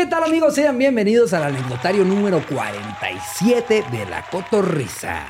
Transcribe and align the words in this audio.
¿Qué 0.00 0.06
tal 0.06 0.24
amigos? 0.24 0.54
Sean 0.54 0.78
bienvenidos 0.78 1.34
al 1.34 1.42
anecdotario 1.44 2.06
número 2.06 2.42
47 2.48 3.84
de 3.92 4.06
La 4.06 4.24
Cotorrisa. 4.30 5.26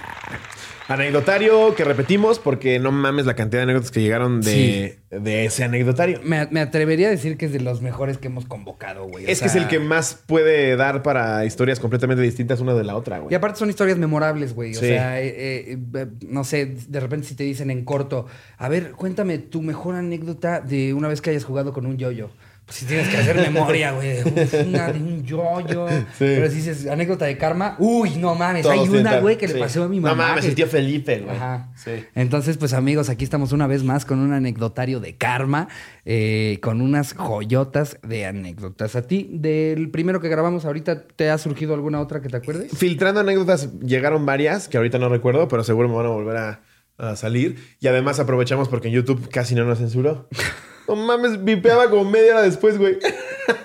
Anecdotario 0.86 1.74
que 1.74 1.82
repetimos 1.82 2.38
porque 2.38 2.78
no 2.78 2.92
mames 2.92 3.26
la 3.26 3.34
cantidad 3.34 3.60
de 3.60 3.64
anécdotas 3.64 3.90
que 3.90 4.00
llegaron 4.00 4.40
de, 4.40 5.00
de 5.10 5.44
ese 5.44 5.64
anecdotario. 5.64 6.20
Me, 6.22 6.46
me 6.52 6.60
atrevería 6.60 7.08
a 7.08 7.10
decir 7.10 7.36
que 7.36 7.46
es 7.46 7.52
de 7.52 7.58
los 7.58 7.82
mejores 7.82 8.18
que 8.18 8.28
hemos 8.28 8.44
convocado, 8.46 9.06
güey. 9.08 9.24
O 9.26 9.28
Es 9.28 9.40
que 9.40 9.46
es 9.46 9.52
sea, 9.52 9.62
el 9.62 9.66
que 9.68 9.80
más 9.80 10.20
puede 10.26 10.76
dar 10.76 11.02
para 11.02 11.44
historias 11.44 11.80
completamente 11.80 12.22
distintas 12.22 12.60
una 12.60 12.74
de 12.74 12.84
la 12.84 12.94
otra, 12.96 13.18
Y 13.18 13.20
güey. 13.22 13.34
aparte 13.34 13.58
son 13.58 13.70
historias 13.70 13.98
memorables, 13.98 14.54
güey. 14.54 14.70
O 14.76 14.78
Sí. 14.80 14.86
sea, 14.86 15.20
eh, 15.20 15.78
eh, 15.94 16.06
no 16.28 16.44
sé, 16.44 16.76
de 16.88 17.00
repente 17.00 17.26
si 17.26 17.34
te 17.34 17.42
dicen 17.42 17.70
en 17.72 17.84
corto, 17.84 18.26
a 18.56 18.68
ver, 18.68 18.92
cuéntame 18.92 19.38
tu 19.38 19.62
mejor 19.62 19.96
anécdota 19.96 20.60
de 20.60 20.94
una 20.94 21.08
vez 21.08 21.20
que 21.20 21.30
hayas 21.30 21.44
jugado 21.44 21.72
con 21.72 21.86
un 21.86 21.98
yoyo. 21.98 22.30
Si 22.70 22.86
tienes 22.86 23.08
que 23.08 23.16
hacer 23.16 23.36
memoria, 23.36 23.92
güey. 23.92 24.22
de, 24.22 24.22
"Uf, 24.24 24.54
Una 24.66 24.92
de 24.92 24.98
un 25.00 25.22
yoyo. 25.24 25.86
Pero 26.18 26.48
si 26.48 26.56
dices 26.56 26.86
anécdota 26.86 27.24
de 27.26 27.36
karma, 27.36 27.76
uy, 27.78 28.10
no 28.16 28.34
mames, 28.34 28.62
Todos 28.62 28.78
hay 28.78 28.88
una, 28.88 29.18
güey, 29.20 29.36
que 29.36 29.48
le 29.48 29.54
pasó 29.56 29.82
a 29.84 29.88
mi 29.88 30.00
mamá. 30.00 30.14
No 30.14 30.28
mames, 30.28 30.44
que- 30.44 30.48
el 30.50 30.54
tío 30.54 30.66
Felipe, 30.66 31.18
güey. 31.20 31.36
Ajá. 31.36 31.72
Sí. 31.76 31.90
Entonces, 32.14 32.56
pues 32.56 32.72
amigos, 32.72 33.08
aquí 33.08 33.24
estamos 33.24 33.52
una 33.52 33.66
vez 33.66 33.82
más 33.84 34.04
con 34.04 34.20
un 34.20 34.32
anecdotario 34.32 35.00
de 35.00 35.16
karma, 35.16 35.68
eh, 36.04 36.58
con 36.62 36.80
unas 36.80 37.14
joyotas 37.14 37.98
de 38.06 38.26
anécdotas. 38.26 38.96
¿A 38.96 39.02
ti, 39.02 39.28
del 39.32 39.90
primero 39.90 40.20
que 40.20 40.28
grabamos 40.28 40.64
ahorita, 40.64 41.02
te 41.08 41.28
ha 41.30 41.38
surgido 41.38 41.74
alguna 41.74 42.00
otra 42.00 42.20
que 42.22 42.28
te 42.28 42.36
acuerdes? 42.36 42.70
Filtrando 42.76 43.20
anécdotas 43.20 43.80
llegaron 43.80 44.24
varias 44.26 44.68
que 44.68 44.76
ahorita 44.76 44.98
no 44.98 45.08
recuerdo, 45.08 45.48
pero 45.48 45.64
seguro 45.64 45.88
me 45.88 45.96
van 45.96 46.06
a 46.06 46.10
volver 46.10 46.36
a, 46.36 46.60
a 46.98 47.16
salir. 47.16 47.56
Y 47.80 47.88
además 47.88 48.20
aprovechamos 48.20 48.68
porque 48.68 48.88
en 48.88 48.94
YouTube 48.94 49.28
casi 49.28 49.54
no 49.54 49.64
nos 49.64 49.78
censuró. 49.78 50.28
No 50.90 50.96
mames, 50.96 51.44
vipeaba 51.44 51.88
como 51.88 52.04
media 52.04 52.32
hora 52.32 52.42
después, 52.42 52.76
güey. 52.76 52.98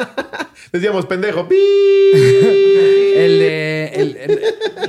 Decíamos, 0.71 1.07
pendejo. 1.07 1.49
El 3.15 3.39
de. 3.39 3.91
el- 3.95 4.17
el- 4.17 4.39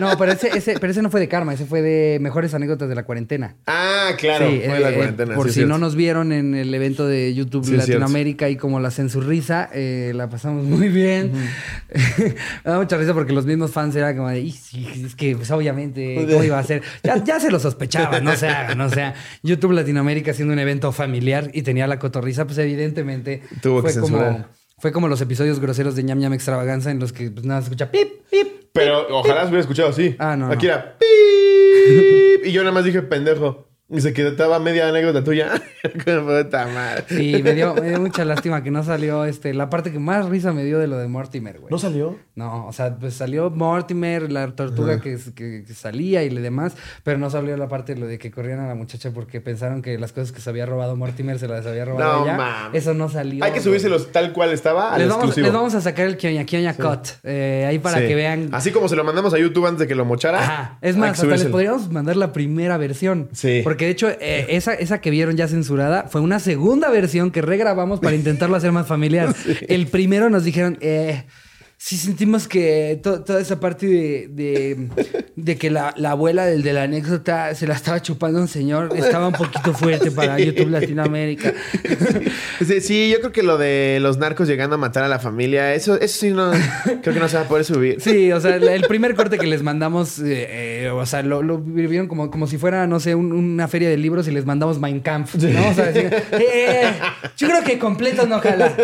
no, 0.00 0.16
pero 0.18 0.32
ese, 0.32 0.48
ese- 0.56 0.74
pero 0.78 0.90
ese 0.90 1.00
no 1.02 1.10
fue 1.10 1.20
de 1.20 1.28
karma, 1.28 1.54
ese 1.54 1.64
fue 1.64 1.80
de 1.82 2.18
mejores 2.20 2.52
anécdotas 2.54 2.88
de 2.88 2.94
la 2.94 3.04
cuarentena. 3.04 3.56
Ah, 3.66 4.10
claro, 4.18 4.50
Sí, 4.50 4.60
fue 4.66 4.80
la 4.80 4.90
eh, 4.90 4.94
cuarentena. 4.94 5.34
por 5.34 5.46
sí, 5.46 5.50
si 5.50 5.54
cierto. 5.60 5.72
no 5.72 5.78
nos 5.78 5.94
vieron 5.96 6.32
en 6.32 6.54
el 6.54 6.74
evento 6.74 7.06
de 7.06 7.34
YouTube 7.34 7.64
Sí, 7.64 7.74
es 7.74 7.84
cierto. 7.84 8.00
Latinoamérica 8.00 8.48
y 8.50 8.56
como 8.56 8.80
la 8.80 8.90
censurrisa, 8.90 9.70
eh, 9.72 10.12
la 10.14 10.28
pasamos 10.28 10.64
muy 10.66 10.88
bien. 10.88 11.32
Me 12.64 12.70
da 12.70 12.78
mucha 12.78 12.96
risa 12.96 13.14
porque 13.14 13.32
los 13.32 13.46
mismos 13.46 13.70
fans 13.70 13.94
eran 13.96 14.16
como 14.16 14.28
de, 14.28 14.40
"Y 14.40 14.50
sí, 14.52 14.86
es 15.04 15.14
que 15.14 15.36
pues, 15.36 15.50
obviamente, 15.50 16.26
¿cómo 16.30 16.44
iba 16.44 16.58
a 16.58 16.62
ser? 16.64 16.82
Ya, 17.02 17.22
ya 17.24 17.40
se 17.40 17.50
lo 17.50 17.58
sospechaba, 17.58 18.20
no 18.20 18.34
se 18.36 18.48
hagan, 18.48 18.80
o 18.80 18.90
sea, 18.90 19.14
YouTube 19.42 19.72
Latinoamérica 19.72 20.34
siendo 20.34 20.52
un 20.52 20.58
evento 20.60 20.92
familiar 20.92 21.50
y 21.52 21.62
tenía 21.62 21.86
la 21.86 21.98
cotorriza, 21.98 22.44
pues 22.46 22.58
evidentemente 22.58 23.42
Tuvo 23.62 23.82
que 23.82 23.92
fue 23.92 24.02
como... 24.02 24.44
Fue 24.78 24.92
como 24.92 25.08
los 25.08 25.22
episodios 25.22 25.58
groseros 25.58 25.96
de 25.96 26.02
ñam 26.02 26.18
ñam 26.18 26.34
extravaganza 26.34 26.90
en 26.90 26.98
los 26.98 27.10
que 27.12 27.30
pues, 27.30 27.46
nada 27.46 27.62
se 27.62 27.66
escucha 27.68 27.90
pip, 27.90 28.08
pip, 28.30 28.46
Pero 28.74 29.06
ojalá 29.18 29.40
se 29.42 29.46
hubiera 29.46 29.60
escuchado 29.60 29.88
así. 29.88 30.14
Ah, 30.18 30.36
no, 30.36 30.48
Aquí 30.52 30.66
no. 30.66 30.72
era 30.74 30.98
¡pip! 30.98 32.44
Y 32.44 32.52
yo 32.52 32.60
nada 32.62 32.72
más 32.72 32.84
dije 32.84 33.00
pendejo. 33.00 33.66
Y 33.88 34.00
se 34.00 34.12
quedaba 34.12 34.58
media 34.58 34.88
anécdota 34.88 35.22
tuya. 35.22 35.50
Sí, 37.08 37.40
me 37.42 37.52
dio, 37.54 37.74
me 37.74 37.88
dio 37.88 38.00
mucha 38.00 38.24
lástima 38.24 38.62
que 38.62 38.70
no 38.70 38.82
salió 38.82 39.24
este, 39.24 39.54
la 39.54 39.70
parte 39.70 39.92
que 39.92 39.98
más 39.98 40.26
risa 40.28 40.52
me 40.52 40.64
dio 40.64 40.78
de 40.78 40.86
lo 40.88 40.98
de 40.98 41.06
Mortimer, 41.06 41.60
güey. 41.60 41.70
¿No 41.70 41.78
salió? 41.78 42.16
No, 42.34 42.66
o 42.66 42.72
sea, 42.72 42.96
pues 42.96 43.14
salió 43.14 43.50
Mortimer, 43.50 44.30
la 44.32 44.48
tortuga 44.54 45.00
que, 45.00 45.16
que- 45.34 45.64
que 45.66 45.74
salía 45.74 46.22
y 46.24 46.30
le 46.30 46.40
demás, 46.40 46.74
pero 47.04 47.18
no 47.18 47.30
salió 47.30 47.56
la 47.56 47.68
parte 47.68 47.94
de 47.94 48.00
lo 48.00 48.06
de 48.06 48.18
que 48.18 48.30
corrían 48.30 48.58
a 48.60 48.66
la 48.68 48.74
muchacha 48.74 49.12
porque 49.12 49.40
pensaron 49.40 49.82
que 49.82 49.96
las 49.98 50.12
cosas 50.12 50.32
que 50.32 50.40
se 50.40 50.50
había 50.50 50.66
robado 50.66 50.96
Mortimer 50.96 51.38
se 51.38 51.46
las 51.48 51.64
había 51.66 51.84
robado 51.84 52.18
No, 52.20 52.24
ella. 52.24 52.70
Eso 52.72 52.94
no 52.94 53.08
salió. 53.08 53.44
Hay 53.44 53.52
que 53.52 53.60
subírselos 53.60 54.10
tal 54.12 54.32
cual 54.32 54.50
estaba 54.52 54.92
al 54.92 54.98
Les 55.00 55.08
vamos, 55.08 55.24
exclusivo. 55.26 55.44
les 55.46 55.54
vamos 55.54 55.74
a 55.74 55.80
sacar 55.80 56.06
el 56.06 56.16
Kioña 56.16 56.44
Kioña 56.44 56.74
Cut, 56.74 57.06
eh, 57.22 57.64
ahí 57.68 57.78
para 57.78 57.98
Sí. 58.00 58.08
que 58.08 58.14
vean. 58.14 58.48
Así 58.52 58.70
como 58.72 58.88
se 58.88 58.96
lo 58.96 59.04
mandamos 59.04 59.32
a 59.34 59.38
YouTube 59.38 59.66
antes 59.66 59.80
de 59.80 59.86
que 59.86 59.94
lo 59.94 60.04
mochara. 60.04 60.40
Ajá. 60.40 60.78
Es 60.82 60.96
más, 60.96 61.10
hasta 61.12 61.26
les 61.26 61.44
podríamos 61.46 61.90
mandar 61.92 62.16
la 62.16 62.32
primera 62.32 62.76
versión. 62.76 63.28
Sí. 63.32 63.60
Porque 63.62 63.75
de 63.84 63.90
hecho, 63.90 64.08
eh, 64.08 64.46
esa, 64.48 64.74
esa 64.74 65.00
que 65.00 65.10
vieron 65.10 65.36
ya 65.36 65.48
censurada 65.48 66.04
fue 66.08 66.20
una 66.20 66.40
segunda 66.40 66.90
versión 66.90 67.30
que 67.30 67.42
regrabamos 67.42 68.00
para 68.00 68.16
intentarlo 68.16 68.56
hacer 68.56 68.72
más 68.72 68.86
familiar. 68.86 69.34
El 69.68 69.86
primero 69.86 70.30
nos 70.30 70.44
dijeron, 70.44 70.78
eh, 70.80 71.24
sí 71.78 71.96
sentimos 71.96 72.48
que 72.48 72.98
to- 73.02 73.22
toda 73.22 73.40
esa 73.40 73.60
parte 73.60 73.86
de, 73.86 74.28
de, 74.30 74.88
de 75.36 75.56
que 75.56 75.70
la, 75.70 75.92
la 75.96 76.12
abuela 76.12 76.46
del 76.46 76.62
de 76.62 76.72
la 76.72 76.84
anécdota 76.84 77.54
se 77.54 77.66
la 77.66 77.74
estaba 77.74 78.00
chupando 78.00 78.40
un 78.40 78.48
señor 78.48 78.90
estaba 78.96 79.28
un 79.28 79.34
poquito 79.34 79.72
fuerte 79.74 80.10
para 80.10 80.38
YouTube 80.38 80.70
Latinoamérica. 80.70 81.52
Sí, 82.66 82.80
sí, 82.80 83.10
yo 83.10 83.20
creo 83.20 83.32
que 83.32 83.42
lo 83.42 83.58
de 83.58 83.98
los 84.00 84.16
narcos 84.18 84.48
llegando 84.48 84.76
a 84.76 84.78
matar 84.78 85.04
a 85.04 85.08
la 85.08 85.18
familia, 85.18 85.74
eso, 85.74 86.00
eso 86.00 86.18
sí 86.20 86.30
no, 86.30 86.50
creo 87.02 87.14
que 87.14 87.20
no 87.20 87.28
se 87.28 87.36
va 87.36 87.42
a 87.42 87.48
poder 87.48 87.64
subir. 87.64 88.00
Sí, 88.00 88.32
o 88.32 88.40
sea, 88.40 88.56
el 88.56 88.82
primer 88.86 89.14
corte 89.14 89.38
que 89.38 89.46
les 89.46 89.62
mandamos, 89.62 90.18
eh, 90.18 90.84
eh, 90.86 90.88
o 90.90 91.04
sea, 91.06 91.22
lo, 91.22 91.42
lo 91.42 91.58
vivieron 91.58 92.08
como, 92.08 92.30
como 92.30 92.46
si 92.46 92.56
fuera, 92.58 92.86
no 92.86 92.98
sé, 93.00 93.14
un- 93.14 93.32
una 93.32 93.68
feria 93.68 93.88
de 93.90 93.96
libros 93.98 94.26
y 94.28 94.30
les 94.30 94.46
mandamos 94.46 94.80
Mein 94.80 95.00
Kampf, 95.00 95.34
¿no? 95.36 95.68
O 95.68 95.74
sea, 95.74 95.86
decían, 95.92 96.12
eh, 96.32 96.90
yo 97.36 97.48
creo 97.48 97.62
que 97.62 97.78
completo 97.78 98.26
no 98.26 98.40
jala. 98.40 98.74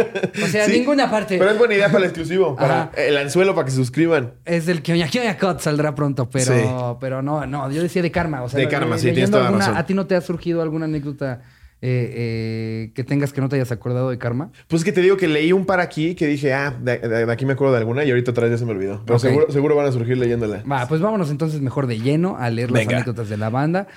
O 0.43 0.47
sea, 0.47 0.69
ninguna 0.69 1.11
parte. 1.11 1.39
Pero 1.39 1.51
es 1.51 1.59
buena 1.59 1.75
idea 1.75 1.87
para 1.87 1.99
el 2.01 2.05
exclusivo, 2.05 2.55
para 2.55 2.82
Ajá. 2.83 3.03
el 3.03 3.17
anzuelo 3.17 3.55
para 3.55 3.65
que 3.67 3.71
se 3.71 3.77
suscriban. 3.77 4.35
Es 4.45 4.67
del 4.67 4.83
Kioña 4.83 5.09
Kioña 5.09 5.37
Cut, 5.39 5.61
saldrá 5.61 5.95
pronto, 5.95 6.29
pero, 6.31 6.53
Sí. 6.55 6.97
pero 7.01 7.23
no, 7.23 7.47
no, 7.47 7.71
yo 7.71 7.83
decía 7.83 8.03
de 8.03 8.11
karma. 8.11 8.43
O 8.43 8.49
sea, 8.49 8.61
De 8.61 8.69
karma, 8.69 8.99
sí, 8.99 9.11
tienes 9.13 9.31
toda 9.31 9.45
alguna- 9.47 9.65
razón. 9.67 9.77
¿A 9.79 9.87
ti 9.87 9.95
no 9.95 10.07
te 10.07 10.15
ha 10.17 10.21
surgido 10.21 10.63
alguna 10.63 10.85
anécdota 10.87 11.43
eh, 11.85 12.13
eh, 12.15 12.93
que 12.95 13.03
tengas 13.03 13.33
que 13.33 13.41
no 13.41 13.49
te 13.49 13.57
hayas 13.57 13.73
acordado 13.73 14.11
de 14.11 14.17
karma? 14.19 14.53
Pues 14.69 14.83
es 14.83 14.85
que 14.85 14.93
te 14.93 15.01
digo 15.01 15.17
que 15.17 15.27
leí 15.27 15.53
un 15.53 15.67
par 15.67 15.81
aquí 15.81 16.15
que 16.15 16.27
dije, 16.29 16.53
ah, 16.53 16.77
de, 16.81 16.99
de- 16.99 17.27
de 17.27 17.33
aquí 17.33 17.45
me 17.45 17.55
acuerdo 17.55 17.73
de 17.75 17.81
alguna 17.81 18.05
y 18.05 18.11
ahorita 18.11 18.31
otra 18.31 18.45
vez 18.45 18.53
ya 18.53 18.59
se 18.59 18.65
me 18.65 18.71
olvidó. 18.71 19.03
Pero 19.05 19.19
seguro, 19.19 19.47
seguro 19.51 19.75
van 19.75 19.87
a 19.87 19.93
surgir 19.93 20.17
leyéndola. 20.17 20.63
Va, 20.71 20.87
pues 20.87 21.01
vámonos 21.01 21.31
entonces 21.31 21.61
mejor 21.61 21.87
de 21.89 21.99
lleno 21.99 22.37
a 22.39 22.51
leer 22.51 22.71
las 22.71 22.83
Venga. 22.83 22.97
anécdotas 22.99 23.29
de 23.29 23.37
la 23.37 23.51
banda. 23.51 23.89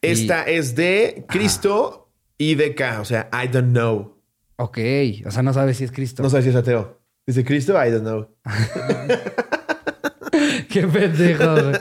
Y- 0.00 0.06
Esta 0.08 0.42
es 0.44 0.74
de 0.74 1.24
Cristo 1.28 2.08
y 2.38 2.54
de 2.54 2.74
K, 2.74 3.00
o 3.00 3.04
sea, 3.04 3.28
I 3.32 3.48
don't 3.48 3.72
know. 3.72 4.14
Ok, 4.56 4.78
o 5.26 5.30
sea, 5.30 5.42
no 5.42 5.52
sabes 5.52 5.76
si 5.78 5.84
es 5.84 5.92
Cristo. 5.92 6.22
No 6.22 6.30
sabes 6.30 6.44
si 6.44 6.50
es 6.50 6.56
ateo. 6.56 7.00
Dice 7.26 7.44
Cristo, 7.44 7.72
I 7.82 7.90
don't 7.90 8.02
know. 8.02 8.28
Qué 10.68 10.86
pendejo. 10.86 11.54
güey. 11.54 11.74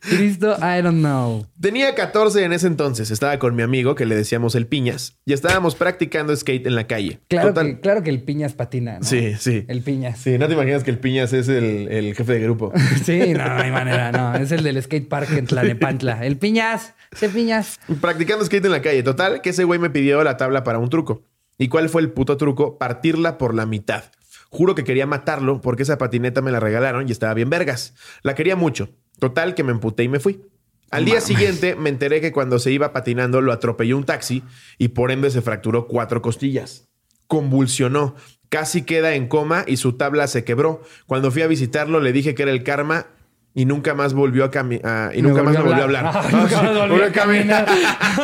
Cristo, 0.00 0.56
I 0.60 0.80
don't 0.82 1.00
know. 1.00 1.46
Tenía 1.60 1.94
14 1.94 2.44
en 2.44 2.52
ese 2.52 2.68
entonces. 2.68 3.10
Estaba 3.10 3.38
con 3.38 3.56
mi 3.56 3.62
amigo 3.62 3.94
que 3.96 4.06
le 4.06 4.14
decíamos 4.14 4.54
el 4.54 4.66
Piñas 4.66 5.18
y 5.26 5.32
estábamos 5.32 5.74
practicando 5.74 6.34
skate 6.34 6.66
en 6.66 6.74
la 6.76 6.86
calle. 6.86 7.18
Claro, 7.28 7.48
Total- 7.48 7.66
que, 7.66 7.80
claro 7.80 8.02
que 8.02 8.10
el 8.10 8.22
piñas 8.22 8.52
patina, 8.54 8.98
¿no? 9.00 9.04
Sí, 9.04 9.34
sí. 9.38 9.64
El 9.68 9.82
piñas. 9.82 10.18
Sí, 10.20 10.38
no 10.38 10.46
te 10.46 10.54
imaginas 10.54 10.84
que 10.84 10.90
el 10.90 10.98
Piñas 10.98 11.32
es 11.32 11.48
el, 11.48 11.88
el 11.90 12.14
jefe 12.14 12.34
de 12.34 12.40
grupo. 12.40 12.72
Sí, 13.04 13.34
no, 13.34 13.44
no 13.46 13.62
hay 13.62 13.70
manera, 13.70 14.12
no. 14.12 14.34
Es 14.36 14.52
el 14.52 14.62
del 14.62 14.80
skate 14.82 15.08
park 15.08 15.30
en 15.32 15.46
Tlanepantla. 15.46 16.24
El 16.24 16.38
piñas, 16.38 16.94
ese 17.12 17.28
piñas. 17.28 17.78
Practicando 18.00 18.44
skate 18.44 18.64
en 18.66 18.72
la 18.72 18.82
calle. 18.82 19.02
Total, 19.02 19.40
que 19.42 19.50
ese 19.50 19.64
güey 19.64 19.78
me 19.80 19.90
pidió 19.90 20.22
la 20.22 20.36
tabla 20.36 20.62
para 20.64 20.78
un 20.78 20.88
truco. 20.88 21.24
¿Y 21.58 21.68
cuál 21.68 21.88
fue 21.88 22.02
el 22.02 22.10
puto 22.12 22.36
truco? 22.36 22.78
Partirla 22.78 23.36
por 23.38 23.52
la 23.54 23.66
mitad. 23.66 24.04
Juro 24.50 24.74
que 24.74 24.84
quería 24.84 25.06
matarlo 25.06 25.60
porque 25.60 25.82
esa 25.82 25.98
patineta 25.98 26.40
me 26.40 26.50
la 26.50 26.60
regalaron 26.60 27.06
y 27.08 27.12
estaba 27.12 27.34
bien 27.34 27.50
vergas. 27.50 27.94
La 28.22 28.34
quería 28.34 28.56
mucho. 28.56 28.90
Total, 29.18 29.54
que 29.54 29.64
me 29.64 29.72
emputé 29.72 30.04
y 30.04 30.08
me 30.08 30.20
fui. 30.20 30.42
Al 30.90 31.04
día 31.04 31.20
siguiente 31.20 31.76
me 31.76 31.90
enteré 31.90 32.20
que 32.20 32.32
cuando 32.32 32.58
se 32.58 32.72
iba 32.72 32.92
patinando 32.92 33.42
lo 33.42 33.52
atropelló 33.52 33.96
un 33.98 34.04
taxi 34.04 34.42
y 34.78 34.88
por 34.88 35.10
ende 35.10 35.30
se 35.30 35.42
fracturó 35.42 35.86
cuatro 35.86 36.22
costillas. 36.22 36.88
Convulsionó, 37.26 38.14
casi 38.48 38.82
queda 38.82 39.14
en 39.14 39.28
coma 39.28 39.64
y 39.66 39.76
su 39.76 39.98
tabla 39.98 40.26
se 40.28 40.44
quebró. 40.44 40.82
Cuando 41.06 41.30
fui 41.30 41.42
a 41.42 41.46
visitarlo 41.46 42.00
le 42.00 42.12
dije 42.12 42.34
que 42.34 42.42
era 42.42 42.52
el 42.52 42.62
karma 42.62 43.06
y 43.54 43.66
nunca 43.66 43.94
más 43.94 44.14
volvió 44.14 44.44
a 44.44 44.50
caminar 44.50 45.14
y 45.14 45.20
nunca 45.20 45.42
más 45.42 45.62
volvió 45.62 45.82
a 45.82 45.84
hablar. 45.84 46.04
Ah, 46.06 46.28
nunca 46.32 46.62
más 46.62 46.78
volvió 46.88 47.04
a 47.04 47.10
caminar. 47.10 47.66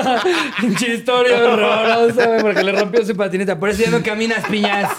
Pinche 0.61 0.95
historia 0.95 1.37
horrorosa, 1.45 2.27
güey, 2.27 2.41
porque 2.41 2.63
le 2.63 2.73
rompió 2.73 3.05
su 3.05 3.15
patineta. 3.15 3.59
Por 3.59 3.69
eso 3.69 3.83
ya 3.83 3.91
no 3.91 4.03
caminas, 4.03 4.47
piñas. 4.47 4.91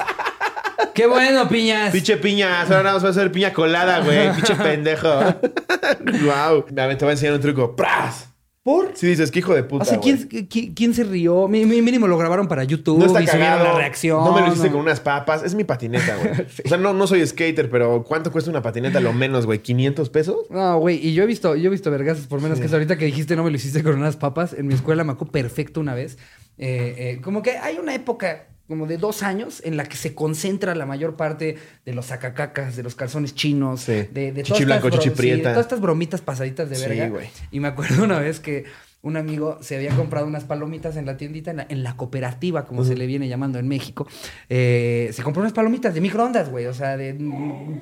Qué 0.94 1.08
bueno, 1.08 1.48
piñas. 1.50 1.92
Pinche 1.92 2.18
piña, 2.18 2.62
ahora 2.62 2.84
nada 2.84 2.94
más 2.96 3.06
va 3.06 3.10
a 3.10 3.14
ser 3.14 3.32
piña 3.32 3.54
colada, 3.54 4.00
güey. 4.02 4.32
Pinche 4.34 4.56
pendejo. 4.64 5.10
wow. 5.10 6.66
Ver, 6.72 6.98
te 6.98 7.06
voy 7.06 7.10
a 7.10 7.14
enseñar 7.14 7.36
un 7.36 7.42
truco. 7.42 7.76
¡Pras! 7.76 8.30
¿Por? 8.64 8.98
Si 8.98 9.06
dices 9.06 9.30
que 9.30 9.40
hijo 9.40 9.54
de 9.54 9.62
puta. 9.64 9.84
O 9.84 9.86
sea, 9.86 10.00
güey. 10.00 10.26
¿quién, 10.28 10.48
quién, 10.48 10.74
quién 10.74 10.94
se 10.96 11.04
rió? 11.04 11.48
Mi- 11.48 11.66
mi- 11.66 11.84
Mínimo 11.84 12.08
lo 12.08 12.18
grabaron 12.18 12.48
para 12.48 12.64
YouTube 12.64 12.98
No 12.98 13.06
está 13.06 13.22
y 13.22 13.26
cagado. 13.28 13.64
la 13.64 13.76
reacción. 13.78 14.24
No 14.24 14.34
me 14.34 14.42
lo 14.42 14.48
hiciste 14.48 14.68
¿no? 14.70 14.74
con 14.74 14.82
unas 14.82 15.00
papas. 15.00 15.44
Es 15.44 15.54
mi 15.54 15.64
patineta, 15.66 16.16
güey. 16.18 16.48
O 16.66 16.70
sea, 16.70 16.78
no, 16.80 16.92
no 16.92 17.06
soy 17.06 17.26
skater, 17.28 17.70
pero 17.70 18.04
¿cuánto 18.04 18.32
cuesta 18.32 18.50
una 18.50 18.64
patineta? 18.64 19.00
Lo 19.00 19.14
menos, 19.14 19.46
güey. 19.46 19.60
¿500 19.62 20.10
pesos? 20.10 20.38
No, 20.50 20.80
güey, 20.80 20.98
y 20.98 21.14
yo 21.14 21.22
he 21.22 21.28
visto, 21.28 21.56
yo 21.56 21.68
he 21.68 21.70
visto 21.70 21.92
vergazos 21.92 22.26
por 22.26 22.42
menos 22.42 22.60
que 22.60 22.66
eso. 22.66 22.76
Ahorita 22.76 22.98
que 22.98 23.06
dijiste 23.06 23.36
no 23.36 23.44
me 23.44 23.52
lo 23.52 23.56
hiciste 23.56 23.84
con 23.84 23.94
unas 23.96 24.16
papas, 24.16 24.54
en 24.54 24.66
mi 24.66 24.74
escuela 24.74 25.04
me 25.04 25.12
acuerdo 25.12 25.32
perfecto 25.32 25.80
una 25.80 25.94
vez. 25.94 26.18
Eh, 26.58 26.96
eh, 27.18 27.22
como 27.22 27.44
que 27.44 27.60
hay 27.60 27.78
una 27.78 27.94
época 27.94 28.48
como 28.68 28.88
de 28.88 28.98
dos 28.98 29.22
años 29.24 29.62
en 29.66 29.78
la 29.78 29.86
que 29.86 29.96
se 29.98 30.16
concentra 30.16 30.74
la 30.76 30.86
mayor 30.86 31.16
parte 31.16 31.58
de 31.86 31.94
los 31.94 32.08
sacacacas, 32.08 32.76
de 32.76 32.84
los 32.84 32.96
calzones 32.96 33.36
chinos, 33.36 33.82
Sí. 33.82 34.08
de, 34.12 34.32
de 34.32 34.44
Chichi 34.44 34.66
blanco, 34.66 34.90
sí, 34.92 35.10
de 35.10 35.38
todas 35.40 35.60
estas 35.60 35.82
bromitas 35.82 36.22
pasaditas 36.22 36.70
de 36.70 36.76
Sí, 36.76 36.88
verga. 36.88 37.10
güey. 37.10 37.28
Y 37.52 37.60
me 37.60 37.68
acuerdo 37.68 38.04
una 38.04 38.20
vez 38.20 38.40
que 38.40 38.66
un 39.04 39.18
amigo 39.18 39.60
se 39.62 39.76
había 39.76 39.92
comprado 39.96 40.26
unas 40.26 40.46
palomitas 40.46 40.98
en 40.98 41.06
la 41.06 41.16
tiendita, 41.16 41.52
en 41.52 41.58
la, 41.58 41.68
en 41.70 41.84
la 41.84 41.96
cooperativa, 41.96 42.66
como 42.66 42.84
se 42.84 42.96
le 42.96 43.06
viene 43.06 43.28
llamando 43.28 43.60
en 43.60 43.68
México. 43.68 44.08
Eh, 44.50 45.12
se 45.14 45.22
compró 45.22 45.42
unas 45.42 45.54
palomitas 45.54 45.94
de 45.94 46.02
microondas, 46.02 46.50
güey. 46.50 46.66
O 46.66 46.74
sea, 46.74 46.98
de 46.98 47.16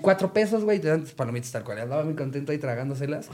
cuatro 0.02 0.34
pesos, 0.34 0.66
güey. 0.66 0.80
Te 0.80 0.90
dan 0.90 1.00
tus 1.04 1.14
palomitas 1.14 1.50
tal 1.54 1.64
cual. 1.64 1.80
Andaba 1.80 2.04
muy 2.04 2.16
contento 2.16 2.52
ahí 2.52 2.58
tragándoselas. 2.58 3.30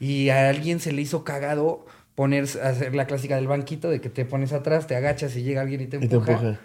Y 0.00 0.30
a 0.30 0.48
alguien 0.48 0.80
se 0.80 0.92
le 0.92 1.02
hizo 1.02 1.22
cagado 1.22 1.84
poner, 2.14 2.44
hacer 2.44 2.94
la 2.94 3.06
clásica 3.06 3.36
del 3.36 3.46
banquito, 3.46 3.90
de 3.90 4.00
que 4.00 4.08
te 4.08 4.24
pones 4.24 4.54
atrás, 4.54 4.86
te 4.86 4.96
agachas 4.96 5.36
y 5.36 5.42
llega 5.42 5.60
alguien 5.60 5.82
y 5.82 5.86
te 5.86 5.98
Y 5.98 6.08
te 6.08 6.14
empuja. 6.16 6.58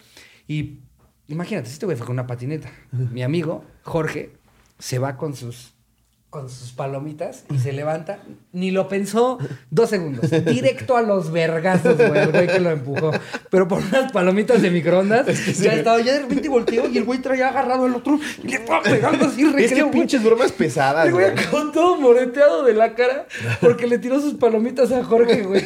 Y 0.50 0.80
imagínate, 1.28 1.70
este 1.70 1.86
güey 1.86 1.96
fue 1.96 2.08
con 2.08 2.16
una 2.16 2.26
patineta. 2.26 2.72
Mi 2.92 3.22
amigo, 3.22 3.64
Jorge, 3.84 4.34
se 4.80 4.98
va 4.98 5.16
con 5.16 5.36
sus, 5.36 5.76
con 6.30 6.48
sus 6.50 6.72
palomitas 6.74 7.44
y 7.52 7.58
se 7.58 7.74
levanta. 7.74 8.20
Ni 8.52 8.70
lo 8.72 8.88
pensó 8.88 9.40
dos 9.72 9.90
segundos. 9.90 10.30
Directo 10.46 10.96
a 10.96 11.02
los 11.02 11.32
vergazos, 11.32 11.98
güey, 11.98 12.20
el 12.22 12.32
güey 12.32 12.48
que 12.48 12.60
lo 12.60 12.70
empujó. 12.70 13.12
Pero 13.50 13.68
por 13.68 13.80
unas 13.80 14.12
palomitas 14.12 14.62
de 14.62 14.70
microondas, 14.70 15.26
ya 15.60 15.74
estaba, 15.74 16.00
ya 16.02 16.14
de 16.14 16.20
repente 16.22 16.48
volteó 16.50 16.88
y 16.88 16.98
el 17.00 17.04
güey 17.04 17.20
traía 17.20 17.48
agarrado 17.50 17.86
al 17.86 17.96
otro 17.96 18.20
y 18.44 18.48
le 18.48 18.56
estaba 18.58 18.82
pegando 18.84 19.26
así, 19.26 19.42
Es 19.44 19.52
que 19.54 19.58
recreo, 19.62 19.88
güey. 19.88 20.00
pinches 20.00 20.24
bromas 20.24 20.52
pesadas, 20.52 21.08
El 21.08 21.14
güey 21.14 21.26
acabó 21.26 21.72
todo 21.72 22.00
moreteado 22.00 22.64
de 22.64 22.74
la 22.74 22.94
cara 22.94 23.26
porque 23.60 23.88
le 23.88 23.98
tiró 23.98 24.20
sus 24.22 24.36
palomitas 24.36 24.92
a 24.92 25.04
Jorge, 25.04 25.42
güey. 25.44 25.64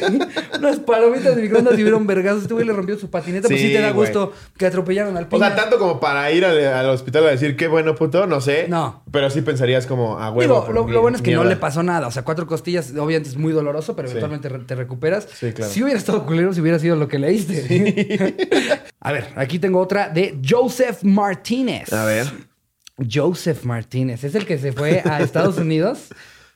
Unas 0.58 0.78
palomitas 0.80 1.36
de 1.36 1.42
microondas 1.42 1.78
y 1.78 1.82
hubieron 1.82 2.06
vergazos. 2.06 2.42
Este 2.42 2.54
güey 2.54 2.66
le 2.66 2.72
rompió 2.72 2.98
su 2.98 3.10
patineta. 3.10 3.48
pues 3.48 3.60
Sí, 3.60 3.68
sí 3.68 3.72
te 3.74 3.80
da 3.82 3.90
güey. 3.90 4.06
gusto 4.10 4.32
que 4.56 4.64
atropellaron 4.66 5.14
al 5.16 5.24
O 5.24 5.28
piña. 5.28 5.46
sea, 5.48 5.56
tanto 5.56 5.78
como 5.78 6.00
para 6.00 6.30
ir 6.32 6.44
al, 6.44 6.58
al 6.66 6.88
hospital 6.88 7.26
a 7.26 7.30
decir 7.30 7.54
qué 7.56 7.68
bueno 7.68 7.94
puto, 7.94 8.26
no 8.26 8.40
sé. 8.40 8.66
No. 8.68 9.02
Pero 9.10 9.28
sí 9.30 9.42
pensarías 9.42 9.86
como 9.86 10.18
a 10.18 10.30
huevo. 10.30 10.53
Digo, 10.62 10.72
lo, 10.72 11.00
bueno 11.02 11.16
es 11.16 11.22
que 11.22 11.34
no 11.34 11.44
le 11.44 11.56
pasó 11.56 11.82
nada. 11.82 12.06
O 12.06 12.10
sea, 12.10 12.22
cuatro 12.24 12.46
costillas, 12.46 12.90
obviamente 12.90 13.28
es 13.28 13.36
muy 13.36 13.52
doloroso, 13.52 13.94
pero 13.96 14.08
Sí. 14.08 14.12
eventualmente 14.18 14.48
te 14.66 14.74
recuperas. 14.74 15.26
Sí, 15.32 15.52
claro. 15.52 15.70
Si 15.72 15.82
hubiera 15.82 15.98
estado 15.98 16.24
culero, 16.26 16.52
si 16.52 16.60
hubiera 16.60 16.78
sido 16.78 16.96
lo 16.96 17.08
que 17.08 17.18
leíste. 17.18 18.36
a 19.00 19.12
ver, 19.12 19.28
aquí 19.36 19.58
tengo 19.58 19.80
otra 19.80 20.08
de 20.08 20.38
Joseph 20.48 21.02
Martínez. 21.02 21.92
A 21.92 22.04
ver. 22.04 22.26
Joseph 23.10 23.64
Martínez. 23.64 24.24
Es 24.24 24.34
el 24.34 24.46
que 24.46 24.58
se 24.58 24.72
fue 24.72 25.02
a 25.04 25.20
Estados 25.20 25.58
Unidos 25.58 26.08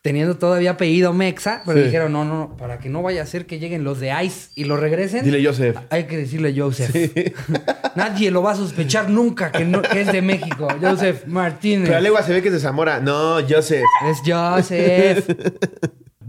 teniendo 0.02 0.36
todavía 0.38 0.72
apellido 0.72 1.12
Mexa, 1.12 1.62
pero 1.66 1.78
Sí. 1.78 1.84
dijeron, 1.86 2.12
no, 2.12 2.24
no, 2.24 2.34
no, 2.48 2.56
para 2.56 2.78
que 2.78 2.88
no 2.88 3.02
vaya 3.02 3.22
a 3.22 3.26
ser 3.26 3.46
que 3.46 3.58
lleguen 3.58 3.84
los 3.84 4.00
de 4.00 4.10
ICE 4.24 4.50
y 4.54 4.64
lo 4.64 4.76
regresen. 4.76 5.24
Dile 5.24 5.44
Joseph. 5.44 5.76
Hay 5.90 6.04
que 6.04 6.16
decirle 6.16 6.54
Joseph. 6.56 6.90
Nadie 7.96 8.30
lo 8.30 8.42
va 8.42 8.52
a 8.52 8.56
sospechar 8.56 9.10
nunca 9.10 9.50
que, 9.52 9.64
no- 9.64 9.82
que 9.82 10.02
es 10.02 10.12
de 10.12 10.22
México. 10.22 10.68
Joseph 10.80 11.26
Martínez. 11.26 11.86
Pero 11.88 11.98
a 11.98 12.00
legua 12.00 12.22
se 12.22 12.32
ve 12.32 12.42
que 12.42 12.48
es 12.48 12.54
de 12.54 12.60
Zamora. 12.60 13.00
No, 13.00 13.36
Joseph. 13.48 13.82
Es 14.06 14.18
Joseph. 14.24 15.26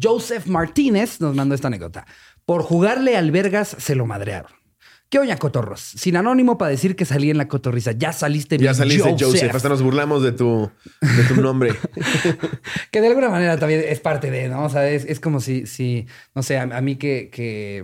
Joseph 0.01 0.45
Martínez 0.48 1.19
nos 1.21 1.36
mandó 1.36 1.56
esta 1.56 1.68
anécdota. 1.68 2.06
Por 2.45 2.63
jugarle 2.63 3.18
al 3.18 3.31
Vergas 3.31 3.75
se 3.80 3.95
lo 3.95 4.06
madrearon. 4.06 4.51
¿Qué 5.10 5.18
oña, 5.18 5.38
cotorros? 5.38 5.82
Sin 5.82 6.16
anónimo 6.18 6.60
para 6.60 6.70
decir 6.70 6.96
que 6.96 7.04
salí 7.04 7.32
en 7.32 7.40
la 7.40 7.48
cotorriza. 7.48 7.94
Ya 7.94 8.14
saliste 8.14 8.60
Ya 8.60 8.76
saliste, 8.76 9.16
Joseph. 9.20 9.56
Hasta 9.56 9.68
nos 9.68 9.82
burlamos 9.82 10.22
de 10.22 10.34
tu, 10.34 10.70
de 11.02 11.24
tu 11.24 11.42
nombre. 11.42 11.74
Que 12.92 13.02
de 13.02 13.08
alguna 13.08 13.30
manera 13.30 13.58
también 13.58 13.84
es 13.88 14.00
parte 14.00 14.30
de, 14.30 14.50
¿no? 14.50 14.66
O 14.66 14.70
sea, 14.70 14.88
es, 14.90 15.06
es 15.06 15.20
como 15.20 15.40
si, 15.40 15.66
si, 15.66 16.08
no 16.36 16.44
sé, 16.44 16.58
a, 16.58 16.64
a 16.64 16.82
mí 16.82 16.96
que, 16.96 17.30
que, 17.32 17.78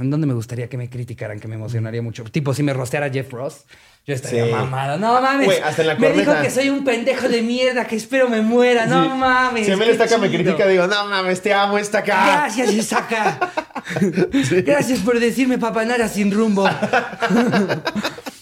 ¿en 0.00 0.10
dónde 0.10 0.26
me 0.26 0.34
gustaría 0.34 0.68
que 0.68 0.76
me 0.76 0.90
criticaran? 0.90 1.38
Que 1.40 1.48
me 1.48 1.54
emocionaría 1.54 2.02
mucho. 2.02 2.24
Tipo, 2.24 2.52
si 2.54 2.62
me 2.62 2.72
rosteara 2.72 3.10
Jeff 3.10 3.32
Ross, 3.32 3.64
yo 4.06 4.14
estaría 4.14 4.44
Sí. 4.46 4.50
mamada. 4.52 4.96
No 4.98 5.20
mames. 5.20 5.46
Güey, 5.46 5.58
hasta 5.60 5.82
en 5.82 5.88
la 5.88 5.94
me 5.96 6.12
dijo 6.12 6.32
que 6.40 6.50
soy 6.50 6.70
un 6.70 6.84
pendejo 6.84 7.28
de 7.28 7.42
mierda, 7.42 7.86
que 7.86 7.96
espero 7.96 8.28
me 8.28 8.40
muera. 8.40 8.86
No 8.86 9.02
Sí. 9.04 9.10
mames. 9.18 9.66
Si 9.66 9.72
a 9.72 9.76
mí 9.76 9.84
qué 9.84 9.90
esta 9.90 10.04
acá 10.04 10.18
me 10.18 10.30
critica, 10.30 10.66
digo, 10.66 10.86
no 10.86 11.06
mames, 11.08 11.42
te 11.42 11.52
amo, 11.52 11.76
está 11.78 11.98
acá. 11.98 12.24
Gracias, 12.24 12.72
Isaka. 12.72 13.52
Gracias 14.64 15.00
por 15.00 15.18
decirme 15.18 15.58
papanara 15.58 16.08
sin 16.08 16.30
rumbo. 16.32 16.68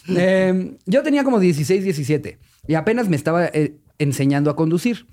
Eh, 0.06 0.72
yo 0.84 1.02
tenía 1.02 1.25
como 1.25 1.40
16, 1.40 1.82
17 1.82 2.38
y 2.67 2.75
apenas 2.75 3.08
me 3.08 3.17
estaba 3.17 3.46
eh, 3.46 3.76
enseñando 3.99 4.50
a 4.50 4.56
conducir. 4.56 5.06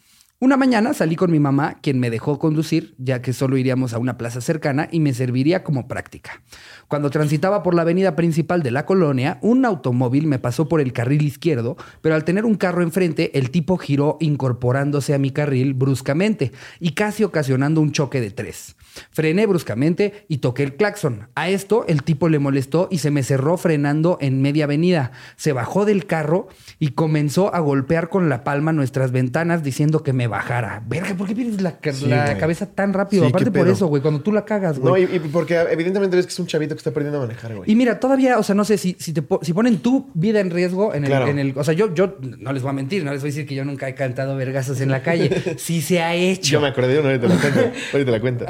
Una 0.43 0.57
mañana 0.57 0.95
salí 0.95 1.15
con 1.15 1.29
mi 1.29 1.39
mamá, 1.39 1.77
quien 1.83 1.99
me 1.99 2.09
dejó 2.09 2.39
conducir, 2.39 2.95
ya 2.97 3.21
que 3.21 3.31
solo 3.31 3.57
iríamos 3.57 3.93
a 3.93 3.99
una 3.99 4.17
plaza 4.17 4.41
cercana 4.41 4.87
y 4.91 4.99
me 4.99 5.13
serviría 5.13 5.63
como 5.63 5.87
práctica. 5.87 6.41
Cuando 6.87 7.11
transitaba 7.11 7.61
por 7.61 7.75
la 7.75 7.83
avenida 7.83 8.15
principal 8.15 8.63
de 8.63 8.71
la 8.71 8.87
colonia, 8.87 9.37
un 9.43 9.65
automóvil 9.65 10.25
me 10.25 10.39
pasó 10.39 10.67
por 10.67 10.81
el 10.81 10.93
carril 10.93 11.21
izquierdo, 11.21 11.77
pero 12.01 12.15
al 12.15 12.23
tener 12.25 12.45
un 12.45 12.55
carro 12.55 12.81
enfrente, 12.81 13.37
el 13.37 13.51
tipo 13.51 13.77
giró 13.77 14.17
incorporándose 14.19 15.13
a 15.13 15.19
mi 15.19 15.29
carril 15.29 15.75
bruscamente 15.75 16.51
y 16.79 16.93
casi 16.93 17.23
ocasionando 17.23 17.79
un 17.79 17.91
choque 17.91 18.19
de 18.19 18.31
tres. 18.31 18.75
Frené 19.11 19.45
bruscamente 19.45 20.25
y 20.27 20.39
toqué 20.39 20.63
el 20.63 20.75
claxon. 20.75 21.27
A 21.35 21.49
esto 21.49 21.85
el 21.87 22.01
tipo 22.01 22.29
le 22.29 22.39
molestó 22.39 22.87
y 22.89 22.97
se 22.97 23.11
me 23.11 23.21
cerró 23.21 23.57
frenando 23.57 24.17
en 24.19 24.41
media 24.41 24.63
avenida. 24.63 25.11
Se 25.35 25.53
bajó 25.53 25.85
del 25.85 26.07
carro 26.07 26.47
y 26.79 26.89
comenzó 26.89 27.53
a 27.53 27.59
golpear 27.59 28.09
con 28.09 28.27
la 28.27 28.43
palma 28.43 28.73
nuestras 28.73 29.11
ventanas 29.11 29.63
diciendo 29.63 30.01
que 30.01 30.13
me 30.13 30.30
bajara. 30.31 30.81
Verga, 30.87 31.13
¿por 31.15 31.27
qué 31.27 31.35
pierdes 31.35 31.61
la, 31.61 31.77
Sí, 31.91 32.09
cabeza 32.39 32.65
tan 32.65 32.91
rápido? 32.93 33.23
Sí, 33.23 33.29
Aparte 33.29 33.51
por 33.51 33.67
eso, 33.67 33.85
güey, 33.85 34.01
cuando 34.01 34.21
tú 34.21 34.31
la 34.31 34.43
cagas, 34.45 34.79
No, 34.79 34.89
güey. 34.91 35.03
y, 35.03 35.17
y 35.17 35.19
porque 35.19 35.55
evidentemente 35.69 36.15
ves 36.15 36.25
que 36.25 36.31
es 36.33 36.39
un 36.39 36.47
chavito 36.47 36.73
que 36.73 36.79
está 36.79 36.89
aprendiendo 36.89 37.19
a 37.21 37.27
manejar, 37.27 37.55
güey. 37.55 37.69
Y 37.71 37.75
mira, 37.75 37.99
todavía, 37.99 38.39
o 38.39 38.43
sea, 38.43 38.55
no 38.55 38.65
sé 38.65 38.79
si, 38.79 38.95
si, 38.99 39.13
te 39.13 39.21
si 39.43 39.53
ponen 39.53 39.77
tu 39.77 40.09
vida 40.15 40.39
en 40.39 40.49
riesgo 40.49 40.95
en 40.95 41.03
el, 41.03 41.09
Claro. 41.11 41.27
en 41.27 41.37
el. 41.37 41.53
O 41.55 41.63
sea, 41.63 41.73
yo, 41.75 41.93
yo 41.93 42.17
no 42.39 42.51
les 42.53 42.63
voy 42.63 42.69
a 42.71 42.73
mentir, 42.73 43.03
no 43.03 43.11
les 43.11 43.21
voy 43.21 43.29
a 43.29 43.31
decir 43.31 43.45
que 43.45 43.53
yo 43.53 43.63
nunca 43.65 43.87
he 43.87 43.93
cantado 43.93 44.35
vergazos 44.35 44.81
en 44.81 44.89
la 44.89 45.03
calle. 45.03 45.29
Sí 45.57 45.81
se 45.81 46.01
ha 46.01 46.15
hecho. 46.15 46.53
Yo 46.53 46.61
me 46.61 46.67
acordé 46.67 46.93
de 46.93 46.99
uno, 47.01 47.09
ahorita 47.09 47.27
la 47.27 47.35
cuento. 47.35 47.59
Ahorita 47.93 48.11
la 48.11 48.19
cuento. 48.21 48.45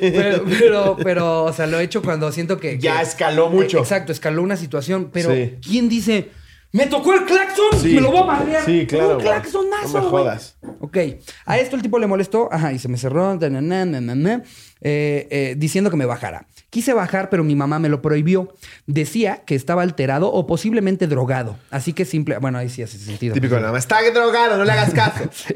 pero, 0.00 0.44
pero, 0.58 0.96
pero, 1.02 1.44
o 1.44 1.52
sea, 1.52 1.66
lo 1.66 1.78
he 1.78 1.84
hecho 1.84 2.02
cuando 2.02 2.30
siento 2.32 2.58
que. 2.58 2.78
Ya 2.78 2.96
que- 2.96 3.02
escaló 3.02 3.48
mucho. 3.50 3.78
Exacto, 3.78 4.12
escaló 4.12 4.42
una 4.42 4.56
situación. 4.56 5.10
Pero, 5.12 5.32
Sí. 5.32 5.54
¿quién 5.66 5.88
dice, 5.88 6.30
me 6.76 6.86
tocó 6.86 7.14
el 7.14 7.24
claxon? 7.24 7.80
Sí. 7.80 7.94
Me 7.94 8.00
lo 8.00 8.10
voy 8.10 8.20
a 8.20 8.24
madrear. 8.24 8.64
Sí, 8.64 8.86
claro, 8.86 9.16
Un 9.16 9.20
claxonazo, 9.22 9.98
No 9.98 10.04
me 10.04 10.10
jodas. 10.10 10.56
Ok. 10.80 10.98
A 11.46 11.58
esto 11.58 11.76
el 11.76 11.82
tipo 11.82 11.98
le 11.98 12.06
molestó. 12.06 12.48
Ajá, 12.52 12.72
y 12.72 12.78
se 12.78 12.88
me 12.88 12.98
cerró. 12.98 13.34
na, 13.36 13.48
na, 13.60 13.84
na, 13.84 14.42
eh, 14.82 15.26
eh, 15.30 15.54
diciendo 15.56 15.90
que 15.90 15.96
me 15.96 16.04
bajara. 16.06 16.46
Quise 16.70 16.92
bajar, 16.92 17.30
pero 17.30 17.42
mi 17.44 17.54
mamá 17.56 17.78
me 17.78 17.88
lo 17.88 18.02
prohibió. 18.02 18.52
Decía 18.86 19.42
que 19.46 19.54
estaba 19.54 19.82
alterado 19.82 20.30
o 20.30 20.46
posiblemente 20.46 21.06
drogado. 21.06 21.56
Así 21.70 21.92
que 21.94 22.04
simple. 22.04 22.36
Bueno, 22.38 22.58
ahí 22.58 22.68
sí 22.68 22.82
hace 22.82 22.98
sentido. 22.98 23.32
Típico 23.34 23.54
de 23.54 23.62
la 23.62 23.68
mamá. 23.68 23.78
Está 23.78 23.98
drogado, 24.12 24.58
no 24.58 24.64
le 24.64 24.72
hagas 24.72 24.92
caso. 24.92 25.24
Sí. 25.32 25.54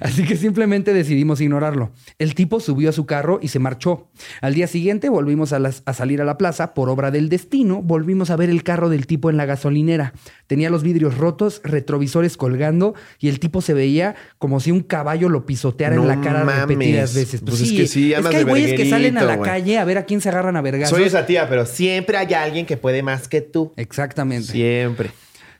Así 0.00 0.24
que 0.24 0.36
simplemente 0.36 0.92
decidimos 0.94 1.40
ignorarlo. 1.40 1.90
El 2.18 2.34
tipo 2.34 2.60
subió 2.60 2.90
a 2.90 2.92
su 2.92 3.04
carro 3.06 3.38
y 3.42 3.48
se 3.48 3.58
marchó. 3.58 4.08
Al 4.40 4.54
día 4.54 4.66
siguiente 4.66 5.08
volvimos 5.08 5.52
a, 5.52 5.58
las- 5.58 5.82
a 5.86 5.92
salir 5.92 6.20
a 6.22 6.24
la 6.24 6.38
plaza. 6.38 6.74
Por 6.74 6.88
obra 6.88 7.10
del 7.10 7.28
destino, 7.28 7.82
volvimos 7.82 8.30
a 8.30 8.36
ver 8.36 8.48
el 8.50 8.62
carro 8.62 8.88
del 8.88 9.06
tipo 9.06 9.30
en 9.30 9.36
la 9.36 9.44
gasolinera. 9.46 10.12
Tenía 10.46 10.70
los 10.70 10.82
vidrios 10.82 11.16
rotos, 11.16 11.60
retrovisores 11.64 12.36
colgando 12.36 12.94
y 13.18 13.28
el 13.28 13.40
tipo 13.40 13.62
se 13.62 13.74
veía 13.74 14.14
como 14.38 14.60
si 14.60 14.70
un 14.70 14.80
caballo 14.80 15.28
lo 15.28 15.46
pisoteara 15.46 15.96
No 15.96 16.02
en 16.02 16.08
la 16.08 16.20
cara 16.20 16.44
mames. 16.44 16.68
repetidas 16.68 17.14
veces. 17.14 17.40
Pues 17.44 17.60
es 17.60 17.72
que 17.72 17.86
sí, 17.86 18.12
es 18.12 18.26
que 18.26 18.36
hay 18.36 18.44
güeyes 18.44 18.74
que 18.74 18.88
salen 18.88 19.18
a 19.18 19.22
la 19.24 19.40
calle 19.40 19.78
a 19.78 19.84
ver 19.84 19.98
a 19.98 20.04
quién 20.04 20.20
se 20.20 20.28
agarran 20.28 20.56
a 20.56 20.62
vergazos. 20.62 20.96
Soy 20.96 21.06
esa 21.06 21.26
tía, 21.26 21.48
pero 21.48 21.66
siempre 21.66 22.16
hay 22.16 22.32
alguien 22.34 22.66
que 22.66 22.76
puede 22.76 23.02
más 23.02 23.28
que 23.28 23.40
tú. 23.40 23.72
Exactamente. 23.76 24.52
Siempre. 24.52 25.10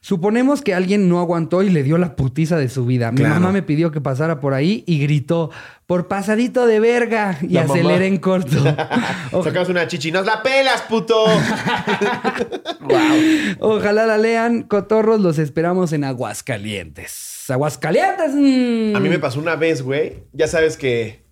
Suponemos 0.05 0.61
que 0.61 0.75
alguien 0.75 1.09
no 1.09 1.19
aguantó 1.19 1.63
y 1.63 1.71
le 1.71 1.83
dio 1.83 1.97
la 1.97 2.15
putiza 2.15 2.59
de 2.59 2.69
su 2.69 2.85
vida. 2.85 3.11
Mi 3.11 3.21
Claro. 3.21 3.37
mamá 3.37 3.53
me 3.53 3.63
pidió 3.63 3.91
que 3.91 4.03
pasara 4.03 4.39
por 4.39 4.53
ahí 4.53 4.85
y 4.87 4.99
gritó, 4.99 5.51
por 5.87 6.09
pasadito 6.09 6.67
de 6.67 6.79
verga, 6.79 7.39
y 7.41 7.55
La 7.55 7.63
mamá. 7.63 7.73
aceleré 7.73 8.07
en 8.09 8.19
corto. 8.19 8.63
Sacamos 9.43 9.71
una 9.71 9.89
chichi. 9.89 10.13
¡Nos 10.13 10.27
la 10.27 10.43
pelas, 10.43 10.83
puto! 10.83 11.25
Ojalá 13.61 14.05
la 14.05 14.19
lean. 14.19 14.65
Cotorros, 14.65 15.23
los 15.23 15.39
esperamos 15.39 15.95
en 15.95 16.05
Aguascalientes. 16.05 17.47
¡Aguascalientes! 17.49 18.35
mm. 18.35 18.97
A 18.97 19.01
mí 19.01 19.09
me 19.09 19.19
pasó 19.19 19.41
una 19.41 19.57
vez, 19.57 19.81
güey. 19.81 20.25
Ya 20.35 20.49
sabes 20.49 20.77
que 20.77 21.25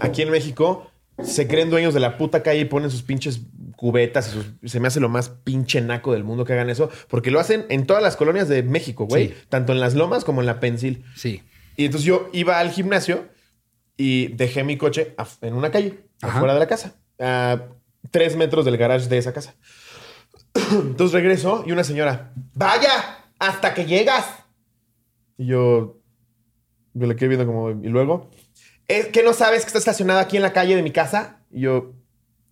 aquí 0.00 0.22
en 0.22 0.30
México 0.30 0.90
se 1.22 1.46
creen 1.46 1.70
dueños 1.70 1.94
de 1.94 2.00
la 2.00 2.18
puta 2.18 2.42
calle 2.42 2.62
y 2.62 2.64
ponen 2.64 2.90
sus 2.90 3.02
pinches 3.02 3.40
cubetas 3.76 4.28
y 4.28 4.30
sus- 4.32 4.70
se 4.70 4.80
me 4.80 4.88
hace 4.88 5.00
lo 5.00 5.08
más 5.08 5.28
pinche 5.28 5.80
naco 5.80 6.12
del 6.12 6.24
mundo 6.24 6.44
que 6.44 6.52
hagan 6.54 6.70
eso, 6.70 6.90
porque 7.08 7.30
lo 7.30 7.38
hacen 7.40 7.66
en 7.68 7.86
todas 7.86 8.02
las 8.02 8.16
colonias 8.16 8.48
de 8.48 8.62
México, 8.62 9.06
güey. 9.06 9.28
Sí. 9.28 9.34
Tanto 9.48 9.72
en 9.72 9.80
las 9.80 9.94
lomas 9.94 10.24
como 10.24 10.40
en 10.40 10.46
la 10.46 10.58
Pensil. 10.60 11.04
Sí. 11.14 11.42
Y 11.76 11.84
entonces 11.84 12.06
yo 12.06 12.28
iba 12.32 12.58
al 12.58 12.70
gimnasio 12.70 13.28
y 13.96 14.28
dejé 14.28 14.64
mi 14.64 14.76
coche 14.78 15.14
en 15.42 15.54
una 15.54 15.70
calle, 15.70 16.00
Ajá. 16.22 16.36
afuera 16.38 16.54
de 16.54 16.60
la 16.60 16.66
casa, 16.66 16.94
a 17.20 17.62
tres 18.10 18.34
metros 18.36 18.64
del 18.64 18.76
garage 18.78 19.08
de 19.08 19.18
esa 19.18 19.32
casa. 19.32 19.54
Entonces 20.72 21.12
regreso 21.12 21.64
y 21.66 21.72
una 21.72 21.84
señora, 21.84 22.32
vaya, 22.54 23.18
hasta 23.38 23.74
que 23.74 23.84
llegas. 23.84 24.26
Y 25.36 25.46
yo 25.46 25.98
me 26.94 27.06
la 27.06 27.14
quedé 27.14 27.28
viendo 27.28 27.46
como, 27.46 27.70
y 27.70 27.88
luego, 27.88 28.30
¿es 28.88 29.08
que 29.08 29.22
no 29.22 29.34
sabes 29.34 29.62
que 29.62 29.66
está 29.66 29.78
estacionada 29.78 30.20
aquí 30.22 30.36
en 30.36 30.42
la 30.42 30.54
calle 30.54 30.74
de 30.76 30.82
mi 30.82 30.92
casa? 30.92 31.40
Y 31.50 31.60
yo, 31.60 31.92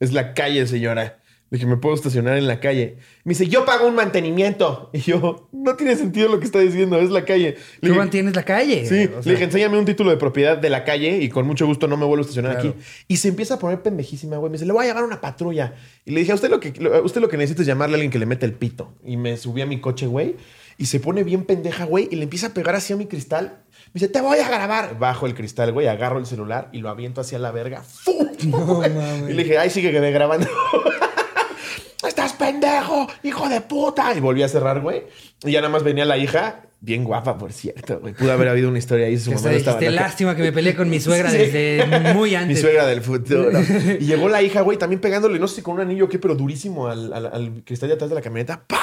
es 0.04 0.12
la 0.12 0.34
calle, 0.34 0.66
señora. 0.66 1.18
dije, 1.50 1.66
¿me 1.66 1.76
puedo 1.76 1.94
estacionar 1.94 2.36
en 2.36 2.48
la 2.48 2.58
calle? 2.58 2.96
Me 3.22 3.30
dice, 3.30 3.46
yo 3.46 3.64
pago 3.64 3.86
un 3.86 3.94
mantenimiento. 3.94 4.90
Y 4.92 4.98
yo, 5.00 5.48
no 5.52 5.76
tiene 5.76 5.94
sentido 5.96 6.28
lo 6.28 6.40
que 6.40 6.46
está 6.46 6.58
diciendo, 6.58 6.98
es 7.00 7.10
la 7.10 7.24
calle. 7.24 7.50
Le 7.50 7.54
Tú 7.80 7.86
dije, 7.86 7.98
mantienes 7.98 8.34
la 8.34 8.42
calle. 8.44 8.84
Sí, 8.86 9.08
o 9.16 9.20
le 9.24 9.30
dije, 9.32 9.44
enséñame 9.44 9.78
un 9.78 9.84
título 9.84 10.10
de 10.10 10.16
propiedad 10.16 10.58
de 10.58 10.68
la 10.70 10.82
calle 10.84 11.18
y 11.18 11.28
con 11.28 11.46
mucho 11.46 11.64
gusto 11.66 11.86
no 11.86 11.96
me 11.96 12.04
vuelvo 12.06 12.22
a 12.22 12.26
estacionar 12.26 12.54
Claro. 12.54 12.70
aquí. 12.70 12.78
Y 13.08 13.16
se 13.18 13.28
empieza 13.28 13.54
a 13.54 13.58
poner 13.60 13.82
pendejísima, 13.82 14.36
güey. 14.38 14.50
Me 14.50 14.54
dice, 14.54 14.66
le 14.66 14.72
voy 14.72 14.84
a 14.84 14.88
llevar 14.88 15.04
una 15.04 15.20
patrulla. 15.20 15.74
Y 16.04 16.10
le 16.10 16.20
dije, 16.20 16.32
a 16.32 16.34
usted 16.34 16.50
lo 16.50 16.58
que, 16.60 16.70
usted 17.04 17.20
lo 17.20 17.28
que 17.28 17.36
necesita 17.36 17.62
es 17.62 17.68
llamarle 17.68 17.94
a 17.94 17.96
alguien 17.96 18.10
que 18.10 18.18
le 18.18 18.26
mete 18.26 18.46
el 18.46 18.54
pito. 18.54 18.94
Y 19.04 19.16
me 19.16 19.36
subí 19.36 19.60
a 19.62 19.66
mi 19.66 19.80
coche, 19.80 20.06
güey. 20.06 20.34
Y 20.78 20.86
se 20.86 21.00
pone 21.00 21.22
bien 21.24 21.44
pendeja, 21.44 21.84
güey. 21.84 22.08
Y 22.10 22.16
le 22.16 22.24
empieza 22.24 22.48
a 22.48 22.50
pegar 22.50 22.74
así 22.74 22.92
a 22.92 22.96
mi 22.96 23.06
cristal. 23.06 23.58
Me 23.92 24.00
dice, 24.00 24.08
te 24.08 24.20
voy 24.20 24.38
a 24.38 24.48
grabar. 24.48 24.98
Bajo 24.98 25.26
el 25.26 25.34
cristal, 25.34 25.72
güey. 25.72 25.86
Agarro 25.86 26.18
el 26.18 26.26
celular 26.26 26.68
y 26.72 26.78
lo 26.78 26.88
aviento 26.90 27.20
hacia 27.20 27.38
la 27.38 27.52
verga. 27.52 27.82
¡Fum! 27.82 28.28
y 29.28 29.32
le 29.32 29.42
dije, 29.44 29.58
ay, 29.58 29.70
sigue 29.70 29.92
que 29.92 30.00
me 30.00 30.10
grabando. 30.10 30.46
¡Estás 32.06 32.34
pendejo! 32.34 33.06
¡Hijo 33.22 33.48
de 33.48 33.60
puta! 33.62 34.12
Y 34.14 34.20
volví 34.20 34.42
a 34.42 34.48
cerrar, 34.48 34.80
güey. 34.80 35.04
Y 35.42 35.52
ya 35.52 35.60
nada 35.60 35.70
más 35.72 35.82
venía 35.82 36.04
la 36.04 36.18
hija, 36.18 36.62
bien 36.80 37.02
guapa, 37.02 37.38
por 37.38 37.52
cierto, 37.52 37.98
güey. 38.00 38.12
Pudo 38.12 38.30
haber 38.32 38.48
habido 38.48 38.68
una 38.68 38.78
historia 38.78 39.06
ahí. 39.06 39.16
Su 39.18 39.30
mamá 39.32 39.50
no 39.50 39.56
estaba 39.56 39.80
lástima 39.80 40.36
que 40.36 40.42
me 40.42 40.52
peleé 40.52 40.74
con 40.74 40.90
mi 40.90 41.00
suegra 41.00 41.30
Sí. 41.30 41.38
desde 41.38 42.12
muy 42.14 42.30
Mi 42.30 42.36
antes. 42.36 42.60
suegra 42.60 42.84
del 42.86 43.00
futuro. 43.00 43.50
Y 43.98 44.04
llegó 44.04 44.28
la 44.28 44.42
hija, 44.42 44.60
güey, 44.60 44.76
también 44.76 45.00
pegándole, 45.00 45.38
no 45.38 45.48
sé 45.48 45.56
si 45.56 45.62
con 45.62 45.74
un 45.76 45.80
anillo 45.80 46.04
o 46.04 46.08
qué, 46.08 46.18
pero 46.18 46.34
durísimo 46.34 46.88
al, 46.88 47.10
al- 47.12 47.26
al 47.32 47.62
cristal 47.64 47.88
de 47.88 47.94
atrás 47.94 48.10
de 48.10 48.16
la 48.16 48.22
camioneta. 48.22 48.62
¡Pa! 48.66 48.78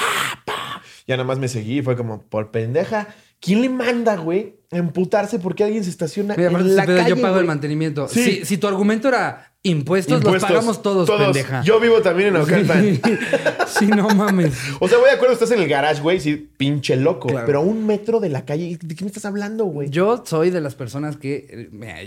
Ya 1.07 1.17
nada 1.17 1.25
más 1.27 1.39
me 1.39 1.47
seguí 1.47 1.79
y 1.79 1.81
fue 1.81 1.95
como, 1.95 2.21
por 2.23 2.51
pendeja. 2.51 3.07
¿Quién 3.39 3.61
le 3.61 3.69
manda, 3.69 4.15
güey, 4.17 4.57
a 4.71 4.77
emputarse 4.77 5.39
porque 5.39 5.63
alguien 5.63 5.83
se 5.83 5.89
estaciona 5.89 6.35
Mira, 6.37 6.51
en 6.51 6.75
la 6.75 6.85
calle, 6.85 7.09
yo 7.09 7.21
pago 7.21 7.39
el 7.39 7.45
mantenimiento. 7.45 8.07
Sí. 8.07 8.23
Si, 8.23 8.45
si 8.45 8.57
tu 8.57 8.67
argumento 8.67 9.07
era 9.07 9.50
impuestos, 9.63 10.17
Impuestos. 10.17 10.41
los 10.41 10.51
pagamos 10.51 10.81
todos, 10.81 11.09
pendeja. 11.09 11.61
Yo 11.63 11.79
vivo 11.79 12.01
también 12.01 12.29
en 12.29 12.33
Naucalpan. 12.33 12.99
sí, 13.67 13.85
no 13.87 14.09
mames. 14.09 14.53
O 14.79 14.87
sea, 14.87 14.97
voy 14.97 15.07
de 15.09 15.15
acuerdo, 15.15 15.33
estás 15.33 15.51
en 15.51 15.59
el 15.61 15.67
garage, 15.67 16.01
güey, 16.01 16.19
sí, 16.19 16.49
pinche 16.57 16.95
loco. 16.95 17.27
Claro. 17.27 17.45
Pero 17.45 17.59
a 17.59 17.61
un 17.61 17.85
metro 17.85 18.19
de 18.19 18.29
la 18.29 18.43
calle, 18.43 18.79
¿de 18.81 18.95
qué 18.95 19.03
me 19.03 19.09
estás 19.09 19.25
hablando, 19.25 19.65
güey? 19.65 19.89
Yo 19.89 20.23
soy 20.25 20.49
de 20.49 20.61
las 20.61 20.73
personas 20.73 21.17
que, 21.17 21.69
mira, 21.71 21.97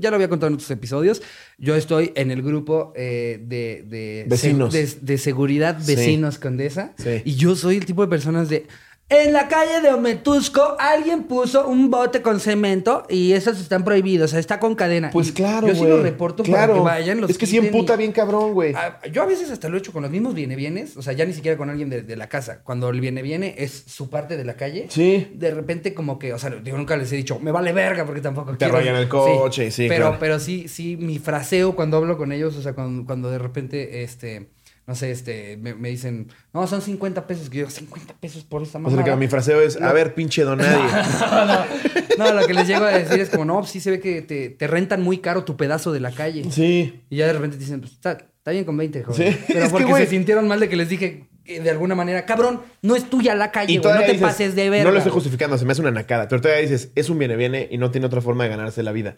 ya 0.00 0.10
lo 0.10 0.16
había 0.16 0.28
contado 0.28 0.48
en 0.48 0.54
otros 0.54 0.70
episodios, 0.72 1.22
yo 1.56 1.76
estoy 1.76 2.12
en 2.16 2.30
el 2.32 2.42
grupo 2.42 2.92
eh, 2.96 3.40
de, 3.46 3.84
de, 3.88 4.24
Vecinos. 4.28 4.72
de, 4.72 4.88
de 5.00 5.18
seguridad 5.18 5.78
Sí. 5.80 5.94
vecinos 5.94 6.38
Condesa. 6.38 6.94
Sí. 6.98 7.22
Y 7.24 7.36
yo 7.36 7.54
soy 7.54 7.76
el 7.76 7.84
tipo 7.86 8.02
de 8.02 8.08
personas 8.08 8.48
de... 8.48 8.66
En 9.14 9.34
la 9.34 9.46
calle 9.46 9.82
de 9.82 9.90
Ometusco 9.92 10.74
alguien 10.78 11.24
puso 11.24 11.68
un 11.68 11.90
bote 11.90 12.22
con 12.22 12.40
cemento 12.40 13.04
y 13.10 13.32
esos 13.34 13.60
están 13.60 13.84
prohibidos, 13.84 14.24
o 14.24 14.28
sea, 14.30 14.40
está 14.40 14.58
con 14.58 14.74
cadena. 14.74 15.10
Pues 15.10 15.28
Y 15.28 15.32
claro, 15.32 15.68
Yo 15.68 15.74
sí 15.74 15.84
lo 15.84 16.02
reporto 16.02 16.42
claro. 16.42 16.82
para 16.82 16.96
que 16.96 17.00
vayan 17.02 17.20
los 17.20 17.28
Es 17.28 17.36
que 17.36 17.44
quiten 17.44 17.66
emputa 17.66 17.92
y- 17.92 17.98
bien 17.98 18.12
cabrón, 18.12 18.54
güey. 18.54 18.72
Ah, 18.74 19.00
Yo 19.12 19.22
a 19.22 19.26
veces 19.26 19.50
hasta 19.50 19.68
lo 19.68 19.76
he 19.76 19.80
hecho 19.80 19.92
con 19.92 20.00
los 20.00 20.10
mismos 20.10 20.32
viene 20.34 20.56
bienes, 20.56 20.96
o 20.96 21.02
sea, 21.02 21.12
ya 21.12 21.26
ni 21.26 21.34
siquiera 21.34 21.58
con 21.58 21.68
alguien 21.68 21.90
de, 21.90 22.00
de 22.00 22.16
la 22.16 22.30
casa. 22.30 22.60
Cuando 22.64 22.88
el 22.88 23.02
viene 23.02 23.20
viene 23.20 23.54
es 23.58 23.84
su 23.86 24.08
parte 24.08 24.38
de 24.38 24.44
la 24.46 24.54
calle. 24.54 24.86
Sí. 24.88 25.30
De 25.34 25.50
repente 25.50 25.92
como 25.92 26.18
que, 26.18 26.32
o 26.32 26.38
sea, 26.38 26.50
yo 26.64 26.74
nunca 26.78 26.96
les 26.96 27.12
he 27.12 27.16
dicho, 27.16 27.38
me 27.38 27.50
vale 27.52 27.72
verga 27.74 28.06
porque 28.06 28.22
tampoco 28.22 28.56
Te 28.56 28.66
rayan 28.68 28.96
el 28.96 29.08
coche, 29.08 29.70
sí, 29.70 29.88
Pero, 29.88 30.04
claro. 30.06 30.16
pero 30.20 30.40
sí, 30.40 30.68
sí, 30.68 30.96
mi 30.96 31.18
fraseo 31.18 31.76
cuando 31.76 31.98
hablo 31.98 32.16
con 32.16 32.32
ellos, 32.32 32.56
o 32.56 32.62
sea, 32.62 32.72
cuando, 32.72 33.04
cuando 33.04 33.30
de 33.30 33.38
repente, 33.38 34.04
este, 34.04 34.48
no 34.92 34.96
sé, 34.96 35.10
este, 35.10 35.56
me, 35.56 35.74
me 35.74 35.88
dicen, 35.88 36.28
no, 36.52 36.66
son 36.66 36.82
50 36.82 37.26
pesos. 37.26 37.48
Que 37.48 37.60
yo, 37.60 37.70
50 37.70 38.12
pesos 38.20 38.44
por 38.44 38.62
esta 38.62 38.76
O 38.76 38.82
mamada. 38.82 39.02
sea, 39.02 39.14
que 39.14 39.18
mi 39.18 39.26
fraseo 39.26 39.62
es, 39.62 39.80
a 39.80 39.90
ver, 39.94 40.12
pinche 40.12 40.42
don 40.42 40.58
nadie. 40.58 40.84
no, 41.30 41.46
no, 41.46 41.64
no, 42.18 42.40
lo 42.40 42.46
que 42.46 42.52
les 42.52 42.68
llego 42.68 42.84
a 42.84 42.90
decir 42.90 43.18
es 43.18 43.30
como, 43.30 43.46
no, 43.46 43.64
sí 43.64 43.80
se 43.80 43.90
ve 43.90 44.00
que 44.00 44.20
te, 44.20 44.50
te 44.50 44.66
rentan 44.66 45.00
muy 45.00 45.16
caro 45.16 45.44
tu 45.44 45.56
pedazo 45.56 45.92
de 45.92 46.00
la 46.00 46.10
calle. 46.10 46.44
Sí. 46.50 47.00
Y 47.08 47.16
ya 47.16 47.26
de 47.26 47.32
repente 47.32 47.56
te 47.56 47.64
dicen, 47.64 47.80
pues 47.80 47.92
está, 47.92 48.18
está 48.36 48.50
bien 48.50 48.66
con 48.66 48.76
20, 48.76 49.02
joven. 49.02 49.32
Sí, 49.32 49.38
Pero 49.48 49.60
es 49.64 49.70
porque 49.70 49.94
se 49.94 50.06
sintieron 50.08 50.46
mal 50.46 50.60
de 50.60 50.68
que 50.68 50.76
les 50.76 50.90
dije 50.90 51.24
eh, 51.46 51.60
de 51.60 51.70
alguna 51.70 51.94
manera, 51.94 52.26
cabrón, 52.26 52.60
no 52.82 52.94
es 52.94 53.08
tuya 53.08 53.34
la 53.34 53.50
calle, 53.50 53.78
güey, 53.78 53.94
no 53.94 54.00
te 54.00 54.12
dices, 54.12 54.20
pases 54.20 54.54
de 54.54 54.68
ver. 54.68 54.84
No 54.84 54.90
lo 54.90 54.98
estoy 54.98 55.12
justificando, 55.12 55.56
se 55.56 55.64
me 55.64 55.72
hace 55.72 55.80
una 55.80 55.90
nacada. 55.90 56.28
Pero 56.28 56.42
todavía 56.42 56.60
dices, 56.60 56.90
es 56.96 57.08
un 57.08 57.18
viene 57.18 57.34
viene 57.36 57.66
y 57.70 57.78
no 57.78 57.90
tiene 57.90 58.08
otra 58.08 58.20
forma 58.20 58.44
de 58.44 58.50
ganarse 58.50 58.82
la 58.82 58.92
vida. 58.92 59.16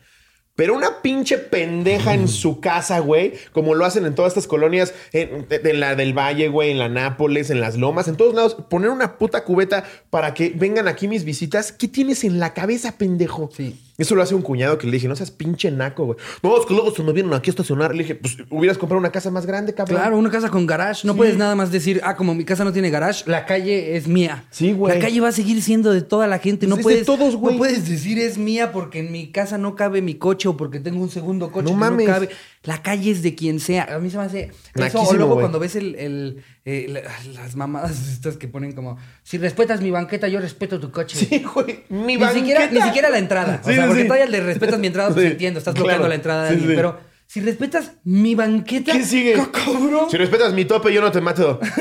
Pero 0.56 0.76
una 0.76 1.02
pinche 1.02 1.36
pendeja 1.36 2.14
en 2.14 2.28
su 2.28 2.60
casa, 2.60 3.00
güey, 3.00 3.34
como 3.52 3.74
lo 3.74 3.84
hacen 3.84 4.06
en 4.06 4.14
todas 4.14 4.30
estas 4.30 4.46
colonias, 4.46 4.94
en, 5.12 5.46
la 5.80 5.96
del 5.96 6.16
Valle, 6.16 6.48
güey, 6.48 6.70
en 6.70 6.78
la 6.78 6.88
Nápoles, 6.88 7.50
en 7.50 7.60
las 7.60 7.76
Lomas, 7.76 8.06
en 8.06 8.16
todos 8.16 8.34
lados, 8.34 8.56
poner 8.70 8.90
una 8.90 9.18
puta 9.18 9.42
cubeta 9.42 9.84
para 10.10 10.32
que 10.32 10.52
vengan 10.54 10.86
aquí 10.86 11.08
mis 11.08 11.24
visitas. 11.24 11.72
¿Qué 11.72 11.88
tienes 11.88 12.22
en 12.22 12.38
la 12.38 12.54
cabeza, 12.54 12.96
pendejo? 12.96 13.50
Sí. 13.52 13.80
Eso 13.96 14.16
lo 14.16 14.22
hace 14.22 14.34
un 14.34 14.42
cuñado 14.42 14.76
que 14.76 14.86
le 14.86 14.92
dije, 14.94 15.06
no 15.06 15.14
seas 15.14 15.30
pinche 15.30 15.70
naco, 15.70 16.04
güey. 16.06 16.18
No, 16.42 16.58
es 16.58 16.66
que 16.66 16.74
luego 16.74 16.92
se 16.92 17.02
me 17.04 17.12
vienen 17.12 17.32
aquí 17.32 17.50
a 17.50 17.52
estacionar. 17.52 17.94
Le 17.94 18.02
dije, 18.02 18.16
pues 18.16 18.36
hubieras 18.50 18.76
comprado 18.76 18.98
una 18.98 19.12
casa 19.12 19.30
más 19.30 19.46
grande, 19.46 19.72
cabrón. 19.72 19.96
Claro, 19.98 20.18
una 20.18 20.30
casa 20.30 20.50
con 20.50 20.66
garage. 20.66 21.06
No 21.06 21.14
puedes 21.14 21.36
nada 21.36 21.54
más 21.54 21.70
decir, 21.70 22.00
ah, 22.02 22.16
como 22.16 22.34
mi 22.34 22.44
casa 22.44 22.64
no 22.64 22.72
tiene 22.72 22.90
garage, 22.90 23.22
la 23.30 23.46
calle 23.46 23.96
es 23.96 24.08
mía. 24.08 24.44
Sí, 24.50 24.72
güey. 24.72 24.94
La 24.94 25.00
calle 25.00 25.20
va 25.20 25.28
a 25.28 25.32
seguir 25.32 25.62
siendo 25.62 25.92
de 25.92 26.02
toda 26.02 26.26
la 26.26 26.38
gente. 26.38 26.66
No 26.66 26.76
Pues 26.76 26.86
es 26.96 27.00
de 27.00 27.04
puedes, 27.04 27.20
todos, 27.20 27.36
güey. 27.36 27.54
No 27.54 27.58
puedes 27.58 27.88
decir 27.88 28.18
es 28.18 28.36
mía 28.36 28.72
porque 28.72 28.98
en 28.98 29.12
mi 29.12 29.30
casa 29.30 29.58
no 29.58 29.76
cabe 29.76 30.02
mi 30.02 30.14
coche 30.16 30.48
o 30.48 30.56
porque 30.56 30.80
tengo 30.80 31.00
un 31.00 31.10
segundo 31.10 31.52
coche 31.52 31.64
No 31.66 31.70
que 31.70 31.76
mames. 31.76 32.06
no 32.08 32.12
cabe. 32.12 32.28
La 32.64 32.82
calle 32.82 33.10
es 33.10 33.22
de 33.22 33.34
quien 33.34 33.60
sea. 33.60 33.84
A 33.94 33.98
mí 33.98 34.08
se 34.10 34.16
me 34.16 34.24
hace 34.24 34.50
eso. 34.74 35.02
O 35.02 35.12
luego 35.14 35.38
cuando 35.38 35.58
ves 35.58 35.76
el, 35.76 35.94
el, 35.96 36.42
eh, 36.64 36.86
la- 36.88 37.02
las 37.42 37.56
mamadas 37.56 38.08
estas 38.12 38.36
que 38.38 38.48
ponen 38.48 38.72
como, 38.72 38.96
si 39.22 39.36
respetas 39.38 39.80
mi 39.82 39.90
banqueta, 39.90 40.28
yo 40.28 40.40
respeto 40.40 40.80
tu 40.80 40.90
coche. 40.90 41.16
Sí, 41.18 41.44
güey. 41.54 41.84
Mi 41.90 42.16
Ni 42.16 42.24
siquiera, 42.28 42.60
banqueta. 42.60 42.70
ni 42.72 42.80
siquiera 42.82 43.10
la 43.10 43.18
entrada. 43.18 43.60
O 43.62 43.66
sea, 43.66 43.74
sí, 43.82 43.86
porque 43.86 44.02
sí. 44.02 44.08
todavía 44.08 44.26
le 44.30 44.40
respetas 44.40 44.78
mi 44.78 44.86
entrada, 44.86 45.12
pues 45.12 45.26
entiendo, 45.32 45.58
estás 45.58 45.74
claro. 45.74 45.84
bloqueando 45.84 46.08
la 46.08 46.14
entrada 46.14 46.42
de 46.44 46.48
alguien. 46.50 46.74
Pero 46.74 47.00
si 47.26 47.40
respetas 47.40 47.92
mi 48.04 48.34
banqueta. 48.34 48.92
¿Qué 48.92 49.04
sigue? 49.04 49.32
¡ca- 49.34 49.50
cabrón! 49.50 50.08
Si 50.10 50.16
respetas 50.16 50.52
mi 50.52 50.64
tope, 50.64 50.92
yo 50.92 51.00
no 51.00 51.10
te 51.10 51.20
mato. 51.20 51.58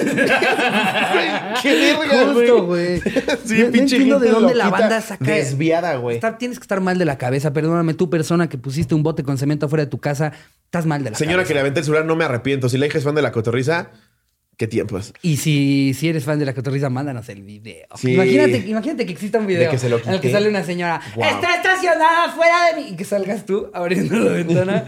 ¡Qué 1.62 1.96
verga, 1.98 2.34
Justo, 2.34 2.66
güey. 2.66 3.02
Sí, 3.46 3.60
No- 3.60 3.66
no 3.66 3.72
pinche 3.72 3.96
entiendo 3.98 4.20
de 4.20 4.30
dónde 4.30 4.56
la 4.56 4.66
loquita, 4.66 4.80
banda 4.82 5.02
saca. 5.02 5.26
Desviada, 5.26 5.96
güey. 5.98 6.16
Está- 6.16 6.38
tienes 6.38 6.60
que 6.60 6.64
estar 6.64 6.82
mal 6.82 6.98
de 6.98 7.06
la 7.06 7.18
cabeza. 7.18 7.54
Perdóname, 7.54 7.94
tú, 7.94 8.10
persona 8.10 8.50
que 8.50 8.58
pusiste 8.58 8.96
un 8.96 9.04
bote 9.04 9.24
con 9.24 9.38
cemento 9.38 9.66
afuera 9.68 9.84
de 9.86 9.90
tu 9.92 10.00
casa, 10.00 10.32
estás 10.66 10.86
mal 10.86 11.04
de 11.04 11.12
la 11.12 11.18
Señora 11.18 11.38
cabeza. 11.38 11.48
que 11.50 11.54
le 11.54 11.60
aventé 11.60 11.80
el 11.82 11.86
celular, 11.86 12.06
no 12.06 12.16
me 12.16 12.26
arrepiento. 12.26 12.70
Si 12.70 12.78
la 12.78 12.86
hija 12.88 12.98
es 12.98 13.04
fan 13.04 13.16
de 13.16 13.22
la 13.22 13.32
cotorriza, 13.32 13.92
qué 14.58 14.68
tiempos. 14.68 15.14
Y 15.22 15.38
si, 15.38 15.94
si 15.94 16.10
eres 16.10 16.24
fan 16.24 16.40
de 16.40 16.46
la 16.46 16.54
cotorriza, 16.54 16.90
mándanos 16.90 17.28
el 17.30 17.44
video. 17.44 17.88
Sí. 17.96 18.14
Imagínate, 18.14 18.58
imagínate 18.68 19.06
que 19.06 19.12
exista 19.14 19.40
un 19.40 19.48
video 19.48 19.64
De 19.64 19.70
que 19.70 19.78
se 19.78 19.90
lo 19.90 19.98
en 19.98 20.10
el 20.10 20.20
que 20.22 20.32
sale 20.32 20.48
una 20.50 20.64
señora, 20.64 21.02
está 21.16 21.56
estacionada 21.56 22.32
fuera 22.34 22.68
de 22.68 22.82
mí. 22.82 22.88
Y 22.92 22.96
que 22.96 23.06
salgas 23.06 23.46
tú 23.46 23.70
abriendo 23.74 24.16
la 24.18 24.32
ventana 24.34 24.84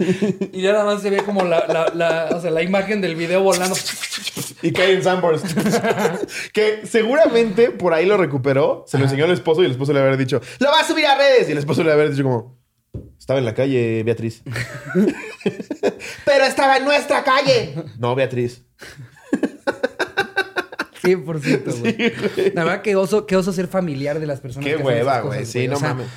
y 0.52 0.60
ya 0.62 0.72
nada 0.72 0.84
más 0.84 1.02
se 1.02 1.10
ve 1.10 1.18
como 1.18 1.44
la, 1.44 1.66
la, 1.66 1.92
la- 1.94 2.36
o 2.36 2.40
sea, 2.40 2.50
la 2.50 2.62
imagen 2.62 3.00
del 3.00 3.16
video 3.16 3.42
volando. 3.42 3.76
Y 4.62 4.72
cae 4.72 4.92
en 4.92 5.02
que 6.52 6.80
seguramente 6.86 7.70
por 7.70 7.92
ahí 7.94 8.06
lo 8.06 8.16
recuperó, 8.16 8.84
se 8.86 8.98
lo 8.98 9.04
enseñó 9.04 9.24
al 9.24 9.30
esposo 9.32 9.62
y 9.62 9.66
el 9.66 9.72
esposo 9.72 9.92
le 9.92 10.00
haber 10.00 10.16
dicho, 10.16 10.40
¡Lo 10.58 10.68
va 10.70 10.80
a 10.80 10.84
subir 10.84 11.06
a 11.06 11.16
redes! 11.16 11.48
Y 11.48 11.52
el 11.52 11.58
esposo 11.58 11.82
le 11.84 11.92
haber 11.92 12.10
dicho 12.10 12.22
como, 12.22 12.58
estaba 13.18 13.38
en 13.38 13.44
la 13.44 13.54
calle, 13.54 14.02
Beatriz. 14.04 14.42
Pero 16.24 16.44
estaba 16.44 16.76
en 16.78 16.84
nuestra 16.84 17.22
calle. 17.24 17.74
No, 17.98 18.14
Beatriz. 18.14 18.62
100%, 21.06 21.80
güey. 21.80 22.52
La 22.54 22.64
verdad 22.64 22.82
que 22.82 22.96
oso, 22.96 23.26
que 23.26 23.36
oso 23.36 23.52
ser 23.52 23.68
familiar 23.68 24.18
de 24.20 24.26
las 24.26 24.40
personas 24.40 24.68
Qué 24.68 24.76
que 24.76 24.82
hueva, 24.82 25.20
güey. 25.20 25.46
Sí, 25.46 25.68
no 25.68 25.76
O 25.76 25.78
sea, 25.78 25.94
mames. 25.94 26.08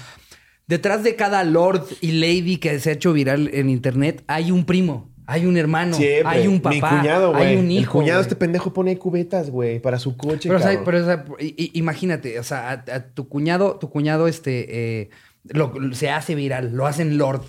Detrás 0.67 1.03
de 1.03 1.15
cada 1.15 1.43
lord 1.43 1.84
y 2.01 2.12
lady 2.13 2.58
que 2.58 2.79
se 2.79 2.89
ha 2.91 2.93
hecho 2.93 3.12
viral 3.13 3.50
en 3.53 3.69
internet 3.69 4.24
hay 4.27 4.51
un 4.51 4.65
primo, 4.65 5.10
hay 5.25 5.46
un 5.48 5.58
hermano, 5.58 5.96
Siempre. 5.96 6.27
hay 6.38 6.48
un 6.48 6.60
papá, 6.62 6.91
Mi 6.91 6.98
cuñado, 7.00 7.31
güey. 7.34 7.43
hay 7.43 7.55
un 7.58 7.72
hijo. 7.72 7.98
El 8.00 8.03
cuñado, 8.03 8.22
este 8.22 8.36
pendejo 8.36 8.72
pone 8.72 8.96
cubetas, 8.98 9.50
güey, 9.50 9.79
para 9.79 9.98
su 9.98 10.15
coche. 10.15 10.48
Pero, 10.48 10.60
o 10.60 10.62
sea, 10.62 10.84
pero, 10.84 11.05
o 11.08 11.38
imagínate, 11.39 12.38
o 12.39 12.43
sea, 12.43 12.69
a, 12.69 12.96
a 12.96 13.00
tu 13.08 13.27
cuñado, 13.27 13.77
tu 13.79 13.89
cuñado, 13.89 14.27
este, 14.27 15.01
eh, 15.01 15.10
lo- 15.46 15.74
se 15.93 16.12
hace 16.12 16.36
viral, 16.36 16.72
lo 16.74 16.86
hacen 16.86 17.17
lord. 17.17 17.41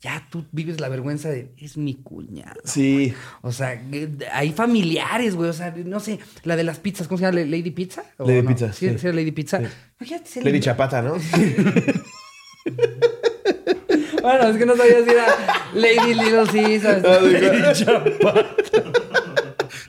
Ya 0.00 0.26
tú 0.30 0.46
vives 0.50 0.80
la 0.80 0.88
vergüenza 0.88 1.28
de, 1.28 1.52
es 1.58 1.76
mi 1.76 1.94
cuñado. 1.96 2.60
Sí. 2.64 3.12
O 3.42 3.52
sea, 3.52 3.82
hay 4.32 4.52
familiares, 4.52 5.34
güey. 5.34 5.50
O 5.50 5.52
sea, 5.52 5.74
no 5.84 6.00
sé, 6.00 6.18
la 6.44 6.56
de 6.56 6.64
las 6.64 6.78
pizzas, 6.78 7.06
¿cómo 7.06 7.18
se 7.18 7.24
llama? 7.24 7.38
¿Lady 7.40 7.70
Pizza? 7.70 8.04
¿O 8.16 8.26
Lady 8.26 8.42
no? 8.42 8.48
Pizza, 8.48 8.72
Sí, 8.72 8.98
sí. 8.98 9.12
Lady 9.12 9.30
Pizza. 9.32 9.58
Sí. 9.58 9.66
Imagínate 10.00 10.30
ser 10.30 10.44
Lady 10.44 10.60
Chapata, 10.60 11.02
¿no? 11.02 11.14
Bueno, 14.22 14.48
es 14.48 14.56
que 14.58 14.66
no 14.66 14.76
sabía 14.76 15.02
si 15.02 15.10
era 15.10 15.26
Lady 15.72 16.14
Little 16.14 16.44
Caesars. 16.52 17.04
Ah. 17.06 17.18
Lady 17.22 17.84
Chapata. 17.84 18.46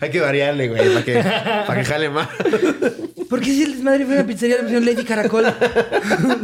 Hay 0.01 0.09
que 0.09 0.19
variarle, 0.19 0.67
güey, 0.67 0.93
para 0.93 1.05
que, 1.05 1.13
para 1.67 1.79
que 1.79 1.85
jale 1.85 2.09
más. 2.09 2.27
¿Por 3.29 3.39
qué 3.39 3.45
si 3.45 3.63
el 3.63 3.73
desmadre 3.73 4.05
fue 4.05 4.15
una 4.15 4.25
pizzería 4.25 4.57
le 4.57 4.63
pusieron 4.63 4.85
Lady 4.85 5.05
Caracol? 5.05 5.45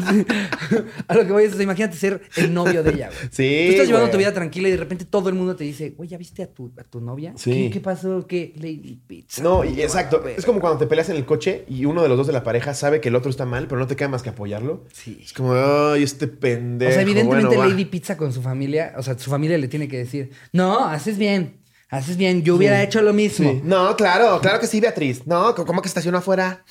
Sí. 0.09 0.25
A 1.07 1.15
lo 1.15 1.25
que 1.25 1.31
voy 1.33 1.43
es, 1.43 1.51
o 1.51 1.55
sea, 1.55 1.63
imagínate 1.63 1.97
ser 1.97 2.21
el 2.37 2.53
novio 2.53 2.83
de 2.83 2.91
ella, 2.91 3.07
güey. 3.07 3.29
Sí, 3.31 3.65
Tú 3.67 3.71
estás 3.73 3.87
llevando 3.87 4.09
tu 4.09 4.17
vida 4.17 4.33
tranquila 4.33 4.69
y 4.69 4.71
de 4.71 4.77
repente 4.77 5.03
todo 5.03 5.27
el 5.29 5.35
mundo 5.35 5.55
te 5.55 5.63
dice, 5.63 5.89
güey, 5.97 6.07
¿ya 6.07 6.17
viste 6.17 6.43
a 6.43 6.47
tu, 6.47 6.71
a 6.77 6.83
tu 6.83 7.01
novia? 7.01 7.33
Sí. 7.35 7.51
¿Qué, 7.51 7.71
qué 7.71 7.79
pasó? 7.81 8.25
¿Qué? 8.25 8.53
Lady 8.55 8.99
Pizza. 9.05 9.41
No, 9.41 9.65
y 9.65 9.81
exacto. 9.81 10.23
Es 10.27 10.45
como 10.45 10.59
cuando 10.59 10.79
te 10.79 10.87
peleas 10.87 11.09
en 11.09 11.17
el 11.17 11.25
coche 11.25 11.65
y 11.67 11.85
uno 11.85 12.03
de 12.03 12.09
los 12.09 12.17
dos 12.17 12.27
de 12.27 12.33
la 12.33 12.43
pareja 12.43 12.73
sabe 12.73 13.01
que 13.01 13.09
el 13.09 13.15
otro 13.15 13.31
está 13.31 13.45
mal, 13.45 13.67
pero 13.67 13.79
no 13.79 13.87
te 13.87 13.95
queda 13.95 14.07
más 14.07 14.23
que 14.23 14.29
apoyarlo. 14.29 14.85
Sí. 14.93 15.19
Es 15.23 15.33
como, 15.33 15.53
ay, 15.53 16.03
este 16.03 16.27
pendejo. 16.27 16.91
O 16.91 16.93
sea, 16.93 17.01
evidentemente 17.01 17.47
bueno, 17.47 17.61
va". 17.63 17.67
Lady 17.67 17.85
Pizza 17.85 18.15
con 18.15 18.31
su 18.31 18.41
familia, 18.41 18.93
o 18.97 19.03
sea, 19.03 19.17
su 19.17 19.29
familia 19.29 19.57
le 19.57 19.67
tiene 19.67 19.87
que 19.87 19.97
decir, 19.97 20.29
no, 20.53 20.85
haces 20.85 21.17
bien. 21.17 21.66
Haces 21.89 22.17
bien, 22.17 22.43
yo 22.43 22.55
hubiera 22.55 22.83
hecho 22.83 23.01
lo 23.01 23.13
mismo. 23.13 23.61
No, 23.63 23.95
claro, 23.95 24.41
claro 24.41 24.59
que 24.59 24.67
sí, 24.67 24.81
Beatriz. 24.81 25.25
No, 25.25 25.55
¿cómo 25.55 25.81
que 25.81 25.87
estacionó 25.87 26.17
afuera? 26.17 26.65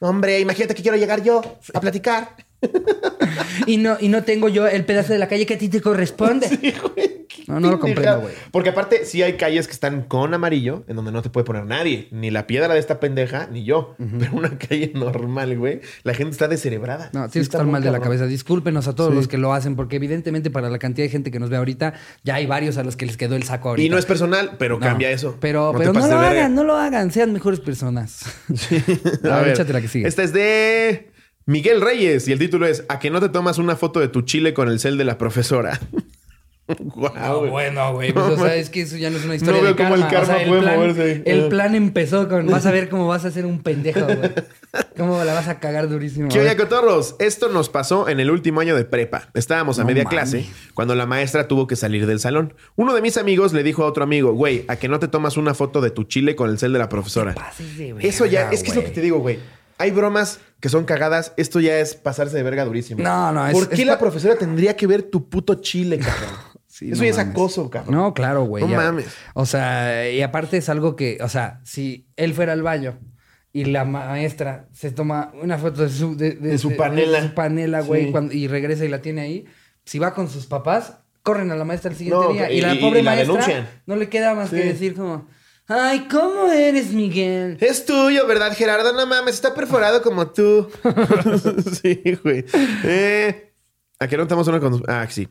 Hombre, 0.00 0.40
imagínate 0.40 0.74
que 0.74 0.82
quiero 0.82 0.96
llegar 0.96 1.22
yo 1.22 1.42
a 1.74 1.80
platicar. 1.80 2.36
Y 3.66 3.76
no, 3.76 3.96
y 4.00 4.08
no 4.08 4.24
tengo 4.24 4.48
yo 4.48 4.66
el 4.66 4.84
pedazo 4.84 5.12
de 5.12 5.18
la 5.20 5.28
calle 5.28 5.46
que 5.46 5.54
a 5.54 5.58
ti 5.58 5.68
te 5.68 5.80
corresponde. 5.80 6.48
Sí, 6.48 6.74
güey. 6.82 7.22
No, 7.46 7.60
no 7.60 7.70
lo 7.70 7.78
comprendo, 7.80 8.22
güey. 8.22 8.34
Porque 8.50 8.70
aparte, 8.70 9.04
sí 9.04 9.22
hay 9.22 9.34
calles 9.34 9.66
que 9.66 9.72
están 9.72 10.02
con 10.02 10.32
amarillo, 10.34 10.84
en 10.88 10.96
donde 10.96 11.12
no 11.12 11.22
te 11.22 11.30
puede 11.30 11.44
poner 11.44 11.64
nadie. 11.66 12.08
Ni 12.10 12.30
la 12.30 12.46
piedra 12.46 12.72
de 12.74 12.80
esta 12.80 12.98
pendeja, 12.98 13.48
ni 13.52 13.64
yo. 13.64 13.94
Pero 14.18 14.32
una 14.32 14.58
calle 14.58 14.90
normal, 14.94 15.56
güey. 15.58 15.80
La 16.02 16.14
gente 16.14 16.32
está 16.32 16.48
descerebrada. 16.48 17.10
No, 17.12 17.26
Sí 17.26 17.32
tienes 17.32 17.32
que 17.32 17.38
está 17.40 17.58
estar 17.58 17.66
mal 17.66 17.82
de 17.82 17.90
la 17.90 18.00
cabeza. 18.00 18.26
Discúlpenos 18.26 18.88
a 18.88 18.94
todos 18.94 19.10
Sí. 19.10 19.16
los 19.16 19.28
que 19.28 19.38
lo 19.38 19.52
hacen, 19.52 19.76
porque 19.76 19.96
evidentemente 19.96 20.50
para 20.50 20.68
la 20.70 20.78
cantidad 20.78 21.06
de 21.06 21.10
gente 21.10 21.30
que 21.30 21.38
nos 21.38 21.50
ve 21.50 21.56
ahorita, 21.56 21.94
ya 22.24 22.36
hay 22.36 22.46
varios 22.46 22.78
a 22.78 22.84
los 22.84 22.96
que 22.96 23.06
les 23.06 23.16
quedó 23.16 23.36
el 23.36 23.42
saco 23.44 23.68
ahorita. 23.70 23.86
Y 23.86 23.90
no 23.90 23.98
es 23.98 24.06
personal, 24.06 24.56
pero 24.58 24.76
No, 24.76 24.80
cambia 24.86 25.10
eso. 25.10 25.36
Pero 25.40 25.72
no, 25.72 25.78
pero 25.78 25.92
lo 25.92 26.00
verga. 26.00 26.30
hagan, 26.30 26.54
no 26.54 26.64
lo 26.64 26.74
hagan. 26.76 27.10
Sean 27.12 27.32
mejores 27.32 27.60
personas. 27.60 28.22
A 29.24 29.38
A 29.38 29.40
ver, 29.42 29.48
échate 29.50 29.72
la 29.72 29.80
que 29.80 29.88
sigue. 29.88 30.08
Esta 30.08 30.22
es 30.22 30.32
de 30.32 31.11
Miguel 31.46 31.80
Reyes 31.80 32.28
y 32.28 32.32
el 32.32 32.38
título 32.38 32.66
es 32.66 32.84
¿A 32.88 32.98
que 32.98 33.10
no 33.10 33.20
te 33.20 33.28
tomas 33.28 33.58
una 33.58 33.76
foto 33.76 34.00
de 34.00 34.08
tu 34.08 34.22
chile 34.22 34.54
con 34.54 34.68
el 34.68 34.78
cel 34.80 34.96
de 34.98 35.04
la 35.04 35.18
profesora? 35.18 35.80
No, 36.94 37.38
güey. 37.40 37.50
bueno, 37.50 37.92
güey. 37.92 38.12
Pues, 38.12 38.24
o 38.24 38.36
sea, 38.36 38.54
es 38.54 38.70
que 38.70 38.82
eso 38.82 38.96
ya 38.96 39.10
no 39.10 39.18
es 39.18 39.24
una 39.24 39.34
historia 39.34 39.56
No 39.60 39.62
veo 39.64 39.74
de 39.74 39.82
cómo 39.82 39.94
el 39.96 40.02
karma. 40.06 40.22
O 40.22 40.26
sea, 40.26 40.46
puede 40.46 40.60
plan, 40.62 40.76
moverse. 40.76 41.22
El 41.26 41.44
Ah. 41.44 41.48
plan 41.50 41.74
empezó 41.74 42.28
con... 42.28 42.46
Vas 42.46 42.64
a 42.64 42.70
ver 42.70 42.88
cómo 42.88 43.06
vas 43.08 43.24
a 43.26 43.30
ser 43.30 43.44
un 43.44 43.62
pendejo, 43.62 44.00
güey. 44.06 44.18
Cómo 44.96 45.22
la 45.24 45.34
vas 45.34 45.48
a 45.48 45.58
cagar 45.58 45.88
durísimo. 45.88 46.28
¿Qué 46.28 46.38
A 46.38 46.40
oye, 46.40 46.48
ver. 46.50 46.56
cotorros? 46.56 47.16
Esto 47.18 47.48
nos 47.50 47.68
pasó 47.68 48.08
en 48.08 48.20
el 48.20 48.30
último 48.30 48.60
año 48.60 48.74
de 48.76 48.84
prepa. 48.84 49.28
Estábamos 49.34 49.78
a 49.80 49.82
No 49.82 49.88
media 49.88 50.04
clase 50.04 50.46
cuando 50.72 50.94
la 50.94 51.04
maestra 51.04 51.46
tuvo 51.48 51.66
que 51.66 51.76
salir 51.76 52.06
del 52.06 52.20
salón. 52.20 52.54
Uno 52.76 52.94
de 52.94 53.02
mis 53.02 53.16
amigos 53.18 53.52
le 53.52 53.64
dijo 53.64 53.82
a 53.82 53.86
otro 53.86 54.04
amigo, 54.04 54.32
güey, 54.32 54.64
¿a 54.68 54.76
que 54.76 54.88
no 54.88 54.98
te 54.98 55.08
tomas 55.08 55.36
una 55.36 55.54
foto 55.54 55.80
de 55.82 55.90
tu 55.90 56.04
chile 56.04 56.36
con 56.36 56.48
el 56.48 56.58
cel 56.58 56.72
de 56.72 56.78
la 56.78 56.88
profesora? 56.88 57.34
Eso 58.00 58.24
ya, 58.24 58.50
es 58.50 58.62
que 58.62 58.70
es 58.70 58.76
lo 58.76 58.84
que 58.84 58.90
te 58.90 59.00
digo, 59.02 59.18
güey. 59.18 59.40
Hay 59.78 59.90
bromas 59.90 60.38
que 60.60 60.68
son 60.68 60.84
cagadas. 60.84 61.32
Esto 61.36 61.60
ya 61.60 61.78
es 61.78 61.94
pasarse 61.94 62.36
de 62.36 62.42
verga 62.42 62.64
durísimo. 62.64 63.02
No, 63.02 63.32
no, 63.32 63.46
es- 63.46 63.52
¿Por 63.52 63.68
qué 63.68 63.82
es 63.82 63.86
la 63.86 63.98
profesora 63.98 64.36
tendría 64.36 64.76
que 64.76 64.86
ver 64.86 65.02
tu 65.02 65.28
puto 65.28 65.54
chile, 65.56 65.98
cabrón? 65.98 66.30
Sí, 66.72 66.86
Eso 66.90 67.02
no 67.02 67.04
ya 67.04 67.10
es 67.10 67.18
acoso, 67.18 67.68
cabrón. 67.68 67.94
No, 67.94 68.14
claro, 68.14 68.44
güey. 68.44 68.64
No 68.64 68.70
ya. 68.70 68.76
mames. 68.78 69.06
O 69.34 69.44
sea, 69.44 70.10
y 70.10 70.22
aparte 70.22 70.56
es 70.56 70.70
algo 70.70 70.96
que, 70.96 71.18
o 71.20 71.28
sea, 71.28 71.60
si 71.64 72.08
él 72.16 72.32
fuera 72.32 72.54
al 72.54 72.62
baño 72.62 72.98
y 73.52 73.66
la 73.66 73.84
maestra 73.84 74.68
se 74.72 74.90
toma 74.90 75.32
una 75.42 75.58
foto 75.58 75.82
de 75.82 75.90
su, 75.90 76.16
de, 76.16 76.30
De 76.32 76.56
su 76.56 76.74
panela. 76.74 77.20
de 77.20 77.28
su 77.28 77.34
panela, 77.34 77.82
güey, 77.82 78.06
Sí. 78.06 78.10
cuando- 78.10 78.32
y 78.32 78.48
regresa 78.48 78.86
y 78.86 78.88
la 78.88 79.02
tiene 79.02 79.20
ahí, 79.20 79.44
si 79.84 79.98
va 79.98 80.14
con 80.14 80.30
sus 80.30 80.46
papás, 80.46 80.94
corren 81.22 81.50
a 81.50 81.56
la 81.56 81.64
maestra 81.66 81.90
el 81.90 81.96
siguiente 81.98 82.24
No, 82.26 82.32
día. 82.32 82.50
y- 82.50 82.56
Y, 82.56 82.60
la 82.62 82.80
pobre 82.80 83.00
y 83.00 83.02
la 83.02 83.10
maestra 83.16 83.34
denuncian. 83.34 83.68
no 83.84 83.94
le 83.96 84.08
queda 84.08 84.34
más 84.34 84.48
Sí. 84.48 84.56
que 84.56 84.64
decir 84.64 84.94
como, 84.94 85.28
ay, 85.68 86.08
¿cómo 86.10 86.50
eres, 86.50 86.92
Miguel? 86.92 87.58
Es 87.60 87.84
tuyo, 87.84 88.26
¿verdad, 88.26 88.54
Gerardo? 88.56 88.92
No 88.92 89.06
mames, 89.06 89.34
está 89.34 89.54
perforado 89.54 90.02
como 90.02 90.28
tú. 90.28 90.68
sí, 91.82 92.18
güey. 92.22 92.44
Eh, 92.84 93.52
¿A 93.98 94.08
qué 94.08 94.16
no 94.16 94.24
estamos 94.24 94.48
una 94.48 94.60
con... 94.60 94.82
Ah, 94.88 95.06
sí. 95.08 95.28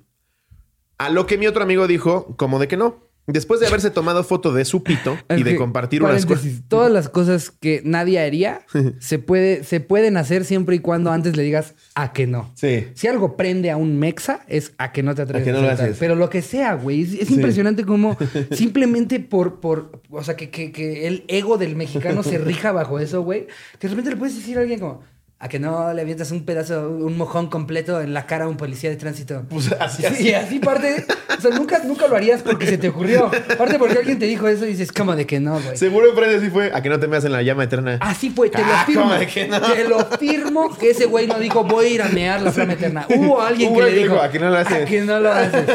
A 0.98 1.10
lo 1.10 1.26
que 1.26 1.38
mi 1.38 1.48
otro 1.48 1.64
amigo 1.64 1.88
dijo, 1.88 2.36
como 2.38 2.60
de 2.60 2.68
que 2.68 2.78
no. 2.78 3.11
Después 3.28 3.60
de 3.60 3.68
haberse 3.68 3.92
tomado 3.92 4.24
foto 4.24 4.52
de 4.52 4.66
su 4.66 4.84
pito 4.84 5.18
y 5.36 5.44
de 5.44 5.56
compartir 5.56 6.04
unas 6.04 6.26
cosas. 6.26 6.46
Todas 6.68 6.92
las 6.92 7.08
cosas 7.08 7.52
que 7.52 7.82
nadie 7.86 8.20
haría 8.20 8.62
se, 9.00 9.20
puede, 9.20 9.64
se 9.64 9.80
pueden 9.80 10.18
hacer 10.18 10.44
siempre 10.44 10.76
y 10.76 10.80
cuando 10.80 11.12
antes 11.12 11.38
le 11.38 11.44
digas 11.44 11.76
a 11.96 12.14
que 12.14 12.26
no. 12.28 12.52
Sí. 12.56 12.88
Si 12.96 13.08
algo 13.08 13.38
prende 13.38 13.70
a 13.72 13.78
un 13.78 14.00
mexa, 14.00 14.42
es 14.48 14.74
a 14.78 14.92
que 14.92 15.04
no 15.04 15.14
te 15.16 15.22
atreves 15.22 15.44
A 15.44 15.46
que 15.46 15.52
no 15.52 15.60
a 15.70 15.88
lo. 15.88 15.94
Pero 16.00 16.16
lo 16.16 16.30
que 16.30 16.42
sea, 16.42 16.74
güey. 16.74 17.02
Es, 17.04 17.14
es 17.14 17.28
Sí. 17.28 17.36
impresionante 17.36 17.86
como 17.86 18.18
simplemente 18.52 19.20
por, 19.20 19.60
por... 19.60 20.02
O 20.10 20.24
sea, 20.24 20.36
que, 20.36 20.50
que- 20.50 20.72
que 20.72 21.08
el 21.08 21.24
ego 21.28 21.58
del 21.58 21.76
mexicano 21.76 22.24
se 22.24 22.38
rija 22.40 22.72
bajo 22.72 23.00
eso, 23.00 23.22
güey. 23.22 23.48
Que 23.80 23.88
de 23.88 23.90
repente 23.90 24.10
le 24.12 24.18
puedes 24.18 24.36
decir 24.36 24.58
a 24.58 24.62
alguien 24.62 24.80
como... 24.80 25.02
A 25.44 25.50
que 25.50 25.58
no 25.58 25.92
le 25.92 26.02
avientas 26.04 26.30
un 26.32 26.46
pedazo, 26.46 26.88
un 26.88 27.18
mojón 27.18 27.48
completo 27.50 28.00
en 28.00 28.14
la 28.14 28.28
cara 28.28 28.46
a 28.46 28.48
un 28.48 28.58
policía 28.58 28.92
de 28.92 28.96
tránsito. 28.96 29.44
Pues 29.50 29.72
así, 29.80 30.04
Sí, 30.04 30.06
así. 30.08 30.28
y 30.30 30.34
así 30.34 30.60
parte... 30.60 31.04
O 31.36 31.42
sea, 31.42 31.50
nunca, 31.58 31.82
nunca 31.84 32.06
lo 32.08 32.16
harías 32.16 32.44
porque 32.44 32.68
se 32.68 32.78
te 32.78 32.90
ocurrió. 32.90 33.26
Aparte 33.50 33.80
porque 33.80 33.98
alguien 33.98 34.20
te 34.20 34.26
dijo 34.28 34.48
eso 34.48 34.66
y 34.66 34.70
dices, 34.70 34.92
como 34.92 35.16
de 35.16 35.26
que 35.26 35.40
no, 35.40 35.60
güey. 35.60 35.76
Seguro 35.76 36.10
enfrente 36.12 36.36
así 36.36 36.50
fue. 36.52 36.72
A 36.72 36.84
que 36.84 36.90
no 36.90 37.00
te 37.00 37.08
meas 37.08 37.26
en 37.26 37.32
la 37.32 37.42
llama 37.42 37.64
eterna. 37.64 37.98
Así 38.02 38.30
fue, 38.30 38.52
te 38.52 38.60
lo 38.60 38.66
Ah, 38.72 38.84
firmo. 38.86 39.02
¿cómo 39.04 39.16
de 39.16 39.26
que 39.26 39.48
no? 39.48 39.60
Te 39.60 39.88
lo 39.90 40.06
firmo 40.20 40.78
que 40.78 40.92
ese 40.92 41.06
güey 41.06 41.26
no 41.26 41.40
dijo 41.40 41.64
voy 41.64 41.86
a 41.86 41.90
ir 41.90 42.02
a 42.04 42.10
mear 42.10 42.42
la 42.44 42.52
flama 42.52 42.74
eterna. 42.74 43.08
Hubo 43.16 43.42
alguien 43.42 43.74
que 43.74 43.82
le 43.82 43.92
dijo 43.92 44.14
dijo, 44.14 44.22
"¿A 44.22 44.30
que 44.30 44.38
no 44.40 44.50
lo 44.52 44.58
haces?" 44.58 44.84
A 44.84 44.86
que 44.86 45.02
no 45.02 45.20
lo 45.20 45.32
haces. 45.32 45.66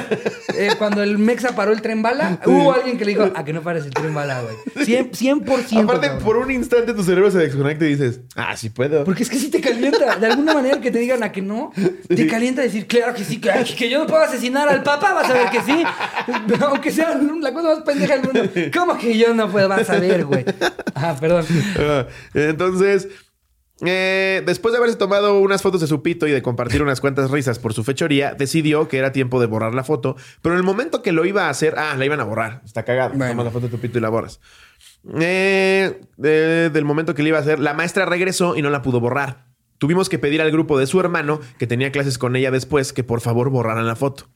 Eh, 0.57 0.69
cuando 0.79 1.03
el 1.03 1.19
Mexa 1.19 1.57
paró 1.57 1.73
el 1.73 1.83
tren 1.83 2.01
bala, 2.03 2.39
hubo 2.47 2.73
alguien 2.73 2.97
que 2.97 3.05
le 3.05 3.11
dijo 3.13 3.33
a 3.35 3.45
que 3.45 3.53
no 3.53 3.63
pares 3.63 3.85
el 3.87 3.91
tren 3.93 4.15
bala, 4.15 4.43
güey. 4.43 4.87
100%. 4.87 5.11
100% 5.17 5.83
Aparte, 5.83 6.07
cabrón. 6.07 6.25
por 6.25 6.37
un 6.37 6.51
instante 6.53 6.95
tu 6.95 7.03
cerebro 7.03 7.31
se 7.33 7.39
desconecta 7.39 7.85
y 7.85 7.89
dices, 7.89 8.21
ah, 8.37 8.57
sí 8.57 8.71
puedo. 8.71 9.03
Porque 9.05 9.25
es 9.25 9.31
que 9.31 9.39
sí 9.39 9.51
te 9.51 9.56
calienta. 9.61 10.17
De 10.17 10.27
alguna 10.27 10.55
manera 10.55 10.81
que 10.81 10.91
te 10.91 10.99
digan 10.99 11.23
a 11.23 11.33
que 11.33 11.43
no, 11.43 11.73
te 12.09 12.27
calienta 12.27 12.63
decir, 12.63 12.87
claro 12.87 13.15
que 13.15 13.25
sí, 13.25 13.41
que 13.41 13.91
yo 13.91 13.99
no 14.01 14.07
puedo 14.07 14.23
asesinar 14.23 14.69
al 14.69 14.83
papá, 14.83 15.13
vas 15.15 15.31
a 15.31 15.35
ver 15.35 15.51
que 15.51 15.61
sí. 15.63 15.83
Aunque 16.61 16.91
sea 16.91 17.15
la 17.41 17.53
cosa 17.53 17.69
más 17.75 17.81
pendeja 17.81 18.19
del 18.19 18.23
mundo. 18.33 18.51
¿Cómo 18.77 18.99
que 18.99 19.17
yo 19.17 19.35
no 19.35 19.51
puedo? 19.51 19.69
Vas 19.69 19.89
a 19.91 19.99
ver, 19.99 20.25
güey. 20.25 20.45
Ah, 20.95 21.17
perdón. 21.19 21.45
Ah, 21.79 22.07
Entonces, 22.35 23.09
eh, 23.85 24.43
después 24.47 24.73
de 24.73 24.79
haberse 24.79 24.97
tomado 24.97 25.39
unas 25.41 25.61
fotos 25.61 25.81
de 25.83 25.87
su 25.87 26.03
pito 26.03 26.27
y 26.27 26.31
de 26.31 26.41
compartir 26.41 26.83
unas 26.83 27.01
cuantas 27.03 27.31
risas 27.31 27.59
por 27.59 27.75
su 27.75 27.85
fechoría, 27.85 28.33
decidió 28.35 28.89
que 28.89 28.97
era 28.99 29.13
tiempo 29.13 29.39
de 29.41 29.47
borrar 29.47 29.75
la 29.75 29.85
foto. 29.85 30.17
Pero 30.41 30.55
en 30.55 30.59
el 30.61 30.65
momento 30.65 31.03
que 31.03 31.13
lo 31.13 31.25
iba 31.27 31.47
a 31.47 31.51
hacer, 31.51 31.75
ah, 31.79 31.95
la 31.99 32.05
iban 32.07 32.21
a 32.21 32.25
borrar. 32.25 32.63
Está 32.65 32.85
cagado. 32.85 33.11
Bueno. 33.15 33.33
Tomas 33.33 33.45
la 33.47 33.51
foto 33.51 33.67
de 33.67 33.73
tu 33.73 33.79
pito 33.79 33.99
y 33.99 34.01
la 34.01 34.09
borras. 34.09 34.41
Eh, 35.21 36.01
de- 36.17 36.71
del 36.71 36.85
momento 36.85 37.15
que 37.15 37.23
le 37.23 37.29
iba 37.29 37.39
a 37.39 37.43
hacer, 37.43 37.61
la 37.61 37.75
maestra 37.75 38.07
regresó 38.07 38.57
y 38.57 38.63
no 38.63 38.71
la 38.71 38.83
pudo 38.83 38.99
borrar. 39.01 39.46
Tuvimos 39.79 40.09
que 40.09 40.19
pedir 40.19 40.41
al 40.43 40.51
grupo 40.51 40.79
de 40.79 40.87
su 40.87 41.01
hermano, 41.01 41.41
que 41.59 41.67
tenía 41.67 41.93
clases 41.93 42.19
con 42.19 42.37
ella 42.37 42.51
después, 42.51 42.93
que 42.93 43.05
por 43.05 43.21
favor 43.21 43.51
borraran 43.51 43.87
la 43.87 43.97
foto. 43.97 44.29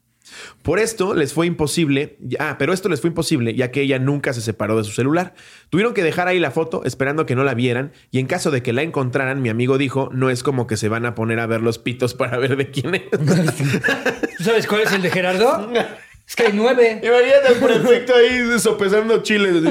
Por 0.63 0.79
esto 0.79 1.15
les 1.15 1.33
fue 1.33 1.47
imposible, 1.47 2.19
ah, 2.39 2.57
pero 2.59 2.73
esto 2.73 2.89
les 2.89 3.01
fue 3.01 3.09
imposible 3.09 3.55
ya 3.55 3.71
que 3.71 3.83
ella 3.83 3.99
nunca 3.99 4.33
se 4.33 4.41
separó 4.41 4.77
de 4.77 4.85
su 4.85 4.93
celular. 4.93 5.35
Tuvieron 5.71 5.95
que 5.95 6.03
dejar 6.03 6.29
ahí 6.29 6.39
la 6.39 6.51
foto 6.51 6.83
esperando 6.85 7.27
que 7.27 7.35
no 7.35 7.45
la 7.45 7.55
vieran 7.55 7.93
y 8.11 8.19
en 8.19 8.27
caso 8.27 8.51
de 8.51 8.63
que 8.63 8.73
la 8.73 8.83
encontraran, 8.83 9.43
mi 9.43 9.49
amigo 9.49 9.79
dijo, 9.79 10.11
no 10.13 10.31
es 10.31 10.43
como 10.43 10.67
que 10.67 10.77
se 10.77 10.89
van 10.89 11.07
a 11.07 11.15
poner 11.15 11.41
a 11.41 11.47
ver 11.47 11.63
los 11.63 11.79
pitos 11.79 12.15
para 12.15 12.39
ver 12.39 12.57
de 12.57 12.71
quién 12.71 12.95
es. 12.95 13.11
¿Tú 14.39 14.45
sabes 14.45 14.67
cuál 14.67 14.83
es 14.83 14.93
el 14.93 15.03
de 15.03 15.11
Gerardo? 15.11 15.71
Es 16.27 16.37
que 16.37 16.45
hay 16.45 16.53
nueve. 16.53 17.01
Imagínate 17.03 17.49
al 17.49 17.55
prefecto 17.57 18.15
ahí 18.15 18.59
sopesando 18.59 19.23
chiles. 19.23 19.65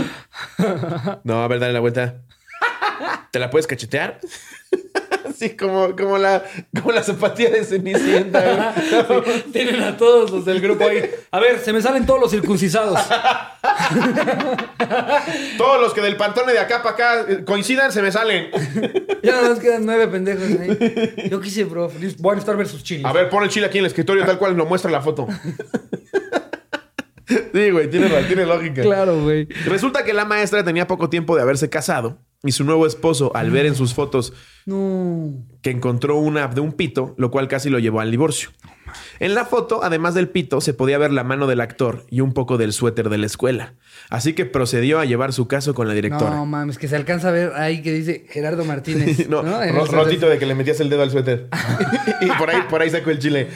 No, 1.23 1.43
a 1.43 1.47
ver, 1.47 1.59
dale 1.59 1.73
la 1.73 1.79
vuelta. 1.79 2.21
¿Te 3.31 3.39
la 3.39 3.49
puedes 3.49 3.67
cachetear? 3.67 4.19
Así 5.27 5.55
como, 5.55 5.95
como, 5.95 6.17
la, 6.17 6.43
como 6.75 6.91
la 6.91 7.03
zapatilla 7.03 7.49
de 7.49 7.63
Cenicienta. 7.63 8.73
güey. 9.07 9.41
Tienen 9.53 9.81
a 9.81 9.97
todos 9.97 10.31
los 10.31 10.45
del 10.45 10.61
grupo 10.61 10.85
ahí. 10.85 11.09
A 11.31 11.39
ver, 11.39 11.59
se 11.59 11.73
me 11.73 11.81
salen 11.81 12.05
todos 12.05 12.19
los 12.19 12.31
circuncisados. 12.31 12.99
Todos 15.57 15.81
los 15.81 15.93
que 15.93 16.01
del 16.01 16.15
pantone 16.15 16.53
de 16.53 16.59
acá 16.59 16.81
para 16.81 16.95
acá 16.95 17.25
eh, 17.27 17.43
coincidan 17.45 17.91
se 17.91 18.01
me 18.01 18.11
salen. 18.11 18.49
Ya 19.21 19.33
nada 19.33 19.49
más 19.49 19.59
quedan 19.59 19.85
nueve 19.85 20.07
pendejos 20.07 20.43
ahí. 20.61 21.27
Yo 21.29 21.41
quise, 21.41 21.65
bro. 21.65 21.91
Voy 22.19 22.35
a 22.35 22.39
estar 22.39 22.55
versus 22.55 22.81
chiles. 22.83 23.03
A 23.05 23.11
ver, 23.11 23.29
pon 23.29 23.43
el 23.43 23.49
chile 23.49 23.65
aquí 23.65 23.77
en 23.77 23.83
el 23.83 23.87
escritorio 23.87 24.25
tal 24.25 24.37
cual 24.37 24.55
lo 24.55 24.65
muestra 24.65 24.89
la 24.89 25.01
foto. 25.01 25.27
Sí, 27.53 27.69
güey, 27.71 27.89
tiene, 27.89 28.09
tiene 28.27 28.45
lógica. 28.45 28.81
Claro, 28.81 29.21
güey. 29.21 29.45
Resulta 29.65 30.03
que 30.03 30.13
la 30.13 30.25
maestra 30.25 30.63
tenía 30.63 30.87
poco 30.87 31.09
tiempo 31.09 31.35
de 31.35 31.41
haberse 31.43 31.69
casado 31.69 32.19
y 32.43 32.51
su 32.53 32.63
nuevo 32.63 32.87
esposo, 32.87 33.31
al 33.35 33.51
ver 33.51 33.65
en 33.65 33.75
sus 33.75 33.93
fotos 33.93 34.33
No. 34.65 35.33
que 35.61 35.71
encontró 35.71 36.17
una 36.17 36.47
de 36.47 36.61
un 36.61 36.71
pito, 36.71 37.13
lo 37.17 37.31
cual 37.31 37.47
casi 37.47 37.69
lo 37.69 37.79
llevó 37.79 37.99
al 37.99 38.11
divorcio. 38.11 38.49
En 39.19 39.35
la 39.35 39.45
foto, 39.45 39.83
además 39.83 40.15
del 40.15 40.29
pito, 40.29 40.61
se 40.61 40.73
podía 40.73 40.97
ver 40.97 41.11
la 41.11 41.23
mano 41.23 41.45
del 41.45 41.61
actor 41.61 42.05
y 42.09 42.21
un 42.21 42.33
poco 42.33 42.57
del 42.57 42.73
suéter 42.73 43.09
de 43.09 43.17
la 43.19 43.25
escuela. 43.27 43.75
Así 44.09 44.33
que 44.33 44.45
procedió 44.45 44.99
a 44.99 45.05
llevar 45.05 45.31
su 45.33 45.47
caso 45.47 45.75
con 45.75 45.87
la 45.87 45.93
directora. 45.93 46.31
No 46.31 46.45
mames, 46.47 46.77
que 46.79 46.87
se 46.87 46.95
alcanza 46.95 47.29
a 47.29 47.31
ver 47.31 47.51
ahí 47.55 47.83
que 47.83 47.91
dice 47.93 48.25
Gerardo 48.29 48.65
Martínez. 48.65 49.27
No, 49.29 49.43
¿no? 49.43 49.61
Ro- 49.71 49.85
rotito 49.85 50.27
de 50.29 50.39
que 50.39 50.45
le 50.47 50.55
metías 50.55 50.79
el 50.79 50.89
dedo 50.89 51.03
al 51.03 51.11
suéter. 51.11 51.49
y 52.21 52.27
por 52.31 52.49
ahí, 52.49 52.61
por 52.69 52.81
ahí 52.81 52.89
sacó 52.89 53.11
el 53.11 53.19
chile. 53.19 53.47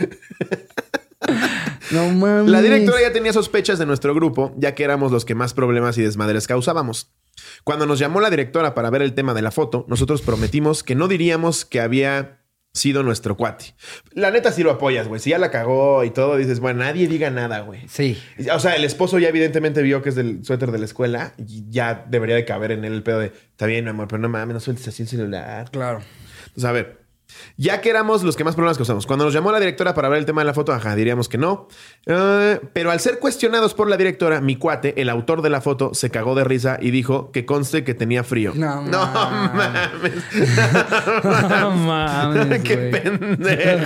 No 1.91 2.09
mames. 2.09 2.51
La 2.51 2.61
directora 2.61 3.01
ya 3.01 3.13
tenía 3.13 3.33
sospechas 3.33 3.79
de 3.79 3.85
nuestro 3.85 4.13
grupo, 4.13 4.53
ya 4.57 4.75
que 4.75 4.83
éramos 4.83 5.11
los 5.11 5.25
que 5.25 5.35
más 5.35 5.53
problemas 5.53 5.97
y 5.97 6.01
desmadres 6.01 6.47
causábamos. 6.47 7.11
Cuando 7.63 7.85
nos 7.85 7.99
llamó 7.99 8.21
la 8.21 8.29
directora 8.29 8.73
para 8.73 8.89
ver 8.89 9.01
el 9.01 9.13
tema 9.13 9.33
de 9.33 9.41
la 9.41 9.51
foto, 9.51 9.85
nosotros 9.87 10.21
prometimos 10.21 10.83
que 10.83 10.95
no 10.95 11.07
diríamos 11.07 11.65
que 11.65 11.81
había 11.81 12.39
sido 12.73 13.03
nuestro 13.03 13.37
cuate. 13.37 13.75
La 14.13 14.31
neta 14.31 14.51
sí 14.51 14.63
lo 14.63 14.71
apoyas, 14.71 15.07
güey. 15.07 15.21
Si 15.21 15.29
ya 15.29 15.37
la 15.37 15.51
cagó 15.51 16.03
y 16.03 16.09
todo, 16.09 16.37
dices, 16.37 16.59
bueno, 16.59 16.83
nadie 16.83 17.07
diga 17.07 17.29
nada, 17.29 17.59
güey. 17.59 17.87
Sí. 17.87 18.19
O 18.51 18.59
sea, 18.59 18.75
el 18.75 18.83
esposo 18.83 19.19
ya 19.19 19.29
evidentemente 19.29 19.83
vio 19.83 20.01
que 20.01 20.09
es 20.09 20.15
del 20.15 20.43
suéter 20.43 20.71
de 20.71 20.79
la 20.79 20.85
escuela 20.85 21.33
y 21.37 21.69
ya 21.69 22.05
debería 22.09 22.35
de 22.35 22.45
caber 22.45 22.71
en 22.71 22.83
él 22.83 22.93
el 22.93 23.03
pedo 23.03 23.19
de, 23.19 23.27
está 23.27 23.67
bien, 23.67 23.83
mi 23.83 23.91
amor, 23.91 24.07
pero 24.07 24.19
no 24.19 24.29
mames, 24.29 24.55
no 24.55 24.59
sueltes 24.59 24.87
así 24.87 25.03
el 25.03 25.09
celular. 25.09 25.69
Claro. 25.69 26.01
Entonces, 26.47 26.65
a 26.65 26.71
ver, 26.71 27.02
Ya 27.57 27.81
que 27.81 27.89
éramos 27.89 28.23
los 28.23 28.35
que 28.35 28.43
más 28.43 28.55
problemas 28.55 28.77
causamos. 28.77 29.05
Cuando 29.05 29.25
nos 29.25 29.33
llamó 29.33 29.51
la 29.51 29.59
directora 29.59 29.93
para 29.93 30.09
ver 30.09 30.19
el 30.19 30.25
tema 30.25 30.41
de 30.41 30.45
la 30.45 30.53
foto, 30.53 30.73
ajá, 30.73 30.95
diríamos 30.95 31.29
que 31.29 31.37
no. 31.37 31.67
Eh, 32.05 32.59
pero 32.73 32.91
al 32.91 32.99
ser 32.99 33.19
cuestionados 33.19 33.73
por 33.73 33.89
la 33.89 33.97
directora, 33.97 34.41
mi 34.41 34.55
cuate, 34.55 34.99
el 35.01 35.09
autor 35.09 35.41
de 35.41 35.49
la 35.49 35.61
foto, 35.61 35.93
se 35.93 36.09
cagó 36.09 36.35
de 36.35 36.43
risa 36.43 36.77
y 36.81 36.91
dijo 36.91 37.31
que 37.31 37.45
conste 37.45 37.83
que 37.83 37.93
tenía 37.93 38.23
frío. 38.23 38.53
No, 38.55 38.81
no 38.85 39.05
mames. 39.05 39.89
No 41.23 41.71
mames, 41.71 42.61
Qué 42.63 42.77
pendejo. 42.77 43.85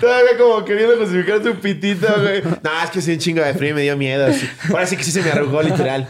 Todavía 0.00 0.36
como 0.38 0.64
queriendo 0.64 0.96
justificar 0.98 1.42
su 1.42 1.54
pitito, 1.56 2.06
güey. 2.20 2.42
No, 2.42 2.82
es 2.84 2.90
que 2.90 3.00
sí, 3.00 3.12
un 3.12 3.18
chingo 3.18 3.42
de 3.42 3.54
frío 3.54 3.70
y 3.70 3.74
me 3.74 3.82
dio 3.82 3.96
miedo. 3.96 4.32
Sí. 4.32 4.48
Ahora 4.70 4.86
sí 4.86 4.96
que 4.96 5.04
sí 5.04 5.10
se 5.10 5.22
me 5.22 5.30
arrugó, 5.30 5.62
literal. 5.62 6.08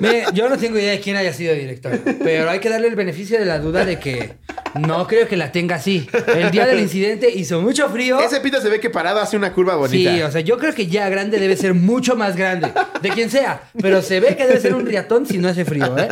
Mire, 0.00 0.24
yo 0.32 0.48
no 0.48 0.56
tengo 0.58 0.78
idea 0.78 0.92
de 0.92 1.00
quién 1.00 1.16
haya 1.16 1.32
sido 1.32 1.54
director, 1.54 1.98
pero 2.22 2.50
hay 2.50 2.58
que 2.60 2.68
darle 2.68 2.88
el 2.88 2.96
beneficio 2.96 3.38
de 3.38 3.44
la 3.44 3.58
duda 3.58 3.84
de 3.84 3.98
que 3.98 4.34
no 4.80 5.06
creo 5.06 5.28
que 5.28 5.36
la 5.36 5.52
tenga 5.52 5.76
así. 5.76 6.08
El 6.34 6.50
día 6.50 6.66
del 6.66 6.80
incidente 6.80 7.30
hizo 7.30 7.60
mucho 7.60 7.88
frío. 7.88 8.20
Ese 8.20 8.40
pito 8.40 8.60
se 8.60 8.68
ve 8.68 8.80
que 8.80 8.90
parado 8.90 9.20
hace 9.20 9.36
una 9.36 9.52
curva 9.52 9.76
bonita. 9.76 10.14
Sí, 10.14 10.22
o 10.22 10.30
sea, 10.30 10.40
yo 10.40 10.58
creo 10.58 10.74
que 10.74 10.86
ya 10.86 11.08
grande 11.08 11.38
debe 11.38 11.56
ser 11.56 11.74
mucho 11.74 12.16
más 12.16 12.36
grande, 12.36 12.72
de 13.00 13.08
quien 13.10 13.30
sea, 13.30 13.62
pero 13.80 14.02
se 14.02 14.20
ve 14.20 14.36
que 14.36 14.46
debe 14.46 14.60
ser 14.60 14.74
un 14.74 14.86
riatón 14.86 15.26
si 15.26 15.38
no 15.38 15.48
hace 15.48 15.64
frío, 15.64 15.96
¿eh? 15.98 16.08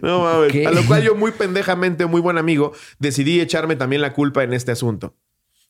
No 0.00 0.20
mames. 0.22 0.52
¿Qué? 0.52 0.66
A 0.66 0.70
lo 0.70 0.82
cual 0.86 1.02
yo, 1.02 1.14
muy 1.14 1.32
pendejamente, 1.32 2.06
muy 2.06 2.20
buen 2.20 2.38
amigo, 2.38 2.72
decidí 2.98 3.40
echarme 3.40 3.76
también 3.76 4.00
la 4.02 4.12
culpa 4.14 4.42
en 4.42 4.54
este 4.54 4.72
asunto. 4.72 5.14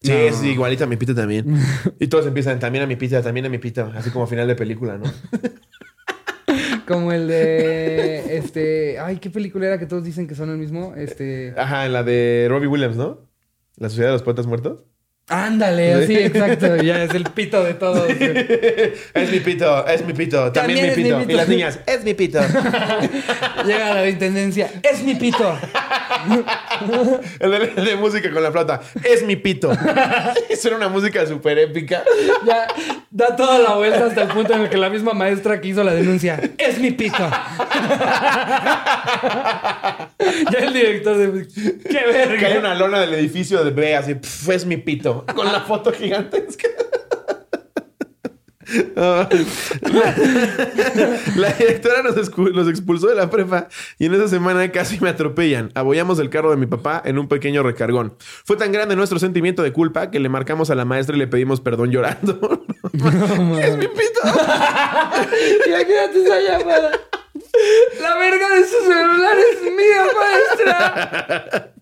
Sí, 0.03 0.11
No. 0.12 0.14
es 0.18 0.42
igualita 0.44 0.85
a 0.85 0.87
mi 0.87 0.96
pito 0.96 1.14
también. 1.14 1.59
Y 1.99 2.07
todos 2.07 2.27
empiezan 2.27 2.59
también 2.61 2.85
a 2.85 2.87
mi 2.87 2.96
pito, 2.96 3.20
también 3.22 3.46
a 3.46 3.49
mi 3.49 3.59
pito. 3.59 3.90
Así 3.96 4.11
como 4.11 4.27
final 4.27 4.46
de 4.46 4.55
película, 4.55 4.99
¿no? 4.99 5.12
Como 6.87 7.12
el 7.12 7.27
de 7.27 8.37
este, 8.37 8.99
ay, 8.99 9.18
¿qué 9.18 9.31
película 9.31 9.66
era 9.66 9.79
que 9.79 9.87
todos 9.87 10.05
dicen 10.05 10.27
que 10.27 10.35
son 10.35 10.51
el 10.51 10.59
mismo? 10.59 10.94
Este, 10.96 11.53
Ajá, 11.57 11.87
en 11.87 11.92
la 11.92 12.03
de 12.03 12.46
Robbie 12.49 12.68
Williams, 12.68 12.96
¿no? 12.96 13.27
La 13.77 13.88
sociedad 13.88 14.11
de 14.11 14.14
los 14.14 14.22
poetas 14.22 14.46
muertos. 14.46 14.85
Ándale, 15.28 16.06
sí, 16.06 16.16
exacto, 16.16 16.76
ya 16.76 17.02
es 17.04 17.14
el 17.14 17.24
pito 17.24 17.62
de 17.64 17.74
todos. 17.74 18.08
es 19.14 19.30
mi 19.30 19.40
pito, 19.40 19.86
es 19.86 20.04
mi 20.04 20.12
pito, 20.12 20.52
también, 20.52 20.92
También 20.92 21.18
mi, 21.18 21.24
pito. 21.24 21.32
Y 21.32 21.34
las 21.34 21.48
niñas, 21.48 21.80
es 21.86 22.04
mi 22.04 22.14
pito. 22.14 22.40
Llega 23.66 23.94
la 23.94 24.08
intendencia, 24.08 24.70
es 24.82 25.02
mi 25.02 25.14
pito. 25.16 25.58
el, 27.40 27.50
de, 27.50 27.72
el 27.76 27.84
de 27.84 27.96
música 27.96 28.30
con 28.30 28.42
la 28.42 28.52
flauta, 28.52 28.80
es 29.02 29.24
mi 29.24 29.36
pito. 29.36 29.72
Eso 30.48 30.68
era 30.68 30.76
una 30.76 30.88
música 30.88 31.26
súper 31.26 31.58
épica. 31.58 32.04
Ya 32.46 32.66
da 33.10 33.34
toda 33.34 33.58
la 33.58 33.74
vuelta 33.74 34.06
hasta 34.06 34.22
el 34.22 34.28
punto 34.28 34.52
en 34.54 34.62
el 34.62 34.68
que 34.68 34.76
la 34.76 34.90
misma 34.90 35.12
maestra 35.12 35.60
que 35.60 35.68
hizo 35.68 35.82
la 35.82 35.94
denuncia, 35.94 36.40
es 36.58 36.78
mi 36.78 36.90
pito. 36.92 37.28
ya 40.18 40.58
el 40.58 40.72
director 40.72 41.16
de, 41.16 41.46
qué 41.88 42.04
verga. 42.12 42.58
Una 42.58 42.74
lona 42.74 43.00
del 43.00 43.14
edificio 43.14 43.64
de 43.64 43.70
B, 43.70 43.96
así, 43.96 44.14
"Pf, 44.14 44.54
es 44.54 44.66
mi 44.66 44.76
pito. 44.76 45.15
Con 45.24 45.46
la 45.46 45.61
foto 45.61 45.92
gigantesca. 45.92 46.68
La, 48.96 49.29
la 51.37 51.52
directora 51.52 52.02
nos, 52.02 52.37
nos 52.37 52.68
expulsó 52.68 53.07
de 53.07 53.14
la 53.14 53.31
prepa 53.31 53.68
y 53.98 54.07
en 54.07 54.14
esa 54.14 54.26
semana 54.26 54.72
casi 54.72 54.98
me 55.00 55.09
atropellan. 55.09 55.70
Abollamos 55.74 56.18
el 56.18 56.31
carro 56.31 56.50
de 56.50 56.57
mi 56.57 56.66
papá 56.66 57.00
en 57.05 57.18
un 57.18 57.29
pequeño 57.29 57.62
recargón. 57.62 58.16
Fue 58.18 58.57
tan 58.57 58.72
grande 58.72 58.96
nuestro 58.96 59.18
sentimiento 59.20 59.62
de 59.62 59.72
culpa 59.72 60.11
que 60.11 60.18
le 60.18 60.29
marcamos 60.29 60.70
a 60.70 60.74
la 60.74 60.85
maestra 60.85 61.14
y 61.14 61.20
le 61.20 61.29
pedimos 61.29 61.61
perdón 61.61 61.90
llorando. 61.90 62.66
es 63.61 63.76
mi 63.76 63.87
pito. 63.87 64.20
Imagínate 65.66 66.22
esa 66.24 66.40
llamada. 66.40 66.90
La 68.00 68.16
verga 68.16 68.48
de 68.50 68.64
su 68.64 68.85
celular 68.85 69.37
es 69.38 69.62
mía, 69.62 70.07
maestra. 70.18 71.72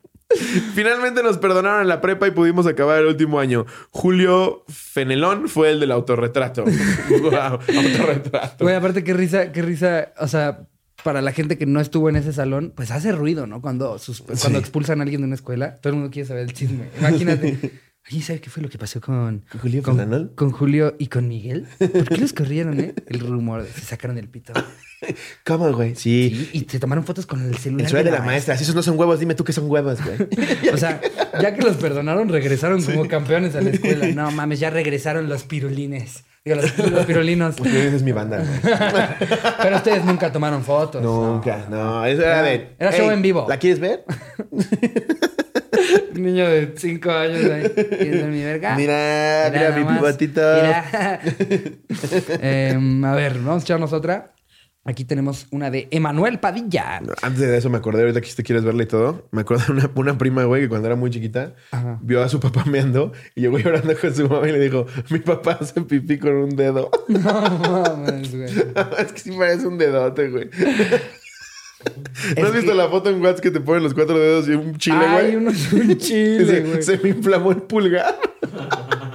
Finalmente 0.75 1.23
nos 1.23 1.39
perdonaron 1.39 1.83
en 1.83 1.89
la 1.89 2.01
prepa 2.01 2.27
y 2.27 2.31
pudimos 2.31 2.67
acabar 2.67 3.01
el 3.01 3.07
último 3.07 3.39
año. 3.41 3.67
Julio 3.91 4.65
Fenelón 4.69 5.49
fue 5.49 5.71
el 5.71 5.81
del 5.81 5.93
autorretrato. 5.93 6.65
wow, 7.23 7.59
autorretrato. 7.77 8.65
Güey, 8.65 8.75
aparte 8.77 9.05
qué 9.05 9.15
risa, 9.15 9.53
qué 9.53 9.63
risa, 9.63 10.13
o 10.19 10.29
sea, 10.29 10.67
para 11.03 11.21
la 11.23 11.33
gente 11.33 11.59
que 11.59 11.67
no 11.67 11.81
estuvo 11.81 12.09
en 12.09 12.17
ese 12.17 12.33
salón, 12.33 12.73
pues 12.75 12.91
hace 12.91 13.13
ruido, 13.13 13.47
¿no? 13.47 13.61
Cuando, 13.61 13.99
sus- 13.99 14.23
cuando 14.23 14.59
expulsan 14.59 15.01
a 15.01 15.03
alguien 15.03 15.21
de 15.21 15.27
una 15.27 15.35
escuela, 15.35 15.77
todo 15.81 15.91
el 15.93 15.99
mundo 15.99 16.11
quiere 16.11 16.27
saber 16.29 16.45
el 16.45 16.53
chisme. 16.53 16.89
Imagínate. 16.99 17.59
¿Alguien 18.07 18.23
sabe 18.23 18.41
qué 18.41 18.51
fue 18.51 18.63
lo 18.63 18.69
que 18.69 18.77
pasó 18.77 19.01
con, 19.01 19.45
¿Con 19.51 19.61
Julio 19.63 19.83
con, 20.35 20.51
Julio 20.51 20.95
y 20.99 21.07
con 21.07 21.27
Miguel? 21.27 21.67
¿Por 21.79 22.07
qué 22.07 22.19
los 22.19 22.33
corrieron, 22.35 22.79
eh? 22.79 22.95
El 23.07 23.21
rumor 23.21 23.63
de 23.63 23.73
se 23.73 23.81
sacaron 23.81 24.19
el 24.19 24.29
pito. 24.29 24.53
¿Cómo, 25.45 25.73
güey? 25.73 25.95
Sí. 25.95 26.51
Y, 26.53 26.59
y 26.59 26.67
se 26.69 26.79
tomaron 26.79 27.05
fotos 27.05 27.25
con 27.25 27.43
el 27.43 27.57
celular. 27.57 27.87
El 27.87 27.91
suelo 27.91 28.05
de 28.11 28.11
la 28.19 28.23
maestra. 28.23 28.59
Si 28.59 28.65
esos 28.65 28.75
no 28.75 28.83
son 28.83 28.99
huevos, 28.99 29.21
dime 29.21 29.35
tú 29.35 29.43
qué 29.45 29.55
son 29.55 29.71
huevos, 29.71 30.01
güey. 30.05 30.19
O 30.75 30.77
sea, 30.77 31.01
ya 31.41 31.55
que 31.55 31.63
los 31.63 31.77
perdonaron, 31.77 32.29
regresaron 32.29 32.83
como 32.83 33.09
campeones 33.09 33.55
a 33.57 33.63
la 33.63 33.71
escuela. 33.71 34.07
No 34.09 34.31
mames, 34.31 34.61
ya 34.61 34.69
regresaron 34.69 35.31
los 35.31 35.45
pirulines. 35.45 36.25
Digo, 36.45 36.57
los, 36.61 36.79
los 36.91 37.07
pirulinos. 37.07 37.59
Ustedes 37.59 37.95
es 37.95 38.03
mi 38.03 38.13
banda, 38.13 38.37
güey. 38.39 38.61
Pero 39.63 39.77
ustedes 39.77 40.05
nunca 40.05 40.31
tomaron 40.31 40.63
fotos. 40.63 41.03
Nunca, 41.03 41.67
no. 41.71 42.05
Eso 42.05 42.21
era 42.21 42.43
de. 42.43 42.75
Era 42.79 42.93
show 42.93 43.09
"Ey, 43.09 43.17
en 43.17 43.23
vivo". 43.23 43.47
¿La 43.49 43.59
quieres 43.59 43.81
ver? 43.81 44.05
Un 46.15 46.23
niño 46.23 46.49
de 46.49 46.75
5 46.77 47.11
años 47.11 47.45
ahí. 47.51 47.63
¿Quieres 47.71 48.23
ver 48.23 48.31
mi 48.31 48.43
verga? 48.43 48.77
Mira, 48.77 49.51
mira, 49.53 49.71
mi 49.71 49.81
nomás. 49.81 49.99
pivotito. 49.99 50.41
Mira. 50.41 51.21
A 53.11 53.15
ver, 53.15 53.35
vamos 53.39 53.63
a 53.63 53.65
echarnos 53.65 53.93
otra. 53.93 54.31
Aquí 54.87 55.07
tenemos 55.07 55.47
una 55.51 55.71
de 55.71 55.89
Emanuel 55.93 56.41
Padilla. 56.41 57.01
Antes 57.23 57.41
de 57.41 57.57
eso 57.57 57.71
me 57.71 57.79
acordé, 57.79 58.03
ahorita 58.03 58.21
que 58.21 58.27
si 58.29 58.37
te 58.37 58.43
quieres 58.43 58.65
verla 58.65 58.83
y 58.83 58.87
todo, 58.87 59.29
me 59.31 59.41
acordé 59.41 59.65
de 59.65 59.73
una, 59.73 59.91
una 59.95 60.19
prima, 60.19 60.45
güey, 60.45 60.61
que 60.63 60.69
cuando 60.69 60.87
era 60.89 60.95
muy 60.95 61.09
chiquita, 61.09 61.55
Ajá. 61.71 61.99
vio 62.03 62.23
a 62.23 62.29
su 62.29 62.39
papá 62.39 62.65
meando 62.67 63.11
y 63.35 63.41
llegó 63.41 63.59
llorando 63.59 63.95
con 63.99 64.15
su 64.15 64.29
mamá 64.29 64.47
y 64.47 64.53
le 64.53 64.61
dijo, 64.61 64.85
mi 65.09 65.21
papá 65.21 65.57
hace 65.59 65.81
pipí 65.81 66.19
con 66.19 66.35
un 66.35 66.51
dedo. 66.55 66.91
No 67.09 67.21
mames, 67.23 68.31
güey. 68.37 68.45
es 68.99 69.13
que 69.15 69.19
sí 69.21 69.31
parece 69.33 69.67
un 69.67 69.79
dedote, 69.79 70.29
güey. 70.29 70.51
¿No 72.41 72.47
has 72.47 72.53
visto 72.53 72.71
que- 72.73 72.77
la 72.77 72.89
foto 72.89 73.11
en 73.11 73.21
WhatsApp 73.23 73.41
que 73.43 73.51
te 73.51 73.61
ponen 73.61 73.83
los 73.83 73.95
cuatro 73.95 74.19
dedos 74.19 74.49
y 74.49 74.53
un 74.53 74.77
chile, 74.79 74.97
güey? 74.97 75.27
Ay, 75.27 75.37
uno 75.37 75.51
es 75.51 75.73
un 75.73 75.97
chile, 75.99 76.47
se, 76.47 76.61
güey. 76.61 76.83
se 76.83 76.99
me 76.99 77.09
inflamó 77.11 77.51
el 77.53 77.59
pulgar. 77.63 78.15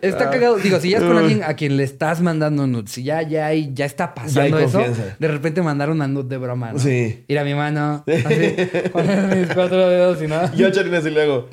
Está 0.00 0.30
cagado. 0.30 0.56
Digo, 0.56 0.80
si 0.80 0.88
ya 0.90 0.96
es 0.98 1.04
con 1.04 1.16
alguien 1.18 1.42
a 1.44 1.54
quien 1.54 1.76
le 1.76 1.84
estás 1.84 2.22
mandando 2.22 2.66
nudes, 2.66 2.90
si 2.92 3.02
ya, 3.02 3.20
ya, 3.20 3.46
hay- 3.48 3.70
ya 3.74 3.84
está 3.84 4.14
pasando 4.14 4.56
hay 4.56 4.64
eso, 4.64 4.78
confianza. 4.82 5.16
de 5.18 5.28
repente 5.28 5.60
mandar 5.60 5.90
una 5.90 6.08
nude 6.08 6.26
de 6.30 6.38
broma, 6.38 6.72
¿no? 6.72 6.78
Sí. 6.78 7.24
Ir 7.28 7.38
a 7.38 7.44
mi 7.44 7.54
mano, 7.54 8.02
así, 8.06 8.56
poner 8.90 9.36
mis 9.36 9.48
cuatro 9.54 9.90
dedos 9.90 10.22
y 10.22 10.26
nada. 10.26 10.50
Yo 10.54 10.68
a 10.68 10.72
Charina 10.72 10.98
así 10.98 11.10
le 11.10 11.22
hago. 11.22 11.48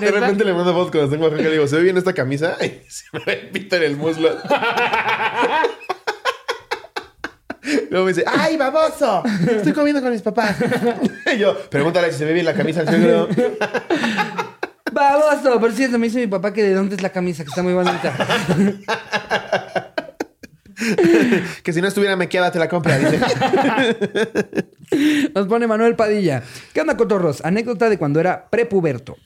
De 0.00 0.10
repente 0.10 0.44
le 0.44 0.54
mando 0.54 0.72
fotos 0.72 0.92
cuando 0.92 1.10
tengo 1.10 1.24
a 1.24 1.28
Oaxaca 1.28 1.42
y 1.42 1.50
le 1.50 1.52
digo, 1.56 1.66
¿se 1.66 1.76
ve 1.76 1.82
bien 1.82 1.96
esta 1.96 2.12
camisa? 2.12 2.56
Y 2.64 2.80
se 2.88 3.04
me 3.12 3.18
ve 3.26 3.32
el 3.42 3.48
pito 3.50 3.74
en 3.74 3.82
el 3.82 3.96
muslo. 3.96 4.30
Luego 7.90 8.06
me 8.06 8.12
dice, 8.12 8.24
¡ay, 8.26 8.56
baboso! 8.56 9.22
Estoy 9.48 9.72
comiendo 9.72 10.00
con 10.02 10.12
mis 10.12 10.22
papás. 10.22 10.56
Y 11.34 11.38
yo, 11.38 11.58
pregúntale 11.68 12.12
si 12.12 12.18
se 12.18 12.24
ve 12.24 12.32
bien 12.32 12.46
la 12.46 12.54
camisa 12.54 12.80
al 12.80 12.88
seguro. 12.88 13.28
Baboso, 14.92 15.60
por 15.60 15.72
cierto, 15.72 15.98
me 15.98 16.06
dice 16.06 16.20
mi 16.20 16.28
papá 16.28 16.52
que 16.52 16.62
de 16.62 16.72
dónde 16.72 16.94
es 16.94 17.02
la 17.02 17.10
camisa, 17.10 17.42
que 17.42 17.48
está 17.48 17.62
muy 17.62 17.72
bonita. 17.72 18.14
Que 21.62 21.72
si 21.72 21.80
no 21.80 21.88
estuviera 21.88 22.16
mequeada 22.16 22.52
te 22.52 22.58
la 22.58 22.68
compra. 22.68 22.98
Dice. 22.98 23.18
Nos 25.34 25.46
pone 25.48 25.66
Manuel 25.66 25.96
Padilla. 25.96 26.42
¿Qué 26.74 26.82
onda, 26.82 26.98
cotorros? 26.98 27.42
Anécdota 27.46 27.88
de 27.88 27.96
cuando 27.96 28.20
era 28.20 28.50
prepuberto. 28.50 29.16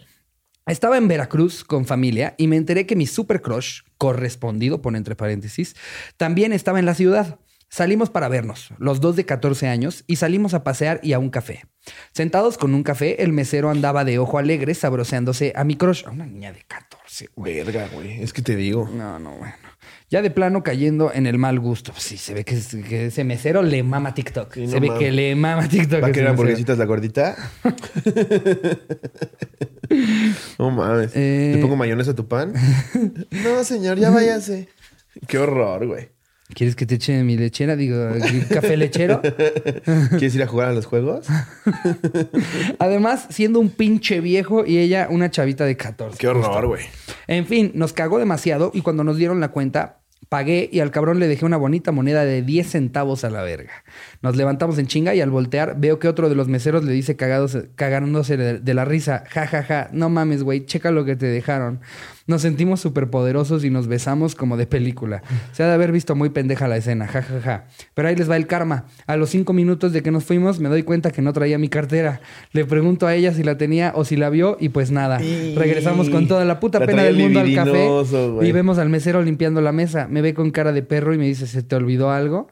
Estaba 0.67 0.97
en 0.97 1.09
Veracruz 1.09 1.65
con 1.65 1.87
familia 1.87 2.35
y 2.39 2.47
me 2.47 2.57
enteré 2.57 2.87
que 2.87 2.95
mi 2.95 3.09
super 3.09 3.43
crush, 3.43 3.81
correspondido, 3.99 4.81
pone 4.81 4.99
entre 4.99 5.17
paréntesis, 5.17 5.75
también 6.17 6.53
estaba 6.53 6.79
en 6.79 6.87
la 6.87 6.95
ciudad. 6.95 7.41
Salimos 7.73 8.11
para 8.11 8.29
vernos, 8.29 8.71
los 8.79 9.01
dos 9.01 9.15
de 9.15 9.25
14 9.25 9.69
años, 9.69 10.03
y 10.09 10.17
salimos 10.17 10.55
a 10.55 10.65
pasear 10.65 10.99
y 11.05 11.13
a 11.13 11.21
un 11.21 11.31
café. 11.31 11.63
Sentados 12.13 12.59
con 12.59 12.75
un 12.75 12.83
café, 12.83 13.23
el 13.23 13.33
mesero 13.33 13.71
andaba 13.71 14.05
de 14.05 14.19
ojo 14.19 14.39
alegre 14.39 14.75
sabroseándose 14.75 15.53
a 15.55 15.63
mi 15.63 15.77
crush, 15.77 16.05
a 16.05 16.11
una 16.11 16.27
niña 16.27 16.53
de 16.53 16.63
14, 16.67 17.29
güey. 17.37 17.63
Verga, 17.63 17.87
güey. 17.95 18.21
Es 18.23 18.33
que 18.33 18.43
te 18.43 18.57
digo. 18.57 18.91
No, 18.93 19.21
no, 19.21 19.37
bueno. 19.37 19.55
Ya 20.11 20.21
de 20.21 20.33
plano 20.33 20.65
cayendo 20.65 21.13
en 21.15 21.29
el 21.29 21.39
mal 21.39 21.61
gusto. 21.61 21.93
Sí, 21.97 22.19
se 22.19 22.35
ve 22.35 22.45
que, 22.45 22.57
es- 22.57 22.75
que 22.89 23.07
ese 23.07 23.23
mesero 23.23 23.63
le 23.63 23.85
mama 23.85 24.15
TikTok. 24.15 24.53
Sí, 24.53 24.67
se 24.67 24.81
ve 24.81 24.91
que 24.99 25.13
le 25.13 25.37
mama 25.37 25.69
TikTok. 25.69 26.03
¿Va 26.03 26.09
a 26.09 26.13
querer 26.13 26.31
hamburguesitas 26.31 26.77
la 26.77 26.85
gordita? 26.87 27.37
no 30.59 30.71
mames. 30.73 31.13
Eh. 31.15 31.53
¿Le 31.55 31.63
pongo 31.63 31.77
mayonesa 31.77 32.11
a 32.11 32.15
tu 32.15 32.27
pan? 32.27 32.53
no, 33.31 33.63
señor, 33.65 33.99
ya 33.99 34.11
váyase. 34.11 34.69
Qué 35.29 35.39
horror, 35.39 35.87
güey. 35.87 36.09
¿Quieres 36.55 36.77
que 36.77 36.87
te 36.87 36.97
eche 36.97 37.23
mi 37.23 37.37
lechera? 37.37 37.77
Digo, 37.77 37.97
café 38.51 38.77
lechero. 38.77 39.21
¿Quieres 40.11 40.35
ir 40.35 40.43
a 40.43 40.47
jugar 40.47 40.69
a 40.69 40.73
los 40.73 40.87
juegos? 40.87 41.27
Además, 42.79 43.27
siendo 43.31 43.61
un 43.61 43.71
pinche 43.71 44.21
viejo 44.21 44.65
y 44.67 44.79
ella 44.79 45.09
una 45.11 45.31
chavita 45.31 45.65
de 45.65 45.77
14. 45.77 46.19
Qué 46.19 46.29
horror, 46.29 46.67
güey. 46.67 46.85
En 47.27 47.47
fin, 47.47 47.73
nos 47.75 47.93
cagó 47.93 48.19
demasiado 48.19 48.71
y 48.75 48.83
cuando 48.83 49.05
nos 49.05 49.17
dieron 49.17 49.41
la 49.41 49.49
cuenta, 49.49 50.01
Pagué 50.31 50.69
y 50.71 50.79
al 50.79 50.93
cabrón 50.93 51.19
le 51.19 51.27
dejé 51.27 51.45
una 51.45 51.57
bonita 51.57 51.91
moneda 51.91 52.25
de 52.25 52.43
10 52.43 52.71
centavos 52.71 53.25
a 53.25 53.31
la 53.31 53.43
verga. 53.43 53.73
Nos 54.23 54.37
levantamos 54.37 54.79
en 54.79 54.87
chinga 54.87 55.13
y 55.13 55.21
al 55.21 55.31
voltear 55.31 55.75
veo 55.81 55.99
que 55.99 56.07
otro 56.07 56.29
de 56.29 56.37
los 56.37 56.47
meseros 56.47 56.85
le 56.85 56.93
dice 56.93 57.17
cagados, 57.17 57.59
cagándose 57.75 58.37
de, 58.37 58.61
de 58.61 58.75
la 58.75 58.85
risa. 58.85 59.25
Ja, 59.29 59.49
ja, 59.49 59.65
ja. 59.65 59.89
No 59.93 60.09
mames, 60.09 60.45
güey. 60.45 60.67
Checa 60.67 60.93
lo 60.93 61.05
que 61.05 61.17
te 61.17 61.27
dejaron. 61.27 61.81
Nos 62.31 62.43
sentimos 62.43 62.79
súper 62.79 63.11
poderosos 63.11 63.65
y 63.65 63.71
nos 63.71 63.89
besamos 63.89 64.37
como 64.37 64.57
de 64.57 64.69
película. 64.69 65.21
Se 65.51 65.65
ha 65.65 65.67
de 65.67 65.75
haber 65.75 65.91
visto 65.91 66.15
muy 66.15 66.31
pendeja 66.31 66.69
la 66.69 66.77
escena. 66.77 67.09
Ja, 67.09 67.23
ja, 67.23 67.41
ja. 67.41 67.65
Pero 67.93 68.07
ahí 68.07 68.15
les 68.15 68.31
va 68.31 68.37
el 68.37 68.47
karma. 68.47 68.85
A 69.09 69.17
los 69.17 69.31
cinco 69.31 69.53
minutos 69.53 69.93
de 69.93 70.05
que 70.05 70.13
nos 70.13 70.23
fuimos 70.25 70.61
me 70.61 70.69
doy 70.69 70.85
cuenta 70.85 71.11
que 71.11 71.23
no 71.23 71.33
traía 71.33 71.59
mi 71.59 71.69
cartera. 71.69 72.21
Le 72.53 72.65
pregunto 72.65 73.09
a 73.09 73.17
ella 73.17 73.35
si 73.35 73.43
la 73.43 73.59
tenía 73.59 73.93
o 73.97 74.05
si 74.05 74.15
la 74.15 74.31
vio 74.31 74.57
y 74.61 74.69
pues 74.69 74.93
nada. 74.93 75.21
Y- 75.21 75.57
Regresamos 75.57 76.09
con 76.09 76.29
toda 76.29 76.45
la 76.45 76.61
puta 76.61 76.79
La 76.79 76.87
pena 76.87 77.03
del 77.03 77.17
mundo 77.17 77.41
al 77.41 77.53
café 77.53 77.89
y 78.43 78.53
vemos 78.53 78.79
al 78.79 78.89
mesero 78.91 79.21
limpiando 79.23 79.61
la 79.61 79.73
mesa. 79.73 80.07
Me 80.09 80.23
ve 80.23 80.33
con 80.33 80.53
cara 80.53 80.73
de 80.73 80.83
perro 80.85 81.13
y 81.13 81.19
me 81.19 81.27
dice, 81.27 81.49
¿se 81.49 81.65
te 81.65 81.75
olvidó 81.75 82.13
algo? 82.13 82.47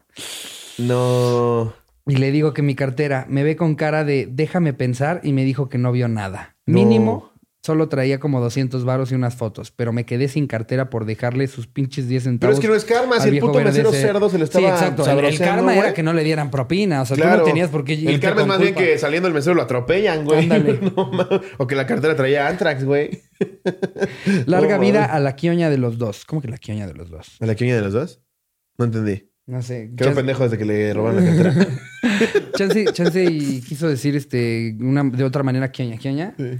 No. 0.79 1.73
Y 2.07 2.17
le 2.17 2.33
digo 2.33 2.53
que 2.55 2.63
mi 2.63 2.75
cartera 2.75 3.27
me 3.29 3.43
ve 3.45 3.55
con 3.57 3.75
cara 3.75 4.03
de 4.05 4.29
déjame 4.31 4.73
pensar 4.73 5.21
y 5.23 5.33
me 5.33 5.45
dijo 5.45 5.69
que 5.69 5.79
no 5.79 5.93
vio 5.93 6.09
nada. 6.09 6.57
Mínimo, 6.67 7.31
solo 7.69 7.89
traía 7.89 8.19
como 8.19 8.41
200 8.41 8.85
varos 8.85 9.13
y 9.13 9.15
unas 9.15 9.37
fotos, 9.37 9.71
pero 9.71 9.93
me 9.93 10.07
quedé 10.07 10.27
sin 10.29 10.47
cartera 10.47 10.89
por 10.91 11.05
dejarle 11.05 11.47
sus 11.49 11.67
pinches 11.67 12.09
10 12.09 12.23
Pero 12.25 12.33
centavos. 12.33 12.55
es 12.57 12.61
que 12.61 12.69
no 12.69 12.75
es 12.75 12.85
karma. 12.85 13.21
Si 13.21 13.29
el 13.29 13.39
puto 13.41 13.61
mesero 13.61 13.91
ese. 13.91 14.01
cerdo 14.01 14.31
se 14.31 14.39
le 14.39 14.45
estaba 14.45 14.67
Sí, 14.67 14.73
exacto. 14.73 15.09
El- 15.29 15.39
karma 15.39 15.77
era 15.77 15.93
que 15.95 16.03
no 16.03 16.13
le 16.15 16.25
dieran 16.25 16.51
propina. 16.51 17.03
O 17.03 17.07
sea, 17.07 17.17
tú 17.17 17.23
Claro. 17.23 17.39
no 17.39 17.45
tenías 17.45 17.69
por 17.69 17.85
qué 17.85 17.93
El 17.95 18.19
karma 18.21 18.41
es 18.41 18.47
más 18.49 18.59
bien 18.59 18.75
que 18.75 18.97
saliendo 18.99 19.29
el 19.29 19.35
mesero 19.35 19.55
lo 19.55 19.63
atropellan, 19.63 20.25
güey. 20.25 20.49
No 20.49 21.29
o 21.59 21.67
que 21.67 21.75
la 21.77 21.87
cartera 21.87 22.17
traía 22.17 22.49
Antrax, 22.49 22.85
güey. 22.85 23.23
Larga 24.47 24.79
vida 24.79 25.05
a 25.05 25.21
la 25.21 25.37
quioña 25.37 25.71
de 25.71 25.79
los 25.79 25.99
dos. 25.99 26.25
¿Cómo 26.25 26.41
que 26.43 26.49
la 26.49 26.59
quioña 26.59 26.87
de 26.87 26.95
los 26.95 27.11
dos? 27.11 27.37
¿A 27.41 27.47
la 27.47 27.55
queña 27.55 27.77
de 27.77 27.83
los 27.83 27.93
dos? 27.93 28.21
No 28.79 28.87
entendí. 28.87 29.31
No 29.47 29.63
sé. 29.63 29.93
Quedó 29.97 30.15
pendejo 30.15 30.43
desde 30.45 30.59
que 30.59 30.65
le 30.65 30.93
robaron 30.93 31.25
la 31.25 31.43
cartera. 31.43 31.67
Chance, 32.57 32.85
chance 32.93 33.25
y 33.25 33.61
quiso 33.61 33.89
decir 33.89 34.17
este 34.17 34.77
una, 34.81 35.05
de 35.05 35.25
otra 35.25 35.43
manera 35.43 35.71
quioña. 35.71 35.97
¿Quioña? 35.99 36.35
Sí. 36.37 36.59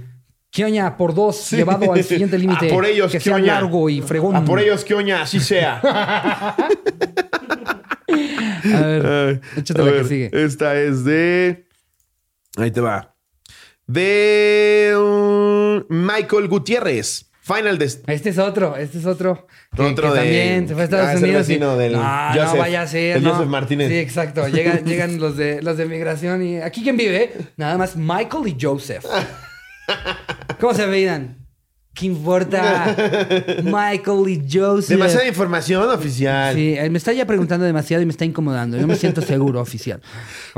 Quioña 0.51 0.97
por 0.97 1.13
dos, 1.13 1.51
llevado 1.51 1.93
al 1.93 2.03
siguiente 2.03 2.37
límite. 2.39 2.69
Por 2.69 2.85
ellos, 2.85 3.11
Que 3.11 3.19
sea 3.19 3.35
quioña. 3.35 3.53
largo 3.55 3.89
y 3.89 4.01
fregón. 4.01 4.35
A 4.35 4.43
por 4.43 4.59
ellos, 4.59 4.83
quioña, 4.83 5.21
así 5.21 5.39
sea. 5.39 5.79
A 8.09 8.81
ver, 8.81 9.41
échate 9.55 9.81
a 9.81 9.85
la 9.85 9.91
que 9.91 10.03
sigue. 10.05 10.29
Esta 10.33 10.75
es 10.79 11.03
de. 11.05 11.65
Ahí 12.57 12.71
te 12.71 12.81
va. 12.81 13.15
De 13.87 14.93
um, 14.97 15.83
Michael 15.89 16.47
Gutiérrez. 16.47 17.29
Final 17.41 17.77
de. 17.77 17.85
Este 17.85 18.29
es 18.29 18.37
otro, 18.37 18.75
este 18.75 18.97
es 18.99 19.05
otro. 19.05 19.47
Que, 19.75 19.81
Otro 19.83 20.11
que 20.13 20.19
de- 20.19 20.23
también 20.25 20.67
se 20.67 20.73
fue 20.73 20.81
a 20.81 20.85
Estados 20.85 21.05
Ah, 21.07 21.13
es 21.13 21.17
el 21.23 21.29
Unidos. 21.29 21.49
y- 21.49 21.57
del 21.57 21.93
no, 21.93 22.03
Joseph, 22.33 22.53
no 22.53 22.57
vaya 22.59 22.81
a 22.81 22.87
ser. 22.87 23.17
el 23.17 23.23
no. 23.23 23.31
Joseph 23.33 23.47
Martínez. 23.49 23.87
Sí, 23.89 23.97
exacto. 23.97 24.47
Llegan, 24.47 24.85
llegan 24.85 25.19
los 25.19 25.37
de 25.37 25.61
los 25.61 25.77
de 25.77 25.85
migración 25.85 26.43
y. 26.43 26.57
¿Aquí 26.57 26.83
quién 26.83 26.97
vive? 26.97 27.31
Nada 27.57 27.77
más 27.77 27.95
Michael 27.95 28.47
y 28.47 28.57
Joseph. 28.59 29.05
¿Cómo 30.59 30.73
se 30.73 30.85
veían? 30.85 31.37
¿Qué 31.93 32.05
importa? 32.05 32.95
Michael 33.63 34.29
y 34.29 34.47
Joseph. 34.49 34.89
Demasiada 34.89 35.27
información 35.27 35.89
oficial. 35.89 36.55
Sí, 36.55 36.75
eh, 36.77 36.89
me 36.89 36.97
está 36.97 37.11
ya 37.11 37.25
preguntando 37.25 37.65
demasiado 37.65 38.01
y 38.01 38.05
me 38.05 38.11
está 38.11 38.25
incomodando. 38.25 38.77
Yo 38.77 38.87
me 38.87 38.95
siento 38.95 39.21
seguro, 39.21 39.59
oficial. 39.59 40.01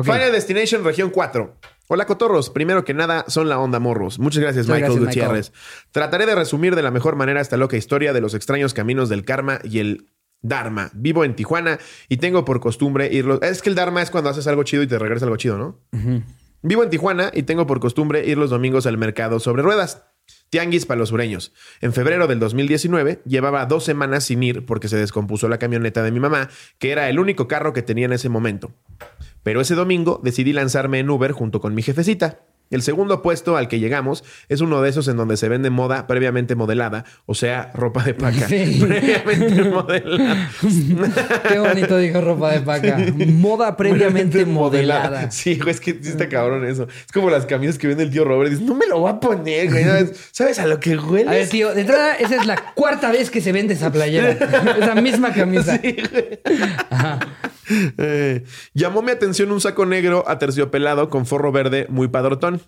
Final 0.04 0.32
Destination 0.32 0.84
Región 0.84 1.10
4. 1.10 1.56
Hola, 1.88 2.06
cotorros. 2.06 2.50
Primero 2.50 2.86
que 2.86 2.94
nada, 2.94 3.26
son 3.28 3.50
la 3.50 3.60
onda 3.60 3.80
morros. 3.80 4.20
Muchas 4.20 4.42
gracias, 4.42 4.68
Muchas 4.68 4.82
Michael 4.82 5.00
gracias, 5.00 5.26
Gutiérrez. 5.26 5.52
Trataré 5.92 6.26
de 6.26 6.36
resumir 6.36 6.76
de 6.76 6.84
la 6.84 6.92
mejor 6.92 7.16
manera 7.16 7.42
esta 7.42 7.58
loca 7.58 7.76
historia 7.76 8.14
de 8.14 8.22
los 8.22 8.34
extraños 8.34 8.74
caminos 8.74 9.10
del 9.10 9.26
karma 9.26 9.60
y 9.64 9.80
el 9.80 10.08
Dharma. 10.42 10.90
Vivo 10.94 11.24
en 11.24 11.36
Tijuana 11.36 11.80
y 12.08 12.18
tengo 12.18 12.46
por 12.46 12.60
costumbre 12.60 13.10
irlo. 13.12 13.42
Es 13.42 13.62
que 13.62 13.70
el 13.70 13.76
Dharma 13.76 14.02
es 14.02 14.10
cuando 14.10 14.30
haces 14.30 14.48
algo 14.48 14.64
chido 14.64 14.84
y 14.84 14.88
te 14.88 14.98
regresa 14.98 15.26
algo 15.26 15.38
chido, 15.38 15.58
¿no? 15.58 15.80
Vivo 16.64 16.84
en 16.84 16.92
Tijuana 16.92 17.32
y 17.34 17.44
tengo 17.44 17.66
por 17.66 17.80
costumbre 17.80 18.26
ir 18.28 18.38
los 18.38 18.52
domingos 18.52 18.86
al 18.86 18.98
mercado 18.98 19.40
sobre 19.40 19.64
ruedas. 19.64 20.04
Tianguis 20.50 20.86
para 20.86 21.00
los 21.00 21.10
sureños. 21.10 21.54
En 21.82 21.92
febrero 21.92 22.28
del 22.28 22.40
2019 22.40 23.22
llevaba 23.26 23.66
dos 23.66 23.84
semanas 23.84 24.26
sin 24.26 24.44
ir 24.44 24.66
porque 24.66 24.88
se 24.88 24.98
descompuso 24.98 25.50
la 25.50 25.58
camioneta 25.58 26.04
de 26.04 26.12
mi 26.12 26.20
mamá, 26.20 26.50
que 26.78 26.92
era 26.92 27.10
el 27.10 27.20
único 27.20 27.48
carro 27.48 27.74
que 27.74 27.82
tenía 27.82 28.06
en 28.06 28.14
ese 28.14 28.30
momento. 28.30 28.74
Pero 29.44 29.62
ese 29.62 29.74
domingo 29.74 30.22
decidí 30.24 30.54
lanzarme 30.54 31.00
en 31.00 31.10
Uber 31.10 31.32
junto 31.32 31.62
con 31.62 31.74
mi 31.74 31.82
jefecita. 31.82 32.42
El 32.72 32.82
segundo 32.82 33.22
puesto 33.22 33.58
al 33.58 33.68
que 33.68 33.80
llegamos 33.80 34.24
es 34.50 34.62
uno 34.62 34.82
de 34.82 34.90
esos 34.90 35.08
en 35.08 35.18
donde 35.18 35.38
se 35.38 35.50
vende 35.50 35.70
moda 35.70 36.08
previamente 36.08 36.56
modelada, 36.56 37.06
o 37.26 37.36
sea, 37.36 37.72
ropa 37.74 38.04
de 38.04 38.14
paca. 38.14 38.48
Sí. 38.52 38.80
Previamente 38.82 39.64
modelada. 39.70 40.50
Qué 41.48 41.60
bonito 41.60 41.98
dijo 41.98 42.22
ropa 42.22 42.52
de 42.52 42.62
paca. 42.62 42.98
Moda 43.28 43.78
previamente 43.78 44.46
modelada. 44.46 45.32
Sí, 45.32 45.58
güey, 45.58 45.72
es 45.72 45.80
que 45.80 45.92
sí 46.02 46.10
está 46.10 46.28
cabrón 46.28 46.66
eso. 46.66 46.88
Es 47.06 47.12
como 47.14 47.30
las 47.30 47.46
camisas 47.46 47.78
que 47.78 47.88
vende 47.88 48.04
el 48.04 48.12
tío 48.12 48.26
Robert. 48.26 48.50
Dices, 48.50 48.66
no 48.66 48.74
me 48.76 48.88
lo 48.88 49.00
voy 49.00 49.12
a 49.12 49.20
poner, 49.20 49.70
güey. 49.70 49.84
¿Sabes, 49.84 50.30
¿Sabes 50.32 50.60
a 50.60 50.66
lo 50.66 50.80
que 50.80 50.98
huele? 50.98 51.30
A 51.30 51.34
ver, 51.34 51.50
tío, 51.50 51.74
de 51.74 51.82
entrada, 51.82 52.14
esa 52.16 52.36
es 52.36 52.46
la 52.46 52.74
cuarta 52.74 53.12
vez 53.12 53.30
que 53.30 53.42
se 53.42 53.52
vende 53.52 53.74
esa 53.74 53.92
playera. 53.92 54.32
Esa 54.32 54.96
misma 54.96 55.32
camisa. 55.34 55.80
Eh, 57.98 58.44
llamó 58.74 59.02
mi 59.02 59.12
atención 59.12 59.52
un 59.52 59.62
saco 59.62 59.86
negro 59.86 60.26
aterciopelado 60.28 61.10
con 61.10 61.26
forro 61.26 61.52
verde 61.52 61.86
muy 61.90 62.08
padrotón. 62.08 62.61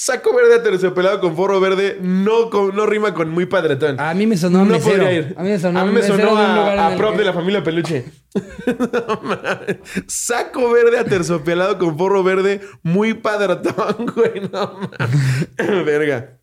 Saco 0.00 0.32
verde 0.32 0.54
aterciopelado 0.54 1.18
con 1.18 1.34
forro 1.34 1.58
verde 1.58 1.98
no, 2.00 2.50
con- 2.50 2.72
no 2.76 2.86
rima 2.86 3.14
con 3.14 3.30
muy 3.30 3.46
padretón. 3.46 3.98
A 3.98 4.14
mí 4.14 4.28
me 4.28 4.36
sonó 4.36 4.60
a 4.60 4.64
no 4.64 4.70
mesero. 4.74 4.92
podría 5.02 5.12
ir. 5.12 5.34
A 5.36 5.42
mí 5.42 5.48
me 5.50 5.58
sonó, 5.58 5.80
a 5.80 5.84
mí 5.84 5.92
me 5.92 6.02
sonó 6.04 6.36
a, 6.36 6.86
a 6.86 6.96
prop 6.96 7.12
que- 7.14 7.18
de 7.18 7.24
la 7.24 7.32
familia 7.32 7.64
peluche. 7.64 8.04
No 8.68 9.20
mames. 9.24 9.78
Saco 10.06 10.70
verde 10.70 11.00
aterciopelado 11.00 11.78
con 11.78 11.98
forro 11.98 12.22
verde 12.22 12.60
muy 12.84 13.14
padrotón, 13.14 14.06
güey. 14.14 14.48
No 14.52 14.78
mames. 14.78 15.84
Verga. 15.84 16.38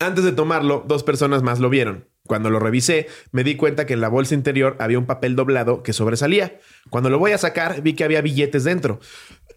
Antes 0.00 0.24
de 0.24 0.32
tomarlo, 0.32 0.82
dos 0.84 1.04
personas 1.04 1.42
más 1.44 1.60
lo 1.60 1.70
vieron. 1.70 2.08
Cuando 2.26 2.50
lo 2.50 2.58
revisé, 2.58 3.06
me 3.32 3.42
di 3.42 3.56
cuenta 3.56 3.86
que 3.86 3.94
en 3.94 4.00
la 4.02 4.08
bolsa 4.08 4.34
interior 4.34 4.76
había 4.80 4.98
un 4.98 5.06
papel 5.06 5.34
doblado 5.34 5.82
que 5.82 5.92
sobresalía. 5.94 6.58
Cuando 6.90 7.08
lo 7.10 7.18
voy 7.18 7.32
a 7.32 7.38
sacar, 7.38 7.80
vi 7.80 7.94
que 7.94 8.04
había 8.04 8.20
billetes 8.20 8.64
dentro. 8.64 9.00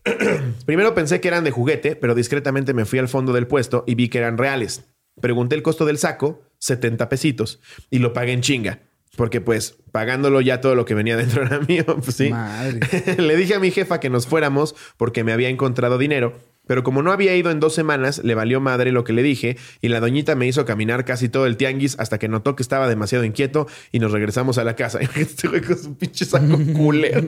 Primero 0.66 0.94
pensé 0.94 1.22
que 1.22 1.28
eran 1.28 1.44
de 1.44 1.52
juguete, 1.52 1.96
pero 1.96 2.16
discretamente 2.16 2.74
me 2.74 2.86
fui 2.86 3.00
al 3.00 3.08
fondo 3.08 3.34
del 3.34 3.48
puesto 3.48 3.84
y 3.88 3.96
vi 3.96 4.10
que 4.10 4.18
eran 4.18 4.38
reales. 4.38 4.86
Pregunté 5.20 5.56
el 5.56 5.64
costo 5.64 5.86
del 5.86 5.98
saco, 5.98 6.44
70 6.60 7.10
pesitos, 7.10 7.60
y 7.90 8.00
lo 8.00 8.14
pagué 8.14 8.32
en 8.32 8.42
chinga. 8.42 8.80
Porque 9.18 9.42
pues, 9.42 9.78
pagándolo 9.92 10.40
ya 10.40 10.62
todo 10.62 10.74
lo 10.76 10.86
que 10.86 10.94
venía 10.94 11.18
dentro 11.18 11.44
era 11.44 11.60
mío, 11.60 11.86
pues 11.86 12.16
sí. 12.16 12.30
Madre. 12.30 12.80
Le 13.18 13.36
dije 13.36 13.56
a 13.56 13.60
mi 13.60 13.72
jefa 13.72 14.00
que 14.00 14.10
nos 14.10 14.28
fuéramos 14.28 14.76
porque 14.98 15.24
me 15.24 15.34
había 15.34 15.50
encontrado 15.50 15.98
dinero, 15.98 16.34
pero 16.68 16.84
como 16.84 17.02
no 17.02 17.12
había 17.12 17.36
ido 17.36 17.52
en 17.52 17.60
dos 17.60 17.74
semanas, 17.76 18.22
le 18.24 18.36
valió 18.36 18.60
madre 18.62 18.92
lo 18.92 19.04
que 19.04 19.14
le 19.14 19.24
dije 19.24 19.58
y 19.82 19.90
la 19.90 20.00
doñita 20.00 20.36
me 20.36 20.48
hizo 20.48 20.66
caminar 20.66 21.06
casi 21.06 21.28
todo 21.30 21.46
el 21.46 21.58
tianguis 21.58 21.98
hasta 22.00 22.18
que 22.20 22.28
notó 22.28 22.56
que 22.56 22.64
estaba 22.64 22.88
demasiado 22.88 23.24
inquieto 23.26 23.68
y 23.92 24.00
nos 24.00 24.12
regresamos 24.12 24.58
a 24.58 24.64
la 24.64 24.76
casa. 24.76 25.00
Este 25.16 25.48
güey 25.48 25.62
con 25.62 25.78
su 25.78 25.96
pinche 25.98 26.26
saco 26.26 26.58
culero 26.76 27.28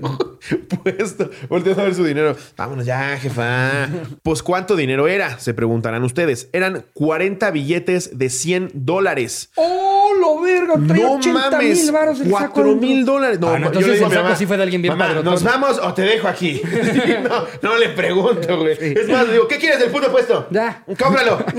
puesto, 0.84 1.30
volteando 1.50 1.82
a 1.82 1.86
ver 1.86 1.96
su 1.96 2.04
dinero. 2.06 2.36
Vámonos 2.58 2.86
ya, 2.86 3.18
jefa. 3.18 3.88
Pues 4.24 4.44
¿cuánto 4.44 4.76
dinero 4.76 5.08
era? 5.08 5.40
Se 5.40 5.54
preguntarán 5.54 6.04
ustedes. 6.04 6.50
Eran 6.54 6.86
40 6.94 7.52
billetes 7.52 8.18
de 8.18 8.30
100 8.30 8.72
dólares. 8.74 9.50
¡Oh, 9.56 10.12
lo 10.20 10.42
verga! 10.42 10.76
No 10.78 11.14
80 11.16 11.50
mames, 11.52 11.84
mil 11.84 11.92
varos 11.92 12.20
el 12.22 12.32
saco. 12.32 12.54
4 12.54 12.64
dentro. 12.64 12.88
mil 12.88 13.06
dólares. 13.06 13.40
No, 13.40 13.50
Ah, 13.50 13.60
no, 13.60 13.66
yo 13.66 13.68
entonces 13.68 13.88
le 13.88 13.94
digo 13.96 14.06
el 14.06 14.06
a 14.06 14.10
mi 14.10 14.14
saco 14.16 14.24
mamá, 14.24 14.36
sí 14.38 14.46
fue 14.46 14.58
de 14.58 14.64
alguien 14.64 14.82
bien 14.82 14.94
"Mamá, 14.94 15.08
padrotón". 15.08 15.34
¿Nos 15.34 15.44
vamos 15.44 15.80
o 15.82 15.94
te 15.94 16.02
dejo 16.04 16.28
aquí? 16.28 16.62
no, 17.24 17.46
no 17.62 17.78
le 17.78 17.90
pregunto, 17.90 18.60
güey. 18.60 18.78
Es 18.82 19.08
más, 19.10 19.23
le 19.26 19.34
digo, 19.34 19.48
¿qué 19.48 19.58
quieres 19.58 19.80
del 19.80 19.92
puto 19.92 20.12
puesto? 20.12 20.48
Ya. 20.52 20.84
Cómpralo. 20.98 21.44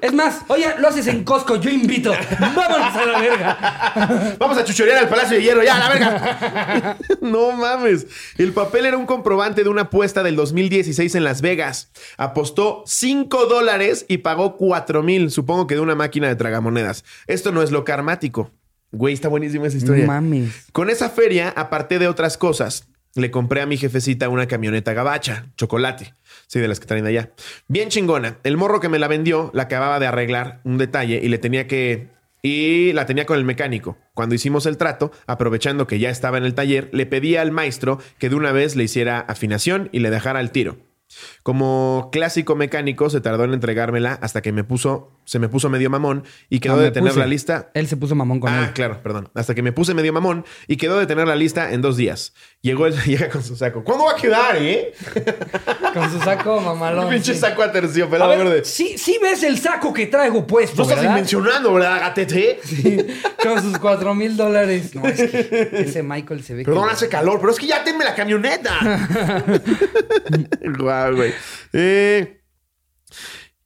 Es 0.00 0.14
más, 0.14 0.40
oye, 0.48 0.66
lo 0.78 0.88
haces 0.88 1.06
en 1.08 1.24
Costco, 1.24 1.56
yo 1.56 1.68
invito. 1.68 2.12
Vámonos 2.40 2.96
a 2.96 3.04
la 3.04 3.20
verga. 3.20 4.36
Vamos 4.38 4.56
a 4.56 4.64
chuchorear 4.64 4.96
al 4.96 5.08
Palacio 5.08 5.36
de 5.36 5.42
Hierro, 5.42 5.62
ya, 5.62 5.76
a 5.76 5.78
la 5.78 5.88
verga. 5.90 6.96
no 7.20 7.52
mames. 7.52 8.06
El 8.38 8.52
papel 8.52 8.86
era 8.86 8.96
un 8.96 9.04
comprobante 9.04 9.62
de 9.62 9.68
una 9.68 9.82
apuesta 9.82 10.22
del 10.22 10.36
2016 10.36 11.14
en 11.16 11.24
Las 11.24 11.42
Vegas. 11.42 11.90
Apostó 12.16 12.82
5 12.86 13.44
dólares 13.46 14.06
y 14.08 14.18
pagó 14.18 14.56
4 14.56 15.02
mil, 15.02 15.30
supongo 15.30 15.66
que 15.66 15.74
de 15.74 15.80
una 15.80 15.94
máquina 15.94 16.28
de 16.28 16.36
tragamonedas. 16.36 17.04
Esto 17.26 17.52
no 17.52 17.62
es 17.62 17.70
lo 17.70 17.84
karmático. 17.84 18.50
Güey, 18.92 19.14
está 19.14 19.28
buenísima 19.28 19.66
esa 19.66 19.76
historia. 19.76 20.06
No 20.06 20.12
mames. 20.12 20.66
Con 20.72 20.90
esa 20.90 21.10
feria, 21.10 21.52
aparte 21.54 21.98
de 21.98 22.08
otras 22.08 22.36
cosas, 22.36 22.88
le 23.14 23.30
compré 23.30 23.60
a 23.60 23.66
mi 23.66 23.76
jefecita 23.76 24.28
una 24.28 24.46
camioneta 24.46 24.92
gabacha, 24.92 25.46
chocolate. 25.56 26.14
Sí, 26.46 26.60
de 26.60 26.68
las 26.68 26.80
que 26.80 26.86
traen 26.86 27.06
allá. 27.06 27.30
Bien 27.68 27.88
chingona. 27.88 28.38
El 28.44 28.56
morro 28.56 28.80
que 28.80 28.88
me 28.88 28.98
la 28.98 29.08
vendió 29.08 29.50
la 29.54 29.64
acababa 29.64 29.98
de 29.98 30.06
arreglar 30.06 30.60
un 30.64 30.78
detalle 30.78 31.20
y 31.22 31.28
le 31.28 31.38
tenía 31.38 31.66
que. 31.66 32.08
Y 32.42 32.92
la 32.94 33.04
tenía 33.04 33.26
con 33.26 33.38
el 33.38 33.44
mecánico. 33.44 33.98
Cuando 34.14 34.34
hicimos 34.34 34.64
el 34.64 34.78
trato, 34.78 35.12
aprovechando 35.26 35.86
que 35.86 35.98
ya 35.98 36.08
estaba 36.08 36.38
en 36.38 36.44
el 36.44 36.54
taller, 36.54 36.88
le 36.92 37.04
pedí 37.04 37.36
al 37.36 37.52
maestro 37.52 37.98
que 38.18 38.30
de 38.30 38.36
una 38.36 38.52
vez 38.52 38.76
le 38.76 38.84
hiciera 38.84 39.20
afinación 39.20 39.90
y 39.92 39.98
le 39.98 40.10
dejara 40.10 40.40
el 40.40 40.50
tiro. 40.50 40.78
Como 41.42 42.10
clásico 42.12 42.54
mecánico, 42.56 43.08
se 43.10 43.20
tardó 43.20 43.44
en 43.44 43.54
entregármela 43.54 44.18
hasta 44.20 44.42
que 44.42 44.52
me 44.52 44.62
puso, 44.62 45.12
se 45.24 45.38
me 45.38 45.48
puso 45.48 45.70
medio 45.70 45.88
mamón 45.88 46.24
y 46.50 46.60
quedó 46.60 46.76
No, 46.76 46.82
de 46.82 46.90
tener 46.90 47.10
puse. 47.10 47.20
la 47.20 47.26
lista. 47.26 47.70
Él 47.74 47.86
se 47.88 47.96
puso 47.96 48.14
mamón 48.14 48.40
con 48.40 48.52
Ah, 48.52 48.64
él. 48.66 48.72
claro, 48.74 49.02
perdón. 49.02 49.30
Hasta 49.34 49.54
que 49.54 49.62
me 49.62 49.72
puse 49.72 49.94
medio 49.94 50.12
mamón 50.12 50.44
y 50.66 50.76
quedó 50.76 50.98
de 50.98 51.06
tener 51.06 51.26
la 51.26 51.36
lista 51.36 51.72
en 51.72 51.80
dos 51.80 51.96
días. 51.96 52.34
Llegó 52.60 52.86
el, 52.86 52.94
llega 53.04 53.28
con 53.30 53.42
su 53.42 53.56
saco. 53.56 53.82
¿Cuándo 53.84 54.04
va 54.04 54.12
a 54.12 54.16
quedar, 54.16 54.56
eh? 54.56 54.92
Con 55.94 56.08
su 56.10 56.20
saco 56.20 56.58
Un 56.58 56.64
mamalón. 56.66 57.08
pinche 57.08 57.34
sí. 57.34 57.40
saco 57.40 57.62
A 57.62 57.66
aterciopelado 57.66 58.30
ver, 58.30 58.38
verde. 58.44 58.64
sí, 58.64 58.96
sí 58.96 59.18
ves 59.20 59.42
el 59.42 59.58
saco 59.58 59.92
que 59.92 60.06
traigo 60.06 60.46
puesto, 60.46 60.76
No 60.76 60.82
estás 60.84 60.98
¿verdad? 61.00 61.14
dimensionando, 61.14 61.74
¿verdad, 61.74 61.98
gatete? 62.00 62.60
Con 63.42 63.60
sus 63.60 63.76
cuatro 63.78 64.14
mil 64.14 64.36
dólares. 64.36 64.94
No, 64.94 65.04
es 65.06 65.16
que 65.30 65.68
ese 65.72 66.02
Michael 66.04 66.44
se 66.44 66.54
ve 66.54 66.64
Perdón, 66.64 66.86
que... 66.88 66.92
hace 66.94 67.08
calor, 67.08 67.40
pero 67.40 67.50
es 67.52 67.58
que 67.58 67.66
ya 67.66 67.82
tenme 67.82 68.04
la 68.04 68.14
camioneta. 68.14 68.78
Guau, 70.78 71.16
güey. 71.16 71.29
Eh, 71.72 72.40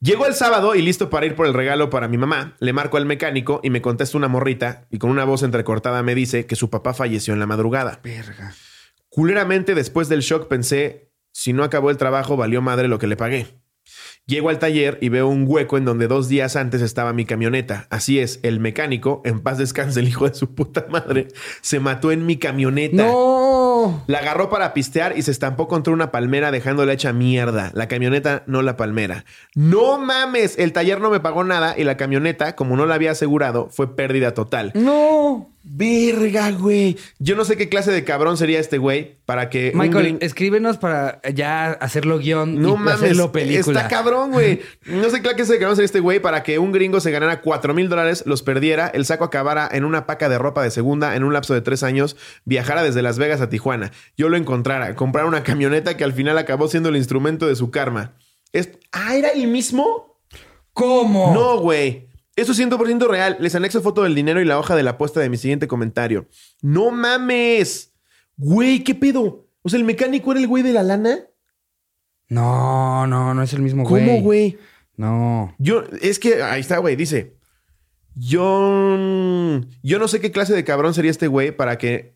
Llegó 0.05 0.27
el 0.27 0.35
sábado 0.35 0.75
y 0.75 0.83
listo 0.83 1.09
para 1.09 1.25
ir 1.25 1.35
por 1.35 1.47
el 1.47 1.55
regalo 1.55 1.89
para 1.89 2.09
mi 2.09 2.19
mamá. 2.19 2.57
Le 2.61 2.75
marco 2.75 2.99
al 2.99 3.07
mecánico 3.07 3.61
y 3.63 3.71
me 3.71 3.81
contesta 3.81 4.19
una 4.19 4.29
morrita 4.29 4.87
y 4.91 4.99
con 4.99 5.09
una 5.09 5.25
voz 5.25 5.43
entrecortada 5.43 6.03
me 6.03 6.15
dice 6.15 6.45
que 6.45 6.57
su 6.57 6.69
papá 6.69 6.93
falleció 6.93 7.33
en 7.33 7.41
la 7.41 7.47
madrugada. 7.47 8.01
Verga. 8.05 8.53
Culeramente, 9.09 9.75
después 9.75 10.11
del 10.11 10.21
shock 10.21 10.47
pensé, 10.47 11.11
si 11.33 11.55
no 11.55 11.65
acabó 11.65 11.89
el 11.89 11.97
trabajo, 11.97 12.37
valió 12.37 12.61
madre 12.61 12.87
lo 12.87 12.99
que 12.99 13.07
le 13.07 13.17
pagué. 13.17 13.47
Llego 14.27 14.51
al 14.51 14.59
taller 14.59 14.99
y 15.01 15.09
veo 15.09 15.27
un 15.27 15.47
hueco 15.47 15.79
en 15.79 15.87
donde 15.87 16.07
dos 16.07 16.29
días 16.29 16.57
antes 16.57 16.83
estaba 16.83 17.15
mi 17.15 17.25
camioneta. 17.25 17.87
Así 17.89 18.19
es, 18.19 18.41
el 18.43 18.61
mecánico, 18.61 19.23
en 19.25 19.41
paz 19.41 19.57
descanse 19.57 20.01
el 20.01 20.09
hijo 20.09 20.29
de 20.29 20.35
su 20.35 20.55
puta 20.55 20.87
madre, 20.91 21.29
se 21.63 21.81
mató 21.81 22.13
en 22.13 22.27
mi 22.27 22.37
camioneta. 22.37 23.07
¡No! 23.07 23.64
La 24.07 24.19
agarró 24.19 24.49
para 24.51 24.75
pistear 24.75 25.17
y 25.17 25.23
se 25.23 25.31
estampó 25.31 25.69
contra 25.69 25.93
una 25.93 26.11
palmera 26.11 26.51
dejándola 26.51 26.93
hecha 26.93 27.13
mierda. 27.13 27.71
La 27.75 27.89
camioneta, 27.89 28.43
no 28.47 28.63
la 28.63 28.77
palmera. 28.77 29.25
No 29.55 29.99
mames, 29.99 30.59
el 30.59 30.73
taller 30.73 31.01
no 31.01 31.11
me 31.11 31.21
pagó 31.21 31.45
nada 31.45 31.75
y 31.77 31.85
la 31.85 31.97
camioneta, 31.97 32.57
como 32.57 32.77
no 32.77 32.87
la 32.87 32.95
había 32.95 33.13
asegurado, 33.13 33.69
fue 33.71 33.97
pérdida 33.97 34.35
total. 34.35 34.73
¡No! 34.75 35.54
Verga, 35.67 36.51
güey. 36.51 36.97
Yo 37.19 37.37
no 37.37 37.45
sé 37.47 37.57
qué 37.57 37.71
clase 37.71 37.91
de 37.91 38.05
cabrón 38.05 38.37
sería 38.37 38.61
este 38.61 38.77
güey 38.77 39.17
para 39.25 39.49
que... 39.49 39.73
Michael, 39.75 40.19
escríbenos 40.21 40.77
para 40.77 41.23
ya 41.33 41.73
hacerlo 41.73 42.19
guion 42.19 42.61
No 42.61 42.75
y 42.75 42.77
mames, 42.77 42.95
hacerlo 42.97 43.33
película. 43.33 43.81
está 43.81 43.89
cabrón, 43.89 44.31
güey. 44.33 44.61
No 44.85 45.09
sé 45.09 45.23
qué 45.23 45.31
clase 45.35 45.55
de 45.55 45.59
cabrón 45.59 45.77
sería 45.77 45.87
este 45.87 46.01
güey 46.01 46.21
para 46.21 46.43
que 46.43 46.59
un 46.59 46.71
gringo 46.71 47.01
se 47.01 47.11
ganara 47.11 47.41
4 47.41 47.73
mil 47.73 47.89
dólares, 47.89 48.25
los 48.27 48.43
perdiera, 48.43 48.89
el 48.89 49.07
saco 49.07 49.25
acabara 49.25 49.67
en 49.73 49.85
una 49.87 50.05
paca 50.07 50.29
de 50.29 50.37
ropa 50.37 50.63
de 50.63 50.71
segunda 50.71 51.17
en 51.17 51.25
un 51.25 51.33
lapso 51.33 51.55
de 51.55 51.63
tres 51.63 51.83
años, 51.83 52.15
viajara 52.45 52.83
desde 52.83 53.01
Las 53.01 53.19
Vegas 53.19 53.41
a 53.41 53.49
Tijuana, 53.49 53.91
yo 54.19 54.29
lo 54.29 54.37
encontrara, 54.37 54.95
comprara 54.95 55.27
una 55.27 55.43
camioneta 55.45 55.97
que 55.97 56.05
al 56.05 56.13
final 56.13 56.37
acabó 56.37 56.69
siendo 56.69 56.91
el 56.91 56.97
instrumento 56.97 57.47
de 57.47 57.57
su 57.57 57.71
karma. 57.71 58.17
Es- 58.53 58.69
Ah, 58.93 59.17
¿era 59.17 59.31
el 59.31 59.47
mismo? 59.49 60.19
¿Cómo? 60.75 61.33
No, 61.33 61.59
güey. 61.59 62.09
Eso 62.37 62.53
es 62.53 62.59
100% 62.59 63.07
real. 63.09 63.37
Les 63.41 63.55
anexo 63.55 63.81
foto 63.81 64.03
del 64.03 64.15
dinero 64.15 64.41
y 64.41 64.45
la 64.45 64.59
hoja 64.59 64.75
de 64.75 64.83
la 64.83 64.93
apuesta 64.93 65.21
de 65.21 65.29
mi 65.29 65.37
siguiente 65.37 65.69
comentario. 65.69 66.29
No 66.63 66.91
mames. 66.91 67.93
Güey, 68.37 68.83
¿qué 68.83 68.95
pedo? 68.95 69.47
O 69.63 69.69
sea, 69.69 69.79
el 69.79 69.85
mecánico 69.85 70.33
era 70.33 70.41
el 70.41 70.49
güey 70.49 70.63
de 70.63 70.73
la 70.73 70.83
lana. 70.83 71.21
No, 72.29 73.07
no, 73.07 73.35
no 73.35 73.43
es 73.43 73.53
el 73.53 73.63
mismo 73.63 73.85
güey. 73.85 74.05
¿Cómo, 74.05 74.21
güey? 74.23 74.59
No. 74.97 75.55
Yo, 75.59 75.85
es 76.01 76.19
que 76.19 76.43
ahí 76.43 76.61
está, 76.61 76.79
güey. 76.79 76.97
Dice: 76.97 77.37
Yo, 78.15 79.61
yo 79.83 79.99
no 79.99 80.09
sé 80.09 80.21
qué 80.21 80.33
clase 80.33 80.55
de 80.55 80.65
cabrón 80.65 80.95
sería 80.95 81.11
este 81.11 81.29
güey 81.29 81.53
para 81.53 81.79
que 81.79 82.14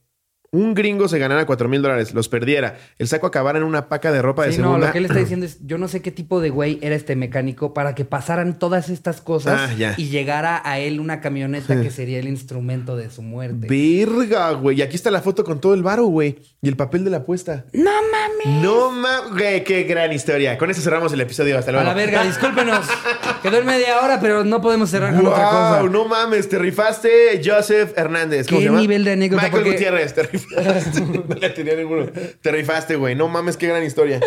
un 0.50 0.74
gringo 0.74 1.08
se 1.08 1.18
ganara 1.18 1.44
4 1.46 1.68
mil 1.68 1.82
dólares, 1.82 2.14
los 2.14 2.28
perdiera, 2.28 2.78
el 2.98 3.06
saco 3.08 3.26
acabara 3.26 3.58
en 3.58 3.64
una 3.64 3.88
paca 3.88 4.10
de 4.12 4.22
ropa 4.22 4.44
de 4.46 4.52
Sí, 4.52 4.58
no, 4.58 4.68
segunda. 4.68 4.86
lo 4.86 4.92
que 4.92 4.98
él 4.98 5.04
está 5.04 5.18
diciendo 5.18 5.44
es, 5.46 5.58
yo 5.66 5.76
no 5.78 5.88
sé 5.88 6.00
qué 6.02 6.10
tipo 6.10 6.40
de 6.40 6.50
güey 6.50 6.78
era 6.82 6.94
este 6.94 7.16
mecánico 7.16 7.74
para 7.74 7.94
que 7.94 8.04
pasaran 8.04 8.58
todas 8.58 8.88
estas 8.88 9.20
cosas 9.20 9.70
Ah, 9.78 9.94
y 9.96 10.08
llegara 10.08 10.62
a 10.64 10.78
él 10.78 11.00
una 11.00 11.20
camioneta 11.20 11.80
que 11.80 11.90
sería 11.90 12.18
el 12.18 12.28
instrumento 12.28 12.96
de 12.96 13.10
su 13.10 13.22
muerte. 13.22 13.66
Verga, 13.68 14.50
güey. 14.52 14.78
Y 14.78 14.82
aquí 14.82 14.96
está 14.96 15.10
la 15.10 15.20
foto 15.20 15.44
con 15.44 15.60
todo 15.60 15.74
el 15.74 15.82
varo, 15.82 16.04
güey. 16.06 16.38
Y 16.62 16.68
el 16.68 16.76
papel 16.76 17.04
de 17.04 17.10
la 17.10 17.18
apuesta. 17.18 17.64
No 17.72 17.90
mames. 17.90 18.62
No 18.62 18.90
mames, 18.90 19.32
güey. 19.32 19.64
Qué 19.64 19.82
gran 19.84 20.12
historia. 20.12 20.56
Con 20.58 20.70
eso 20.70 20.80
cerramos 20.80 21.12
el 21.12 21.20
episodio. 21.20 21.58
Hasta 21.58 21.70
A 21.70 21.74
luego. 21.74 21.88
la 21.88 21.94
verga, 21.94 22.24
discúlpenos. 22.24 22.86
Quedó 23.42 23.58
en 23.58 23.66
media 23.66 24.00
hora, 24.00 24.18
pero 24.20 24.44
no 24.44 24.60
podemos 24.60 24.90
cerrar 24.90 25.14
con 25.14 25.26
otra 25.26 25.44
cosa. 25.44 25.80
Wow, 25.82 25.90
no 25.90 26.04
mames, 26.06 26.48
te 26.48 26.58
rifaste 26.58 27.40
Joseph 27.44 27.92
Hernández. 27.96 28.46
¿Cómo 28.48 28.60
¿Qué 28.60 28.70
nivel 28.70 29.04
de 29.04 29.12
anécdota? 29.12 29.42
Michael 29.44 29.64
Gutiérrez, 29.64 30.14
te 30.14 30.22
rifaste. 30.22 30.37
no 31.28 31.34
le 31.34 31.50
tenía 31.50 31.74
ninguno. 31.74 32.06
Te 32.40 32.50
rifaste, 32.50 32.96
güey. 32.96 33.14
No 33.14 33.28
mames, 33.28 33.56
qué 33.56 33.66
gran 33.66 33.82
historia. 33.84 34.20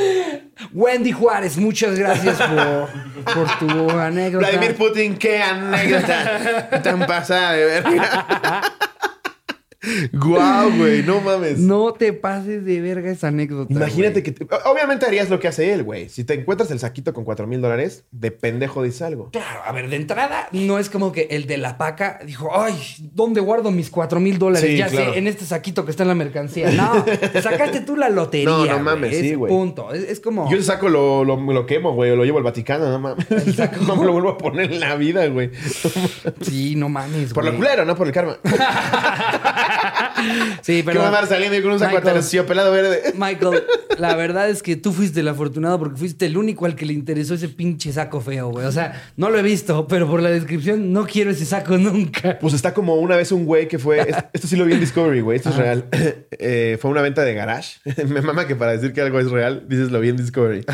Wendy 0.74 1.12
Juárez, 1.12 1.58
muchas 1.58 1.98
gracias 1.98 2.38
por, 2.38 3.34
por 3.34 3.60
tu 3.60 3.90
anécdota. 3.92 4.50
Vladimir 4.50 4.76
Putin, 4.76 5.18
qué 5.18 5.42
anécdota 5.42 6.82
tan 6.84 7.06
pasada 7.06 7.54
de 7.54 7.66
verga. 7.66 8.62
Guau, 10.14 10.72
güey, 10.78 11.02
no 11.04 11.22
mames. 11.22 11.58
No 11.60 11.94
te 11.94 12.14
pases 12.14 12.64
de 12.66 12.82
verga 12.82 13.10
esa 13.12 13.30
anécdota. 13.30 13.74
Imagínate 13.74 14.22
güey. 14.22 14.24
que... 14.24 14.32
te- 14.32 14.48
Obviamente 14.66 15.06
harías 15.06 15.30
lo 15.30 15.40
que 15.40 15.48
hace 15.48 15.74
él, 15.74 15.84
güey. 15.84 16.08
Si 16.10 16.24
te 16.24 16.36
encuentras 16.36 16.70
el 16.72 16.80
saquito 16.80 17.14
con 17.14 17.24
4 17.24 17.48
mil 17.48 17.62
dólares, 17.62 18.06
de 18.12 18.32
pendejo 18.32 18.84
dices 18.84 19.02
algo. 19.02 19.30
Claro, 19.32 19.62
a 19.66 19.72
ver, 19.72 19.90
de 19.90 19.96
entrada, 19.96 20.48
no 20.52 20.78
es 20.80 20.90
como 20.90 21.12
que 21.12 21.28
el 21.32 21.48
de 21.48 21.58
la 21.58 21.78
paca 21.78 22.20
dijo, 22.26 22.50
ay, 22.54 22.76
¿dónde 23.14 23.42
guardo 23.42 23.72
mis 23.72 23.90
cuatro 23.90 24.20
mil 24.20 24.38
dólares? 24.38 24.70
Sí, 24.70 24.78
ya 24.78 24.88
claro. 24.88 25.14
sé, 25.14 25.20
en 25.20 25.28
este 25.28 25.46
saquito 25.46 25.84
que 25.86 25.92
está 25.92 26.04
en 26.04 26.10
la 26.10 26.16
mercancía. 26.16 26.70
No, 26.72 27.04
te 27.04 27.42
sacaste 27.42 27.82
tú 27.82 27.96
la 27.96 28.10
lotería. 28.10 28.46
No, 28.50 28.60
no 28.66 28.72
güey. 28.74 28.80
mames, 28.84 29.18
sí, 29.18 29.34
güey. 29.34 29.52
Punto. 29.52 29.94
Es, 29.94 30.04
es 30.04 30.20
como. 30.20 30.50
Yo 30.52 30.58
el 30.58 30.64
saco 30.64 30.90
lo, 30.90 31.24
lo, 31.24 31.38
lo 31.38 31.66
quemo, 31.66 31.94
güey, 31.94 32.12
o 32.12 32.16
lo 32.16 32.24
llevo 32.26 32.38
al 32.38 32.44
Vaticano, 32.44 32.90
no 32.90 33.00
mames. 33.00 33.26
No 33.88 33.96
me 33.96 34.06
lo 34.06 34.14
vuelvo 34.14 34.30
a 34.30 34.38
poner 34.38 34.72
en 34.72 34.80
la 34.80 34.96
vida, 34.96 35.26
güey. 35.28 35.50
Sí, 36.42 36.76
no 36.76 36.88
mames. 36.90 37.34
Por 37.34 37.44
lo 37.44 37.52
güey. 37.52 37.58
culero, 37.62 37.84
no 37.86 37.96
por 37.96 38.06
el 38.08 38.14
karma. 38.14 38.38
Sí, 40.62 40.78
¿Qué 40.78 40.84
pero. 40.84 41.00
va 41.00 41.06
a 41.06 41.10
andar 41.10 41.28
saliendo 41.28 41.62
con 41.62 41.72
un 41.74 41.80
saco 41.80 41.98
aterciopelado 41.98 42.72
verde? 42.72 43.14
Michael, 43.16 43.64
la 43.98 44.16
verdad 44.16 44.50
es 44.50 44.62
que 44.64 44.76
tú 44.76 44.92
fuiste 44.94 45.20
el 45.22 45.28
afortunado 45.28 45.80
porque 45.80 45.98
fuiste 45.98 46.26
el 46.26 46.38
único 46.38 46.66
al 46.66 46.76
que 46.76 46.86
le 46.86 46.94
interesó 46.94 47.34
ese 47.34 47.48
pinche 47.50 47.92
saco 47.92 48.22
feo, 48.22 48.50
güey. 48.50 48.66
O 48.66 48.72
sea, 48.72 49.02
no 49.18 49.30
lo 49.30 49.38
he 49.40 49.42
visto, 49.42 49.88
pero 49.88 50.08
por 50.08 50.22
la 50.22 50.30
descripción 50.30 50.92
no 50.94 51.06
quiero 51.06 51.32
ese 51.32 51.46
saco 51.46 51.78
nunca. 51.78 52.38
Pues 52.40 52.54
está 52.54 52.74
como 52.74 52.96
una 52.96 53.16
vez 53.16 53.32
un 53.32 53.46
güey 53.46 53.68
que 53.68 53.80
fue. 53.80 54.02
es- 54.02 54.16
Esto 54.34 54.48
sí 54.48 54.56
lo 54.56 54.66
vi 54.66 54.74
en 54.74 54.80
Discovery, 54.80 55.22
güey. 55.22 55.38
Esto 55.38 55.50
es 55.50 55.56
real. 55.58 55.86
Eh, 56.44 56.78
fue 56.82 56.90
una 56.90 57.02
venta 57.02 57.24
de 57.24 57.34
garage. 57.36 57.80
Me 58.08 58.22
mama 58.22 58.48
que 58.48 58.56
para 58.56 58.72
decir 58.72 58.94
que 58.94 59.02
algo 59.02 59.20
es 59.20 59.30
real, 59.30 59.66
dices 59.68 59.92
lo 59.92 60.00
vi 60.00 60.10
en 60.10 60.18
Discovery. 60.18 60.66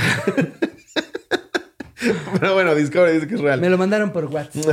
Pero 2.39 2.53
bueno, 2.53 2.75
Discovery 2.75 3.13
dice 3.13 3.27
que 3.27 3.35
es 3.35 3.41
real. 3.41 3.61
Me 3.61 3.69
lo 3.69 3.77
mandaron 3.77 4.11
por 4.11 4.25
WhatsApp. 4.25 4.65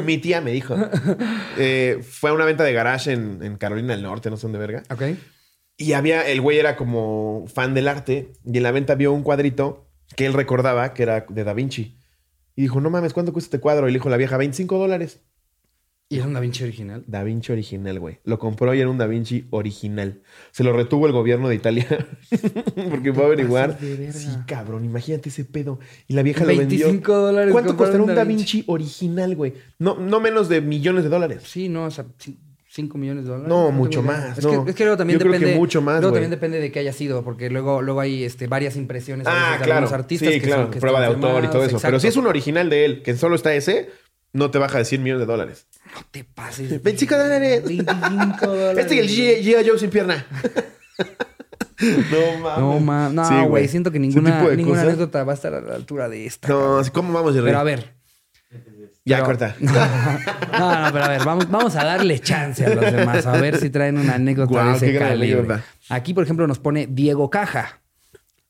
Mi 0.04 0.18
tía 0.18 0.40
me 0.40 0.52
dijo. 0.52 0.76
Eh, 1.56 2.00
fue 2.08 2.30
a 2.30 2.32
una 2.32 2.44
venta 2.44 2.64
de 2.64 2.72
garage 2.72 3.12
en, 3.12 3.42
en 3.42 3.56
Carolina 3.56 3.94
del 3.94 4.02
Norte, 4.02 4.30
no 4.30 4.36
sé 4.36 4.42
dónde 4.42 4.58
verga. 4.58 4.82
Ok. 4.90 5.02
Y 5.76 5.92
había, 5.92 6.26
el 6.28 6.40
güey 6.40 6.58
era 6.58 6.76
como 6.76 7.44
fan 7.46 7.74
del 7.74 7.88
arte 7.88 8.32
y 8.44 8.56
en 8.56 8.62
la 8.62 8.72
venta 8.72 8.94
vio 8.96 9.12
un 9.12 9.22
cuadrito 9.22 9.88
que 10.16 10.26
él 10.26 10.32
recordaba 10.32 10.92
que 10.94 11.04
era 11.04 11.26
de 11.28 11.44
Da 11.44 11.54
Vinci. 11.54 11.98
Y 12.56 12.62
dijo, 12.62 12.80
no 12.80 12.90
mames, 12.90 13.12
¿cuánto 13.12 13.32
cuesta 13.32 13.48
este 13.48 13.60
cuadro? 13.60 13.88
Y 13.88 13.92
le 13.92 13.98
dijo 13.98 14.08
la 14.08 14.16
vieja, 14.16 14.36
25 14.36 14.78
dólares. 14.78 15.20
¿Y 16.10 16.16
era 16.16 16.26
un 16.26 16.32
Da 16.32 16.40
Vinci 16.40 16.64
original? 16.64 17.04
Da 17.06 17.22
Vinci 17.22 17.52
original, 17.52 18.00
güey. 18.00 18.18
Lo 18.24 18.38
compró 18.38 18.72
y 18.74 18.80
era 18.80 18.88
un 18.88 18.96
Da 18.96 19.06
Vinci 19.06 19.46
original. 19.50 20.22
Se 20.52 20.64
lo 20.64 20.72
retuvo 20.72 21.06
el 21.06 21.12
gobierno 21.12 21.48
de 21.50 21.54
Italia 21.56 21.86
porque 22.90 23.12
fue 23.12 23.24
a 23.24 23.26
averiguar. 23.26 23.78
Sí, 24.12 24.28
cabrón, 24.46 24.86
imagínate 24.86 25.28
ese 25.28 25.44
pedo. 25.44 25.78
Y 26.06 26.14
la 26.14 26.22
vieja 26.22 26.44
lo 26.44 26.48
25 26.56 26.92
vendió. 26.92 27.14
dólares 27.18 27.52
¿Cuánto 27.52 27.76
costará 27.76 28.02
un 28.02 28.14
Da 28.14 28.24
Vinci 28.24 28.64
original, 28.68 29.36
güey? 29.36 29.52
No, 29.78 29.96
no 29.98 30.18
menos 30.20 30.48
de 30.48 30.62
millones 30.62 31.04
de 31.04 31.10
dólares. 31.10 31.42
Sí, 31.44 31.68
no, 31.68 31.84
o 31.84 31.90
sea, 31.90 32.06
5 32.70 32.96
millones 32.96 33.24
de 33.24 33.30
dólares. 33.30 33.48
No, 33.48 33.70
mucho 33.70 34.02
más, 34.02 34.38
Es, 34.38 34.44
no. 34.44 34.64
que, 34.64 34.70
es 34.70 34.76
que 34.76 34.84
luego 34.84 34.96
también 34.96 35.18
Yo 35.18 35.26
creo 35.26 35.38
que 35.38 35.56
mucho 35.56 35.82
más, 35.82 36.00
Luego 36.00 36.12
güey. 36.12 36.22
también 36.22 36.30
depende 36.30 36.58
de 36.60 36.72
qué 36.72 36.78
haya 36.78 36.92
sido, 36.94 37.22
porque 37.22 37.50
luego, 37.50 37.82
luego 37.82 38.00
hay 38.00 38.24
este, 38.24 38.46
varias 38.46 38.76
impresiones 38.76 39.26
a 39.26 39.30
Ah, 39.30 39.34
veces 39.34 39.58
de 39.60 39.64
claro. 39.66 39.78
algunos 39.80 39.92
artistas. 40.00 40.32
sí, 40.32 40.40
que 40.40 40.46
claro. 40.46 40.62
son- 40.64 40.70
que 40.70 40.80
Prueba 40.80 41.00
de 41.00 41.06
están 41.08 41.22
autor 41.24 41.44
y 41.44 41.48
todo 41.48 41.64
eso. 41.64 41.78
Pero 41.82 42.00
si 42.00 42.06
es 42.06 42.16
un 42.16 42.26
original 42.26 42.70
de 42.70 42.84
él, 42.86 43.02
que 43.02 43.14
solo 43.16 43.34
está 43.36 43.54
ese, 43.54 43.90
no 44.32 44.50
te 44.50 44.58
baja 44.58 44.78
de 44.78 44.84
100 44.84 45.02
millones 45.02 45.20
de 45.20 45.26
dólares. 45.26 45.66
No 45.94 46.02
te 46.10 46.24
pases. 46.24 46.70
de 46.70 46.78
25 46.78 47.16
dólares. 47.16 47.64
25 47.64 48.46
dólares. 48.46 48.78
Este 48.78 48.94
y 48.96 48.98
el 48.98 49.08
G- 49.08 49.42
G.I. 49.42 49.68
Joe 49.68 49.78
sin 49.78 49.90
pierna. 49.90 50.26
no 51.80 52.38
mames. 52.40 52.58
No, 52.58 52.80
ma, 52.80 53.08
no, 53.08 53.24
Sí, 53.28 53.34
güey. 53.48 53.68
Siento 53.68 53.90
que 53.90 53.98
ninguna, 53.98 54.42
ninguna 54.50 54.82
anécdota 54.82 55.24
va 55.24 55.32
a 55.32 55.34
estar 55.34 55.54
a 55.54 55.60
la 55.60 55.74
altura 55.74 56.08
de 56.08 56.26
esta. 56.26 56.48
No, 56.48 56.58
cabrón. 56.58 56.80
así, 56.80 56.90
¿cómo 56.90 57.12
vamos 57.12 57.34
de 57.34 57.40
rey? 57.40 57.48
Pero 57.48 57.58
a 57.60 57.64
ver. 57.64 57.94
Ya, 59.04 59.16
pero- 59.16 59.26
corta. 59.26 59.56
No, 60.58 60.84
no, 60.84 60.92
pero 60.92 61.04
a 61.04 61.08
ver, 61.08 61.24
vamos, 61.24 61.48
vamos 61.50 61.76
a 61.76 61.84
darle 61.84 62.18
chance 62.20 62.64
a 62.66 62.70
los 62.74 62.92
demás, 62.92 63.24
a 63.26 63.32
ver 63.40 63.58
si 63.58 63.70
traen 63.70 63.96
una 63.96 64.14
anécdota 64.16 64.64
de 64.70 64.76
ese 64.76 64.92
qué 64.92 64.98
calibre. 64.98 65.60
Aquí, 65.88 66.12
por 66.14 66.24
ejemplo, 66.24 66.46
nos 66.48 66.58
pone 66.58 66.86
Diego 66.90 67.30
Caja, 67.30 67.80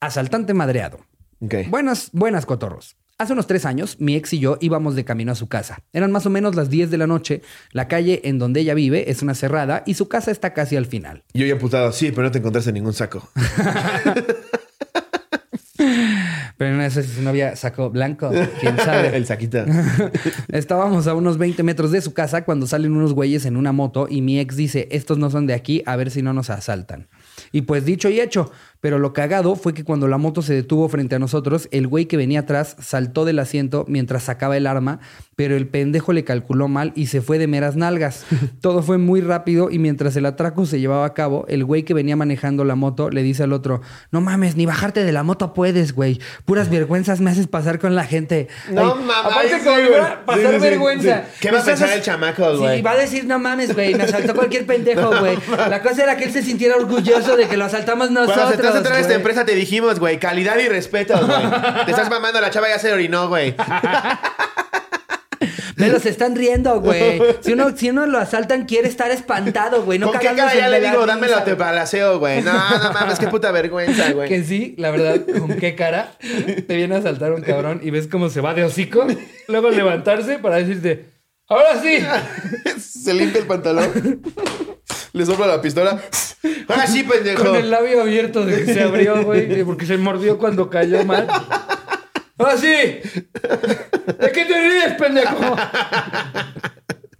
asaltante 0.01 0.55
madreado. 0.55 1.01
Ok. 1.41 1.55
Buenas, 1.69 2.09
buenas, 2.13 2.47
cotorros. 2.47 2.97
Hace 3.21 3.33
unos 3.33 3.49
tres 3.49 3.67
años, 3.67 3.97
mi 3.99 4.15
ex 4.15 4.33
y 4.33 4.39
yo 4.39 4.59
íbamos 4.61 4.95
de 4.95 5.05
camino 5.05 5.33
a 5.33 5.35
su 5.35 5.49
casa. 5.49 5.83
Eran 5.93 6.13
más 6.13 6.25
o 6.27 6.31
menos 6.31 6.55
las 6.55 6.71
10 6.71 6.89
de 6.89 6.99
la 6.99 7.09
noche. 7.09 7.43
La 7.73 7.89
calle 7.89 8.21
en 8.23 8.39
donde 8.39 8.61
ella 8.61 8.75
vive 8.75 9.11
es 9.11 9.23
una 9.23 9.35
cerrada 9.35 9.83
y 9.87 9.95
su 9.95 10.07
casa 10.07 10.31
está 10.31 10.55
casi 10.55 10.77
al 10.77 10.87
final. 10.87 11.25
Yo 11.35 11.45
ya 11.45 11.55
emputado, 11.55 11.91
sí, 11.91 12.13
pero 12.13 12.23
no 12.23 12.31
te 12.31 12.39
encontraste 12.39 12.73
ningún 12.73 12.93
saco. 12.93 13.29
Pero 16.59 16.75
una 16.75 16.83
de 16.83 16.89
esas 16.89 17.07
su 17.07 17.23
novia 17.23 17.55
sacó 17.55 17.89
blanco. 17.89 18.31
¿Quién 18.61 18.77
sabe? 18.79 19.09
El 19.17 19.27
saquita. 19.27 19.65
Estábamos 20.49 21.07
a 21.07 21.15
unos 21.15 21.39
20 21.39 21.63
metros 21.63 21.93
de 21.93 22.01
su 22.01 22.15
casa 22.15 22.45
cuando 22.45 22.67
salen 22.67 22.97
unos 22.97 23.15
güeyes 23.15 23.47
en 23.47 23.57
una 23.57 23.71
moto 23.71 24.09
y 24.11 24.23
mi 24.23 24.41
ex 24.41 24.57
dice, 24.57 24.89
estos 24.91 25.19
no 25.19 25.31
son 25.31 25.47
de 25.47 25.55
aquí, 25.55 25.85
a 25.87 25.95
ver 25.95 26.11
si 26.11 26.21
no 26.21 26.33
nos 26.33 26.51
asaltan. 26.51 27.07
Y 27.53 27.63
pues 27.63 27.85
dicho 27.85 28.09
y 28.09 28.21
hecho, 28.21 28.51
pero 28.81 28.99
lo 28.99 29.13
cagado 29.13 29.57
fue 29.57 29.75
que 29.75 29.85
cuando 29.85 30.09
la 30.09 30.19
moto 30.19 30.43
se 30.43 30.55
detuvo 30.55 30.89
frente 30.89 31.17
a 31.17 31.19
nosotros, 31.19 31.69
el 31.73 31.87
güey 31.87 32.07
que 32.07 32.17
venía 32.17 32.41
atrás 32.41 32.77
saltó 32.81 33.25
del 33.25 33.39
asiento 33.39 33.85
mientras 33.89 34.25
sacaba 34.25 34.57
el 34.57 34.67
arma, 34.67 35.01
pero 35.35 35.57
el 35.57 35.67
pendejo 35.69 36.13
le 36.13 36.25
calculó 36.25 36.69
mal 36.69 36.93
y 36.95 37.07
se 37.07 37.21
fue 37.21 37.39
de 37.39 37.47
meras 37.47 37.77
nalgas. 37.77 38.25
Todo 38.61 38.83
fue 38.83 38.99
muy 38.99 39.21
rápido 39.21 39.71
y 39.71 39.79
mientras 39.79 40.17
el 40.17 40.27
atraco 40.27 40.67
se 40.67 40.81
llevaba 40.81 41.07
a 41.07 41.15
cabo, 41.15 41.45
el 41.49 41.65
güey 41.65 41.83
que 41.83 41.95
venía 41.95 42.17
manejando 42.17 42.65
la 42.65 42.75
moto 42.75 43.11
le 43.11 43.23
dice 43.23 43.43
al 43.43 43.53
otro, 43.53 43.81
no 44.11 44.21
mames, 44.21 44.57
ni 44.57 44.67
bajarte 44.67 45.05
de 45.05 45.13
la 45.13 45.23
moto 45.23 45.55
puedes, 45.55 45.95
güey. 45.95 46.21
Puras 46.45 46.71
vergüenzas 46.71 47.21
me 47.21 47.31
haces 47.31 47.47
pasar 47.47 47.79
con 47.79 47.95
la 47.95 48.05
gente. 48.05 48.49
No 48.71 48.95
Ay, 48.95 49.05
mames, 49.05 49.33
Aparte 49.33 49.59
como 49.65 50.25
pasar 50.27 50.39
Sí, 50.39 50.47
sí, 50.47 50.53
sí, 50.55 50.59
vergüenza. 50.61 51.25
sí. 51.25 51.39
¿Qué 51.41 51.51
va 51.51 51.61
a 51.61 51.65
pensar 51.65 51.93
el 51.93 52.03
chamaco, 52.03 52.59
güey? 52.59 52.77
Sí, 52.77 52.83
va 52.83 52.93
a 52.93 52.97
decir, 52.97 53.25
no 53.25 53.39
mames, 53.39 53.75
güey, 53.75 53.95
me 53.95 54.05
asaltó 54.05 54.35
cualquier 54.35 54.67
pendejo, 54.67 55.11
güey. 55.21 55.37
La 55.69 55.83
cosa 55.83 56.05
era 56.05 56.17
que 56.17 56.25
él 56.25 56.33
se 56.33 56.43
sintiera 56.43 56.77
orgulloso 56.77 57.37
de 57.37 57.49
que 57.49 57.57
lo 57.57 57.65
asaltamos 57.65 58.11
nosotros. 58.11 58.68
Te 58.69 58.79
hace 58.79 58.79
entrar 58.79 58.97
a 58.97 59.01
esta 59.01 59.15
empresa 59.15 59.45
te 59.45 59.55
dijimos, 59.55 59.99
güey, 59.99 60.19
calidad 60.19 60.59
y 60.59 60.69
respeto, 60.69 61.15
güey. 61.15 61.85
Te 61.85 61.91
estás 61.91 62.11
mamando, 62.11 62.41
la 62.41 62.51
chava 62.51 62.69
ya 62.69 62.79
se 62.79 62.93
orinó, 62.93 63.29
güey. 63.29 63.55
Pero 65.77 66.01
se 66.01 66.09
están 66.11 66.35
riendo, 66.35 66.81
güey. 66.81 67.23
Si 67.41 67.53
uno, 67.53 67.77
si 67.77 67.91
uno 67.91 68.05
lo 68.07 68.19
asaltan, 68.19 68.67
quiere 68.67 68.89
estar 68.89 69.11
espantado, 69.13 69.85
güey. 69.85 69.99
No 69.99 70.11
¿Con 70.11 70.19
qué 70.19 70.27
cara 70.27 70.53
ya 70.55 70.69
le 70.69 70.81
digo, 70.81 71.07
dámelo 71.07 71.43
te 71.45 71.55
balaseo, 71.55 72.19
güey? 72.19 72.43
No, 72.43 72.53
no 72.53 72.93
mames, 72.93 73.19
qué 73.19 73.29
puta 73.29 73.53
vergüenza, 73.53 74.11
güey. 74.13 74.29
Que 74.29 74.43
sí, 74.43 74.75
la 74.77 74.91
verdad, 74.91 75.21
con 75.39 75.57
qué 75.57 75.77
cara 75.77 76.13
te 76.19 76.77
viene 76.77 76.97
a 76.97 76.99
asaltar 76.99 77.33
un 77.33 77.43
cabrón 77.43 77.81
y 77.83 77.91
ves 77.91 78.09
cómo 78.09 78.29
se 78.29 78.41
va 78.41 78.55
de 78.55 78.65
hocico, 78.65 79.07
luego 79.47 79.71
levantarse 79.71 80.41
para 80.41 80.57
decirte, 80.57 81.07
ahora 81.47 81.81
sí. 81.81 81.99
Se 82.81 83.15
limpia 83.15 83.41
el 83.41 83.47
pantalón. 83.47 84.21
Le 85.13 85.25
sopla 85.25 85.47
la 85.47 85.63
pistola. 85.63 86.01
Ahora 86.69 86.87
sí, 86.87 87.03
pendejo. 87.03 87.45
Con 87.45 87.57
el 87.57 87.71
labio 87.71 88.03
abierto 88.03 88.45
de 88.45 88.65
que 88.65 88.73
se 88.75 88.83
abrió, 88.83 89.25
güey, 89.25 89.65
porque 89.65 89.87
se 89.87 89.97
mordió 89.99 90.39
cuando 90.39 90.69
cayó 90.71 91.05
mal. 91.05 91.27
¡Ahora 92.39 92.57
sí! 92.57 92.67
¿De 92.67 94.33
qué 94.33 94.45
te 94.45 94.69
ríes, 94.69 94.95
pendejo? 94.99 95.57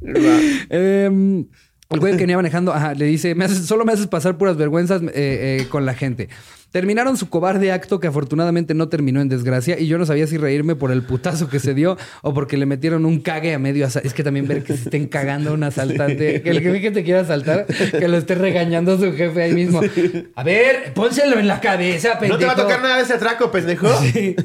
Em, 0.71 1.47
el 1.91 2.01
güey 2.01 2.13
que 2.15 2.21
venía 2.21 2.37
manejando 2.37 2.73
ajá, 2.73 2.95
le 2.95 3.05
dice: 3.07 3.35
"Me 3.35 3.45
haces- 3.45 3.67
Solo 3.67 3.85
me 3.85 3.93
haces 3.93 4.07
pasar 4.07 4.39
puras 4.39 4.57
vergüenzas 4.57 5.03
eh, 5.03 5.09
eh, 5.15 5.67
con 5.69 5.85
la 5.87 5.95
gente. 5.95 6.29
Terminaron 6.71 7.17
su 7.17 7.31
cobarde 7.31 7.73
acto 7.73 7.99
que 7.99 8.09
afortunadamente 8.09 8.75
no 8.75 8.89
terminó 8.89 9.21
en 9.23 9.29
desgracia 9.29 9.79
y 9.81 9.87
yo 9.87 9.97
no 9.97 10.05
sabía 10.05 10.27
si 10.27 10.37
reírme 10.37 10.77
por 10.77 10.93
el 10.93 11.03
putazo 11.03 11.49
que 11.49 11.61
se 11.61 11.73
dio 11.73 11.97
o 12.23 12.35
porque 12.35 12.59
le 12.59 12.67
metieron 12.67 13.07
un 13.07 13.21
cague 13.21 13.55
a 13.55 13.59
medio 13.59 13.87
asalto. 13.87 14.07
Es 14.07 14.13
que 14.13 14.23
también 14.23 14.47
ver 14.47 14.63
que 14.65 14.75
se 14.77 14.83
estén 14.85 15.07
cagando 15.07 15.51
a 15.51 15.53
un 15.55 15.63
asaltante, 15.63 16.43
que 16.43 16.51
el 16.51 16.61
jefe 16.61 16.81
que 16.83 16.91
te 16.91 17.05
quiera 17.05 17.21
asaltar, 17.21 17.67
que 17.67 18.07
lo 18.07 18.19
esté 18.19 18.35
regañando 18.35 18.99
su 18.99 19.13
jefe 19.15 19.43
ahí 19.45 19.55
mismo. 19.55 19.81
A 20.35 20.45
ver, 20.45 20.93
pónselo 20.93 21.39
en 21.39 21.49
la 21.49 21.61
cabeza, 21.61 22.19
pendejo. 22.19 22.35
No 22.35 22.39
te 22.39 22.45
va 22.47 22.53
a 22.53 22.57
tocar 22.57 22.83
nada 22.83 22.97
de 22.99 23.03
ese 23.05 23.15
atraco, 23.15 23.51
pendejo. 23.51 23.89
Sí. 24.03 24.37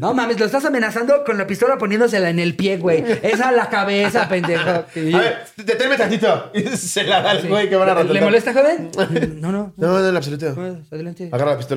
No 0.00 0.14
mames, 0.14 0.38
lo 0.38 0.46
estás 0.46 0.64
amenazando 0.64 1.24
con 1.26 1.36
la 1.36 1.48
pistola 1.48 1.78
poniéndosela 1.78 2.30
en 2.30 2.38
el 2.38 2.54
pie, 2.54 2.76
güey. 2.76 3.02
Esa 3.22 3.48
a 3.48 3.52
la 3.52 3.68
cabeza, 3.68 4.28
pendejo. 4.28 4.70
A 4.70 4.86
ver, 4.94 5.38
deténme 5.56 5.96
tantito. 5.96 6.52
Se 6.76 7.02
la 7.02 7.22
da 7.22 7.30
al 7.32 7.42
Sí. 7.42 7.48
güey 7.48 7.68
que 7.68 7.74
van 7.74 7.88
a 7.88 7.94
¿Le 7.94 8.02
rotar. 8.04 8.22
molesta, 8.22 8.52
joven? 8.54 8.90
No, 9.40 9.50
no. 9.50 9.72
No, 9.76 9.98
no, 9.98 10.08
en 10.08 10.16
absoluto. 10.16 10.46
Agarra 11.32 11.50
la 11.52 11.56
pistola. 11.58 11.71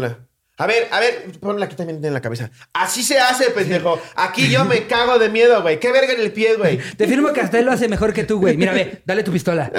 A 0.57 0.67
ver, 0.67 0.87
a 0.91 0.99
ver, 1.01 1.31
ponla 1.41 1.65
aquí 1.65 1.75
también 1.75 2.03
en 2.03 2.13
la 2.13 2.21
cabeza. 2.21 2.49
Así 2.73 3.03
se 3.03 3.19
hace, 3.19 3.49
pendejo. 3.51 3.99
Aquí 4.15 4.49
yo 4.49 4.63
me 4.63 4.87
cago 4.87 5.19
de 5.19 5.27
miedo, 5.29 5.61
güey. 5.61 5.79
¿Qué 5.81 5.91
verga 5.91 6.13
en 6.13 6.21
el 6.21 6.31
pie, 6.31 6.55
güey? 6.55 6.77
Te 6.97 7.07
firmo 7.07 7.33
que 7.33 7.41
hasta 7.41 7.59
él 7.59 7.65
lo 7.65 7.73
hace 7.73 7.89
mejor 7.89 8.13
que 8.13 8.23
tú, 8.23 8.39
güey. 8.39 8.55
Mira, 8.55 8.71
ve, 8.71 9.01
dale 9.05 9.23
tu 9.23 9.31
pistola. 9.33 9.69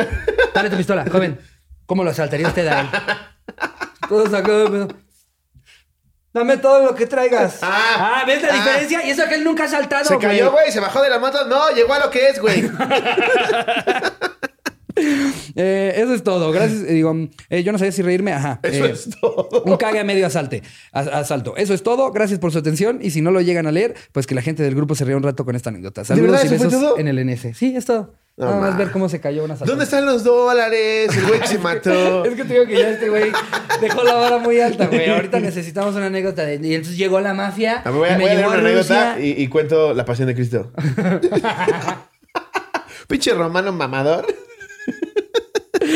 Dale 0.55 0.69
tu 0.69 0.77
pistola, 0.77 1.07
joven. 1.11 1.39
¿Cómo 1.87 2.05
lo 2.05 2.11
asaltaría 2.11 2.49
usted 2.49 2.67
a 2.67 2.81
él? 2.83 2.89
Todos 4.09 4.35
acá, 4.35 4.53
pero- 4.71 4.89
Dame 6.35 6.59
todo 6.59 6.85
lo 6.85 6.95
que 6.95 7.07
traigas. 7.07 7.61
Ah. 7.62 8.23
¿ves 8.27 8.43
la 8.43 8.49
Ah. 8.51 8.57
diferencia? 8.57 9.07
Y 9.07 9.11
eso 9.11 9.27
que 9.27 9.37
él 9.37 9.45
nunca 9.45 9.64
ha 9.64 9.69
saltado, 9.69 10.05
Se 10.05 10.19
cayó, 10.19 10.53
güey, 10.53 10.71
se 10.71 10.81
bajó 10.81 11.01
de 11.01 11.09
la 11.09 11.19
moto. 11.19 11.47
No, 11.47 11.71
llegó 11.71 11.95
a 11.95 12.01
lo 12.01 12.11
que 12.11 12.29
es, 12.29 12.39
güey. 12.39 12.71
Eh, 15.59 15.94
eso 15.97 16.12
es 16.14 16.22
todo. 16.22 16.53
Gracias. 16.53 16.82
eh, 16.82 16.92
Digo, 16.92 17.14
eh, 17.51 17.62
yo 17.62 17.72
no 17.72 17.78
sabía 17.78 17.92
si 17.92 18.03
reírme. 18.03 18.32
Ajá. 18.32 18.61
Eso 18.62 18.84
Eh, 18.84 18.90
es 18.92 19.09
todo. 19.20 19.62
Un 19.64 19.76
cague 19.78 20.01
a 20.01 20.05
medio 20.05 20.26
asalte, 20.26 20.62
asalto. 20.92 21.57
Eso 21.57 21.72
es 21.72 21.82
todo. 21.82 22.11
Gracias 22.12 22.38
por 22.40 22.53
su 22.53 22.59
atención. 22.59 22.99
Y 23.01 23.11
si 23.11 23.22
no 23.22 23.30
lo 23.30 23.40
llegan 23.40 23.66
a 23.66 23.72
leer, 23.72 23.94
pues 24.12 24.26
que 24.26 24.34
la 24.34 24.42
gente 24.42 24.62
del 24.62 24.74
grupo 24.74 24.94
se 24.94 25.05
ría 25.07 25.16
un 25.16 25.22
rato 25.22 25.44
con 25.47 25.57
esta 25.57 25.70
anécdota. 25.70 26.05
Saludos 26.05 26.30
verdad 26.32 26.44
y 26.44 26.49
besos 26.49 26.72
todo? 26.72 26.99
en 26.99 27.09
el 27.09 27.24
NS. 27.26 27.57
Sí, 27.57 27.74
es 27.76 27.86
todo. 27.86 28.14
No, 28.36 28.44
Nada 28.47 28.61
más 28.61 28.76
ver 28.76 28.90
cómo 28.90 29.09
se 29.09 29.18
cayó 29.18 29.44
una 29.44 29.55
asaltante. 29.55 29.70
¿Dónde 29.70 29.84
están 29.84 30.05
los 30.05 30.24
dólares? 30.24 31.09
El 31.16 31.26
güey 31.26 31.40
que 31.40 31.47
se 31.47 31.59
mató. 31.59 32.24
Es 32.26 32.34
que 32.34 32.44
te 32.44 32.53
digo 32.53 32.66
que 32.66 32.78
ya 32.78 32.90
este 32.90 33.09
güey 33.09 33.30
dejó 33.80 34.03
la 34.05 34.14
vara 34.14 34.38
muy 34.38 34.61
alta, 34.61 34.86
güey. 34.88 35.09
Ahorita 35.09 35.40
necesitamos 35.40 35.94
una 35.94 36.07
anécdota. 36.07 36.44
De... 36.44 36.57
Y 36.57 36.74
entonces 36.74 36.99
llegó 36.99 37.20
la 37.20 37.32
mafia. 37.32 37.78
A 37.84 37.90
ver, 37.90 37.99
voy 37.99 38.09
a, 38.11 38.14
y 38.14 38.18
me 38.18 38.24
voy 38.24 38.30
a 38.30 38.34
leer 38.34 38.38
llevó 38.38 38.51
una 38.51 38.61
anécdota 38.61 39.16
y, 39.20 39.42
y 39.42 39.49
cuento 39.49 39.94
la 39.94 40.05
pasión 40.05 40.28
de 40.28 40.34
Cristo. 40.34 40.70
Pinche 43.09 43.32
romano 43.34 43.72
mamador. 43.72 44.26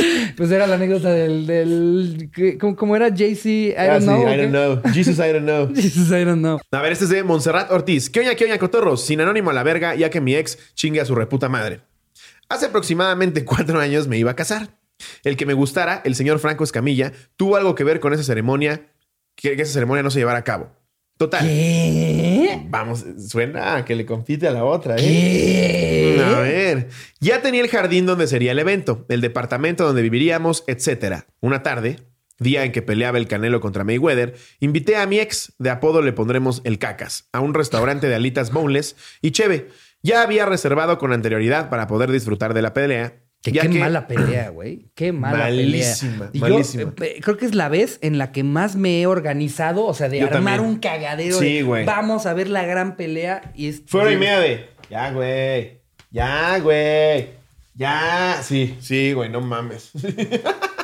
Pues 0.37 0.51
era 0.51 0.67
la 0.67 0.77
anécdota 0.77 1.11
del. 1.13 1.47
del 1.47 2.31
que- 2.35 2.57
¿cómo, 2.59 2.77
cómo 2.77 2.97
era? 2.97 3.09
JC. 3.09 3.45
I 3.71 3.75
Ah, 3.77 3.87
don't 3.99 4.01
sí, 4.03 4.07
know. 4.07 4.25
¿o 4.27 4.33
I 4.33 4.37
don't 4.37 4.51
know. 4.51 4.93
Jesus, 4.93 5.19
I 5.19 5.33
don't 5.33 5.43
know. 5.45 5.69
Jesus, 5.75 6.09
I 6.09 6.25
don't 6.25 6.39
know. 6.41 6.59
A 6.71 6.81
ver, 6.83 6.93
este 6.93 7.05
es 7.05 7.11
de 7.11 7.23
Montserrat 7.23 7.71
Ortiz. 7.71 8.09
¿Qué 8.11 8.21
oña, 8.21 8.35
qué 8.35 8.45
oña, 8.45 8.59
cotorros? 8.59 9.05
Sin 9.05 9.21
anónimo 9.21 9.51
a 9.51 9.53
la 9.53 9.63
verga, 9.63 9.95
ya 9.95 10.09
que 10.11 10.21
mi 10.21 10.35
ex 10.35 10.59
chingue 10.75 11.01
a 11.01 11.05
su 11.05 11.15
reputa 11.15 11.49
madre. 11.49 11.81
Hace 12.49 12.67
aproximadamente 12.67 13.45
cuatro 13.45 13.79
años 13.81 14.09
me 14.09 14.19
iba 14.19 14.31
a 14.31 14.37
casar. 14.37 14.71
El 15.25 15.37
que 15.37 15.47
me 15.47 15.55
gustara, 15.55 16.03
el 16.05 16.15
señor 16.15 16.39
Franco 16.41 16.65
Escamilla, 16.65 17.13
tuvo 17.37 17.57
algo 17.57 17.75
que 17.75 17.85
ver 17.85 18.01
con 18.01 18.13
esa 18.13 18.23
ceremonia, 18.23 18.89
que, 19.35 19.57
que 19.57 19.63
esa 19.63 19.73
ceremonia 19.73 20.03
no 20.03 20.11
se 20.11 20.19
llevara 20.19 20.39
a 20.41 20.45
cabo. 20.45 20.71
Total. 21.17 21.47
¿Qué? 21.47 22.61
Vamos, 22.69 23.05
suena 23.29 23.77
a 23.77 23.85
que 23.85 23.95
le 23.95 24.05
compite 24.07 24.49
a 24.49 24.53
la 24.53 24.65
otra, 24.65 24.97
¿eh? 24.97 25.01
¿Qué? 25.01 26.00
Ya 27.21 27.43
tenía 27.43 27.61
el 27.63 27.69
jardín 27.69 28.07
donde 28.07 28.27
sería 28.27 28.53
el 28.53 28.59
evento, 28.59 29.05
el 29.11 29.21
departamento 29.21 29.85
donde 29.85 30.01
viviríamos, 30.03 30.65
etc. 30.67 31.25
Una 31.41 31.63
tarde, 31.63 31.97
día 32.39 32.65
en 32.65 32.73
que 32.73 32.81
peleaba 32.81 33.19
el 33.19 33.29
Canelo 33.29 33.61
contra 33.61 33.85
Mayweather, 33.85 34.35
invité 34.59 34.97
a 34.97 35.07
mi 35.07 35.19
ex, 35.19 35.53
de 35.59 35.69
apodo 35.69 36.01
le 36.01 36.15
pondremos 36.15 36.63
el 36.65 36.79
Cacas, 36.79 37.29
a 37.33 37.41
un 37.41 37.53
restaurante 37.53 38.09
de 38.09 38.15
alitas 38.15 38.51
boneless 38.53 38.97
y 39.21 39.33
cheve. 39.33 39.69
Ya 40.03 40.23
había 40.23 40.47
reservado 40.47 40.97
con 40.97 41.13
anterioridad 41.13 41.69
para 41.69 41.87
poder 41.87 42.11
disfrutar 42.11 42.55
de 42.55 42.63
la 42.63 42.73
pelea. 42.73 43.17
Que 43.43 43.53
qué 43.53 43.61
que- 43.69 43.79
mala 43.81 44.07
pelea, 44.07 44.49
güey. 44.49 44.91
Qué 44.95 45.13
mala 45.13 45.39
Malísima, 45.45 46.31
pelea. 46.31 46.31
Y 46.33 46.39
malísima. 46.39 46.95
Yo, 46.97 47.05
eh, 47.05 47.21
creo 47.23 47.37
que 47.37 47.45
es 47.47 47.55
la 47.55 47.69
vez 47.69 47.99
en 48.01 48.17
la 48.17 48.33
que 48.33 48.45
más 48.45 48.77
me 48.77 49.01
he 49.03 49.07
organizado, 49.07 49.85
o 49.85 49.93
sea, 49.93 50.09
de 50.09 50.21
Yo 50.21 50.27
armar 50.27 50.57
también. 50.57 50.61
un 50.75 50.79
cagadero. 50.79 51.39
Sí, 51.39 51.61
güey. 51.61 51.85
Vamos 51.85 52.25
a 52.25 52.33
ver 52.33 52.49
la 52.49 52.65
gran 52.65 52.97
pelea 52.97 53.53
y 53.55 53.69
es. 53.69 53.83
Fue 53.87 54.01
hora 54.03 54.13
y 54.13 54.17
media 54.17 54.41
de. 54.41 54.69
Ya, 54.91 55.11
güey. 55.13 55.80
Ya, 56.11 56.59
güey. 56.59 57.31
Ya. 57.75 58.43
Sí, 58.43 58.77
sí, 58.81 59.13
güey, 59.13 59.29
no 59.29 59.41
mames. 59.41 59.91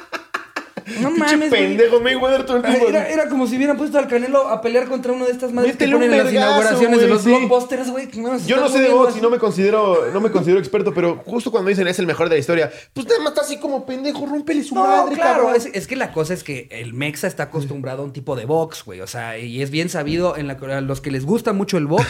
No 1.01 1.11
mames, 1.11 1.51
pendejo 1.51 2.01
Mayweather 2.01 2.47
todo 2.47 2.59
el 2.59 2.63
tiempo. 2.63 2.89
Era, 2.89 3.09
era 3.09 3.29
como 3.29 3.47
si 3.47 3.57
hubieran 3.57 3.77
puesto 3.77 3.99
al 3.99 4.07
Canelo 4.07 4.49
a 4.49 4.61
pelear 4.61 4.87
contra 4.89 5.13
uno 5.13 5.25
de 5.27 5.33
estas 5.33 5.53
madres 5.53 5.75
Métele 5.75 5.91
que 5.93 5.97
ponen 5.97 6.13
en 6.13 6.25
las 6.25 6.33
inauguraciones 6.33 7.01
de 7.01 7.09
los 7.09 7.23
sí. 7.23 7.29
blockbusters, 7.31 7.91
güey. 7.91 8.09
que 8.09 8.21
no 8.21 8.39
se 8.39 8.47
Yo 8.47 8.57
no 8.57 8.69
sé 8.69 8.81
de 8.81 8.91
box 8.91 9.17
y 9.17 9.21
no 9.21 9.29
me 9.31 9.39
considero, 9.39 10.11
no 10.13 10.21
me 10.21 10.31
considero 10.31 10.59
experto, 10.61 10.95
pero 10.95 11.23
justo 11.27 11.51
cuando 11.51 11.71
dicen 11.71 11.89
es 11.89 11.99
el 11.99 12.07
mejor 12.07 12.29
de 12.29 12.37
la 12.37 12.39
historia, 12.39 12.71
pues 12.93 13.07
nada 13.07 13.21
más 13.21 13.31
está 13.33 13.41
así 13.43 13.59
como 13.59 13.85
pendejo, 13.85 14.27
rómpele 14.27 14.63
su 14.63 14.75
No, 14.75 14.87
madre, 14.87 15.17
claro, 15.17 15.55
es, 15.55 15.67
es 15.73 15.87
que 15.87 15.97
la 15.97 16.13
cosa 16.13 16.35
es 16.35 16.45
que 16.45 16.69
el 16.71 16.95
Mexa 16.95 17.27
está 17.27 17.45
acostumbrado 17.45 18.03
a 18.03 18.05
un 18.05 18.13
tipo 18.13 18.37
de 18.37 18.45
box, 18.47 18.85
güey. 18.85 19.01
O 19.01 19.07
sea, 19.07 19.39
y 19.39 19.63
es 19.63 19.71
bien 19.71 19.89
sabido 19.89 20.37
en 20.37 20.47
la, 20.47 20.53
a 20.55 20.81
los 20.81 21.01
que 21.01 21.11
les 21.11 21.25
gusta 21.27 21.53
mucho 21.53 21.79
el 21.79 21.87
box 21.87 22.07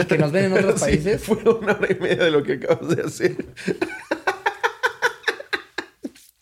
y 0.00 0.04
que 0.06 0.18
nos 0.18 0.30
ven 0.32 0.44
en 0.46 0.52
otros 0.52 0.74
Sí, 0.80 0.84
países. 0.86 1.22
fue 1.22 1.36
una 1.38 1.72
hora 1.72 1.88
y 1.90 2.00
media 2.00 2.24
de 2.24 2.30
lo 2.30 2.42
que 2.42 2.52
acabas 2.54 2.88
de 2.96 3.02
hacer. 3.02 3.36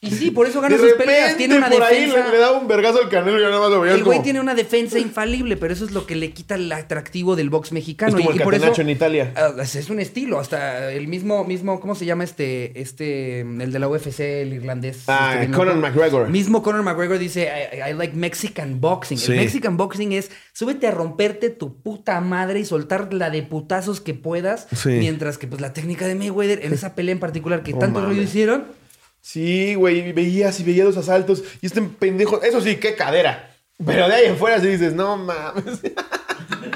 Y 0.02 0.10
sí, 0.12 0.30
por 0.30 0.46
eso 0.46 0.62
De 0.62 0.68
gana 0.68 0.76
sus 0.78 0.92
repente, 0.92 1.04
peleas. 1.12 1.36
Tiene 1.36 1.58
una 1.58 1.68
por 1.68 1.82
ahí 1.82 2.06
defensa. 2.06 2.24
le, 2.26 2.32
le 2.32 2.38
daba 2.38 2.58
un 2.58 2.66
vergazo 2.66 3.02
al 3.02 3.10
canelo 3.10 3.38
y 3.38 3.42
yo 3.42 3.48
nada 3.50 3.60
más 3.60 3.70
lo 3.70 3.80
veía 3.82 3.94
El 3.94 4.02
güey 4.02 4.16
como... 4.16 4.24
tiene 4.24 4.40
una 4.40 4.54
defensa 4.54 4.98
infalible, 4.98 5.58
pero 5.58 5.74
eso 5.74 5.84
es 5.84 5.90
lo 5.90 6.06
que 6.06 6.16
le 6.16 6.30
quita 6.32 6.54
el 6.54 6.72
atractivo 6.72 7.36
del 7.36 7.50
box 7.50 7.68
Es 7.68 7.72
mexicano. 7.72 8.16
como 8.16 8.30
y, 8.30 8.32
el 8.32 8.40
y 8.40 8.44
por 8.44 8.54
eso 8.54 8.62
catenacho 8.62 8.80
en 8.80 8.88
Italia. 8.88 9.32
ah, 9.36 9.52
es 9.62 9.76
es 9.76 9.90
un 9.90 10.00
estilo, 10.00 10.40
hasta 10.40 10.90
el 10.90 11.06
mismo, 11.06 11.44
mismo, 11.44 11.80
¿cómo 11.80 11.94
se 11.94 12.06
llama 12.06 12.24
este, 12.24 12.80
este, 12.80 13.40
el 13.40 13.72
de 13.72 13.78
la 13.78 13.88
UFC, 13.88 14.20
el 14.20 14.54
irlandés? 14.54 15.02
Ah, 15.06 15.36
este, 15.38 15.54
Conor? 15.54 15.76
McGregor. 15.76 16.30
Mismo 16.30 16.62
Conor 16.62 16.82
McGregor 16.82 17.18
dice, 17.18 17.50
I, 17.74 17.90
I 17.90 17.92
like 17.94 18.16
Mexican 18.16 18.80
boxing. 18.80 19.18
Sí. 19.18 19.32
El 19.32 19.38
Mexican 19.38 19.76
boxing 19.76 20.12
es, 20.12 20.30
súbete 20.54 20.86
a 20.86 20.92
romperte 20.92 21.50
tu 21.50 21.82
puta 21.82 22.18
madre 22.22 22.60
y 22.60 22.64
soltar 22.64 23.12
la 23.12 23.28
de 23.28 23.42
putazos 23.42 24.00
que 24.00 24.14
puedas, 24.14 24.66
Sí. 24.74 24.88
mientras 24.92 25.36
que 25.36 25.46
pues 25.46 25.60
la 25.60 25.74
técnica 25.74 26.06
de 26.06 26.14
Mayweather, 26.14 26.64
en 26.64 26.72
esa 26.72 26.94
pelea 26.94 27.12
en 27.12 27.20
particular 27.20 27.62
que 27.62 27.72
No 27.72 27.80
tanto 27.80 28.00
ruido 28.00 28.14
mames. 28.14 28.30
hicieron, 28.30 28.79
Sí, 29.20 29.74
güey, 29.74 30.12
veías 30.12 30.58
y 30.60 30.64
veía 30.64 30.84
los 30.84 30.96
asaltos 30.96 31.42
y 31.60 31.66
este 31.66 31.82
pendejo, 31.82 32.42
eso 32.42 32.60
sí, 32.60 32.76
qué 32.76 32.94
cadera. 32.94 33.54
Pero 33.84 34.08
de 34.08 34.14
ahí 34.14 34.26
en 34.26 34.36
fuera 34.36 34.60
sí 34.60 34.68
dices, 34.68 34.92
no 34.94 35.16
mames. 35.16 35.80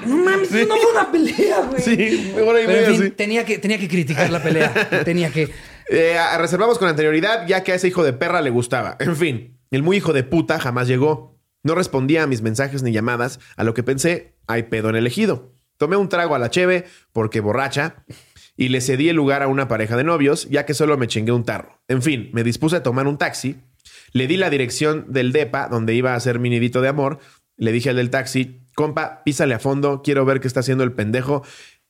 No 0.07 0.17
mames, 0.19 0.53
eso 0.53 0.67
no 0.69 0.77
fue 0.77 0.91
una 0.93 1.11
pelea, 1.11 1.61
güey. 1.63 1.81
Sí, 1.81 2.33
hora 2.35 2.61
y 2.61 2.67
Pero 2.67 2.79
en 2.79 2.85
media, 2.85 2.87
fin, 2.89 3.03
sí. 3.05 3.11
tenía, 3.11 3.45
que, 3.45 3.59
tenía 3.59 3.79
que 3.79 3.89
criticar 3.89 4.31
la 4.31 4.43
pelea. 4.43 4.89
tenía 5.05 5.31
que. 5.31 5.51
Eh, 5.89 6.17
reservamos 6.39 6.79
con 6.79 6.89
anterioridad, 6.89 7.47
ya 7.47 7.63
que 7.63 7.73
a 7.73 7.75
ese 7.75 7.89
hijo 7.89 8.05
de 8.05 8.13
perra 8.13 8.43
le 8.43 8.51
gustaba. 8.51 8.97
En 9.01 9.17
fin, 9.17 9.59
el 9.71 9.83
muy 9.83 9.99
hijo 9.99 10.13
de 10.13 10.23
puta 10.23 10.59
jamás 10.59 10.89
llegó. 10.89 11.39
No 11.63 11.75
respondía 11.75 12.23
a 12.23 12.27
mis 12.27 12.43
mensajes 12.43 12.83
ni 12.83 12.93
llamadas, 12.93 13.41
a 13.57 13.65
lo 13.65 13.73
que 13.73 13.83
pensé, 13.83 14.35
hay 14.47 14.65
pedo 14.65 14.91
en 14.91 14.97
el 14.97 15.07
ejido. 15.07 15.55
Tomé 15.79 15.97
un 15.97 16.09
trago 16.11 16.35
a 16.35 16.39
la 16.39 16.51
cheve, 16.51 16.85
porque 17.13 17.41
borracha, 17.41 18.05
y 18.57 18.69
le 18.69 18.81
cedí 18.81 19.09
el 19.09 19.17
lugar 19.17 19.43
a 19.43 19.49
una 19.49 19.69
pareja 19.69 19.97
de 19.97 20.05
novios, 20.05 20.49
ya 20.49 20.67
que 20.67 20.75
solo 20.75 20.97
me 20.97 21.09
chingué 21.09 21.33
un 21.33 21.45
tarro. 21.45 21.81
En 21.89 22.03
fin, 22.03 22.31
me 22.33 22.45
dispuse 22.45 22.77
a 22.77 22.83
tomar 22.83 23.07
un 23.07 23.19
taxi, 23.19 23.57
le 24.13 24.27
di 24.27 24.37
la 24.37 24.51
dirección 24.51 25.07
del 25.09 25.33
DEPA, 25.33 25.69
donde 25.69 25.95
iba 25.95 26.13
a 26.13 26.17
hacer 26.17 26.39
mi 26.39 26.51
nidito 26.51 26.81
de 26.81 26.89
amor, 26.89 27.19
le 27.57 27.73
dije 27.73 27.91
al 27.91 27.97
del 27.97 28.11
taxi, 28.11 28.61
compa, 28.75 29.23
písale 29.25 29.55
a 29.55 29.59
fondo, 29.59 30.03
quiero 30.03 30.25
ver 30.25 30.41
qué 30.41 30.49
está 30.49 30.61
haciendo 30.61 30.85
el 30.85 30.93
pendejo 30.93 31.43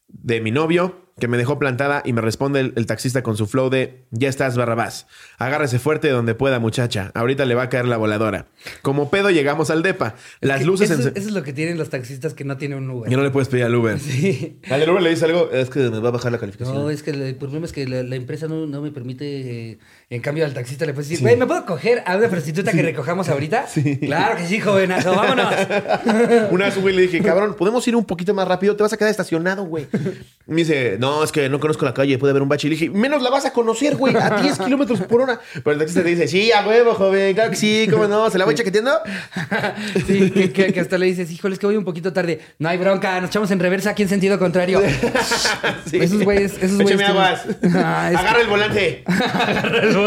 de 0.08 0.40
mi 0.40 0.50
novio, 0.50 1.03
que 1.18 1.28
me 1.28 1.36
dejó 1.36 1.58
plantada 1.58 2.02
y 2.04 2.12
me 2.12 2.20
responde 2.20 2.60
el, 2.60 2.72
el 2.76 2.86
taxista 2.86 3.22
con 3.22 3.36
su 3.36 3.46
flow 3.46 3.70
de 3.70 4.04
ya 4.10 4.28
estás 4.28 4.56
barrabás. 4.56 5.06
Agárrese 5.38 5.78
fuerte 5.78 6.08
donde 6.08 6.34
pueda, 6.34 6.58
muchacha. 6.58 7.12
Ahorita 7.14 7.44
le 7.44 7.54
va 7.54 7.62
a 7.64 7.68
caer 7.68 7.86
la 7.86 7.96
voladora. 7.96 8.46
Como 8.82 9.10
pedo 9.10 9.30
llegamos 9.30 9.70
al 9.70 9.82
depa. 9.82 10.16
Las 10.40 10.60
Que 10.60 10.64
luces 10.66 10.90
eso, 10.90 11.08
en... 11.08 11.16
eso 11.16 11.28
es 11.28 11.34
lo 11.34 11.42
que 11.44 11.52
tienen 11.52 11.78
los 11.78 11.88
taxistas 11.90 12.34
que 12.34 12.44
no 12.44 12.56
tienen 12.56 12.78
un 12.78 12.90
Uber. 12.90 13.10
Ya 13.10 13.16
no 13.16 13.22
le 13.22 13.30
puedes 13.30 13.48
pedir 13.48 13.64
al 13.64 13.74
Uber. 13.74 13.98
Sí. 14.00 14.58
Al 14.70 14.88
Uber 14.90 15.02
le 15.02 15.10
dice 15.10 15.24
algo, 15.26 15.50
es 15.52 15.70
que 15.70 15.78
me 15.90 16.00
va 16.00 16.08
a 16.08 16.12
bajar 16.12 16.32
la 16.32 16.38
calificación. 16.38 16.76
No, 16.76 16.90
es 16.90 17.02
que 17.02 17.10
el 17.10 17.36
problema 17.36 17.64
es 17.66 17.72
que 17.72 17.86
la, 17.86 18.02
la 18.02 18.16
empresa 18.16 18.48
no, 18.48 18.66
no 18.66 18.80
me 18.82 18.90
permite. 18.90 19.70
eh, 19.70 19.78
en 20.14 20.20
cambio, 20.22 20.44
al 20.44 20.54
taxista 20.54 20.86
le 20.86 20.92
puedes 20.94 21.08
decir, 21.08 21.22
güey, 21.24 21.36
¿me 21.36 21.46
puedo 21.46 21.64
coger 21.66 22.02
a 22.06 22.16
una 22.16 22.28
prostituta 22.28 22.72
que 22.72 22.82
recojamos 22.82 23.28
ahorita? 23.28 23.66
Claro 24.00 24.36
que 24.36 24.46
sí, 24.46 24.60
jovenazo, 24.60 25.14
vámonos. 25.14 25.52
Una 26.50 26.66
vez 26.66 26.78
güey 26.80 26.94
le 26.94 27.02
dije, 27.02 27.20
cabrón, 27.22 27.54
¿podemos 27.54 27.86
ir 27.88 27.96
un 27.96 28.04
poquito 28.04 28.32
más 28.34 28.46
rápido? 28.46 28.76
Te 28.76 28.82
vas 28.82 28.92
a 28.92 28.96
quedar 28.96 29.10
estacionado, 29.10 29.64
güey. 29.64 29.86
Me 30.46 30.56
dice, 30.56 30.96
no, 30.98 31.24
es 31.24 31.32
que 31.32 31.48
no 31.48 31.58
conozco 31.60 31.84
la 31.84 31.94
calle, 31.94 32.18
puede 32.18 32.30
haber 32.30 32.42
un 32.42 32.48
bache. 32.48 32.66
Y 32.68 32.70
le 32.70 32.76
dije, 32.76 32.90
menos 32.90 33.22
la 33.22 33.30
vas 33.30 33.44
a 33.46 33.52
conocer, 33.52 33.96
güey, 33.96 34.14
a 34.16 34.30
10 34.40 34.58
kilómetros 34.60 35.00
por 35.02 35.20
hora. 35.22 35.40
Pero 35.52 35.72
el 35.72 35.78
taxista 35.78 36.02
te 36.02 36.10
dice, 36.10 36.28
sí, 36.28 36.52
a 36.52 36.66
huevo, 36.66 36.94
joven, 36.94 37.34
claro 37.34 37.50
que 37.50 37.56
sí, 37.56 37.88
¿cómo 37.90 38.06
no? 38.06 38.30
¿Se 38.30 38.38
la 38.38 38.44
voy 38.44 38.54
chaqueteando? 38.54 38.92
Sí, 40.06 40.30
que, 40.30 40.52
que- 40.52 40.72
que 40.72 40.80
hasta 40.80 40.98
le 40.98 41.06
dices, 41.06 41.30
híjole, 41.30 41.54
es 41.54 41.58
que 41.58 41.66
voy 41.66 41.76
un 41.76 41.84
poquito 41.84 42.12
tarde. 42.12 42.40
No 42.58 42.68
hay 42.68 42.78
bronca, 42.78 43.20
nos 43.20 43.30
echamos 43.30 43.50
en 43.50 43.58
reversa 43.60 43.90
aquí 43.90 44.02
en 44.02 44.08
sentido 44.08 44.38
contrario. 44.38 44.80
Sí. 45.90 45.98
Esos 46.00 46.22
güeyes, 46.24 46.54
esos 46.60 46.78
güeyes. 46.82 47.00
Ah, 47.74 48.08
que- 48.10 48.16
Agarra 48.16 48.40
el 48.40 48.46
volante. 48.48 49.02
Agarra 49.06 49.78
el 49.82 49.94
volante. 49.96 50.03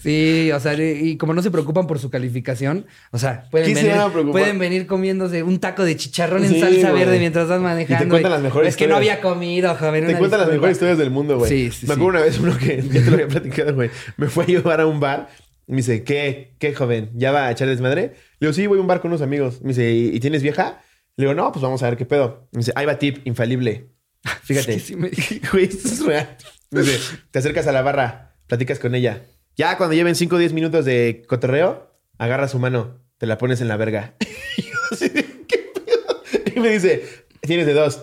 Sí, 0.00 0.50
o 0.52 0.60
sea, 0.60 0.74
y 0.74 1.16
como 1.16 1.34
no 1.34 1.42
se 1.42 1.50
preocupan 1.50 1.86
por 1.86 1.98
su 1.98 2.10
calificación, 2.10 2.86
o 3.10 3.18
sea, 3.18 3.44
pueden, 3.50 3.66
¿Quién 3.72 3.78
se 3.78 3.92
venir, 3.92 4.30
pueden 4.32 4.58
venir 4.58 4.86
comiéndose 4.86 5.42
un 5.42 5.58
taco 5.58 5.84
de 5.84 5.96
chicharrón 5.96 6.44
en 6.44 6.50
Sí, 6.54 6.60
salsa 6.60 6.90
güey. 6.90 7.04
verde 7.04 7.18
mientras 7.18 7.48
vas 7.48 7.60
manejando. 7.60 8.02
Y 8.04 8.06
te 8.06 8.10
cuentan 8.10 8.32
las 8.32 8.42
mejores 8.42 8.68
Es 8.70 8.76
que 8.76 8.86
no 8.86 8.96
había 8.96 9.20
comido, 9.20 9.74
joven. 9.74 10.06
Te 10.06 10.16
cuentan 10.16 10.40
las 10.40 10.48
mejores 10.50 10.72
historias 10.72 10.98
del 10.98 11.10
mundo, 11.10 11.38
güey. 11.38 11.48
Sí, 11.48 11.70
sí, 11.70 11.86
Me 11.86 11.94
sí. 11.94 12.00
acuerdo 12.00 12.18
una 12.18 12.20
vez 12.20 12.38
uno 12.38 12.56
que 12.58 12.82
ya 12.82 13.04
te 13.04 13.06
lo 13.10 13.14
había 13.14 13.28
platicado, 13.28 13.74
güey. 13.74 13.90
Me 14.16 14.28
fue 14.28 14.44
a 14.44 14.46
llevar 14.46 14.80
a 14.80 14.86
un 14.86 15.00
bar. 15.00 15.28
Me 15.66 15.76
dice, 15.76 16.02
¿qué, 16.02 16.54
qué 16.58 16.74
joven? 16.74 17.10
¿Ya 17.14 17.30
va 17.30 17.46
a 17.46 17.50
echar 17.52 17.68
desmadre? 17.68 18.02
Le 18.40 18.46
digo, 18.46 18.52
sí, 18.52 18.66
voy 18.66 18.78
a 18.78 18.80
un 18.80 18.86
bar 18.88 19.00
con 19.00 19.10
unos 19.10 19.22
amigos. 19.22 19.62
Me 19.62 19.68
dice, 19.68 19.90
¿y, 19.92 20.08
y 20.16 20.20
tienes 20.20 20.42
vieja? 20.42 20.80
Le 21.16 21.24
digo, 21.26 21.34
no, 21.34 21.52
pues 21.52 21.62
vamos 21.62 21.82
a 21.82 21.86
ver 21.88 21.96
qué 21.96 22.06
pedo. 22.06 22.48
Me 22.52 22.58
dice, 22.58 22.72
ahí 22.74 22.86
va 22.86 22.98
tip, 22.98 23.18
infalible. 23.24 23.90
Fíjate. 24.42 24.80
Sí 24.80 24.96
me- 24.96 25.10
Güey, 25.52 25.64
esto 25.66 25.88
es 25.88 26.04
real. 26.04 26.36
Me 26.72 26.80
dice, 26.80 26.98
te 27.30 27.38
acercas 27.38 27.66
a 27.68 27.72
la 27.72 27.82
barra, 27.82 28.29
platicas 28.50 28.80
con 28.80 28.94
ella. 28.96 29.22
Ya 29.56 29.76
cuando 29.78 29.94
lleven 29.94 30.16
5 30.16 30.34
o 30.34 30.38
10 30.38 30.52
minutos 30.52 30.84
de 30.84 31.22
cotorreo, 31.28 31.94
agarras 32.18 32.50
su 32.50 32.58
mano, 32.58 32.98
te 33.16 33.26
la 33.26 33.38
pones 33.38 33.60
en 33.60 33.68
la 33.68 33.76
verga. 33.76 34.14
Y 34.56 34.62
yo 34.62 34.78
así 34.90 35.08
de, 35.08 35.24
¿qué 35.46 35.70
pedo? 35.72 36.22
Y 36.56 36.60
me 36.60 36.70
dice, 36.70 37.04
tienes 37.40 37.64
de 37.64 37.72
dos. 37.72 38.02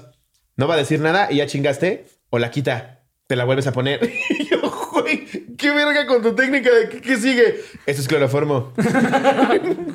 No 0.55 0.67
va 0.67 0.75
a 0.75 0.77
decir 0.77 1.01
nada 1.01 1.27
y 1.29 1.37
ya 1.37 1.45
chingaste, 1.45 2.05
o 2.29 2.39
la 2.39 2.49
quita, 2.49 3.03
te 3.27 3.35
la 3.35 3.43
vuelves 3.43 3.67
a 3.67 3.73
poner. 3.73 3.99
Y 4.39 4.45
yo, 4.49 4.61
güey, 4.93 5.25
qué 5.57 5.71
verga 5.71 6.07
con 6.07 6.21
tu 6.21 6.33
técnica 6.33 6.73
de 6.73 6.87
qué, 6.87 7.01
qué 7.01 7.17
sigue. 7.17 7.55
Eso 7.85 8.01
es 8.01 8.07
cloroformo. 8.07 8.73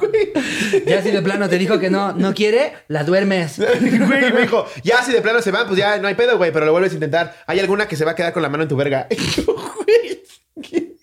Güey. 0.02 0.32
Ya 0.84 1.00
si 1.02 1.10
de 1.10 1.22
plano 1.22 1.48
te 1.48 1.58
dijo 1.58 1.78
que 1.78 1.88
no, 1.88 2.12
no 2.12 2.34
quiere, 2.34 2.74
la 2.88 3.04
duermes. 3.04 3.58
Güey, 3.58 4.28
y 4.28 4.32
me 4.32 4.42
dijo, 4.42 4.66
ya 4.82 5.02
si 5.02 5.12
de 5.12 5.22
plano 5.22 5.40
se 5.40 5.50
van, 5.50 5.66
pues 5.66 5.78
ya 5.78 5.98
no 5.98 6.08
hay 6.08 6.14
pedo, 6.14 6.36
güey, 6.36 6.52
pero 6.52 6.66
lo 6.66 6.72
vuelves 6.72 6.92
a 6.92 6.96
intentar. 6.96 7.36
¿Hay 7.46 7.60
alguna 7.60 7.88
que 7.88 7.96
se 7.96 8.04
va 8.04 8.10
a 8.10 8.14
quedar 8.14 8.32
con 8.34 8.42
la 8.42 8.48
mano 8.50 8.64
en 8.64 8.68
tu 8.68 8.76
verga? 8.76 9.06
Y 9.10 9.16
yo, 9.16 9.44
güey, 9.44 10.22
¿qué, 10.60 10.96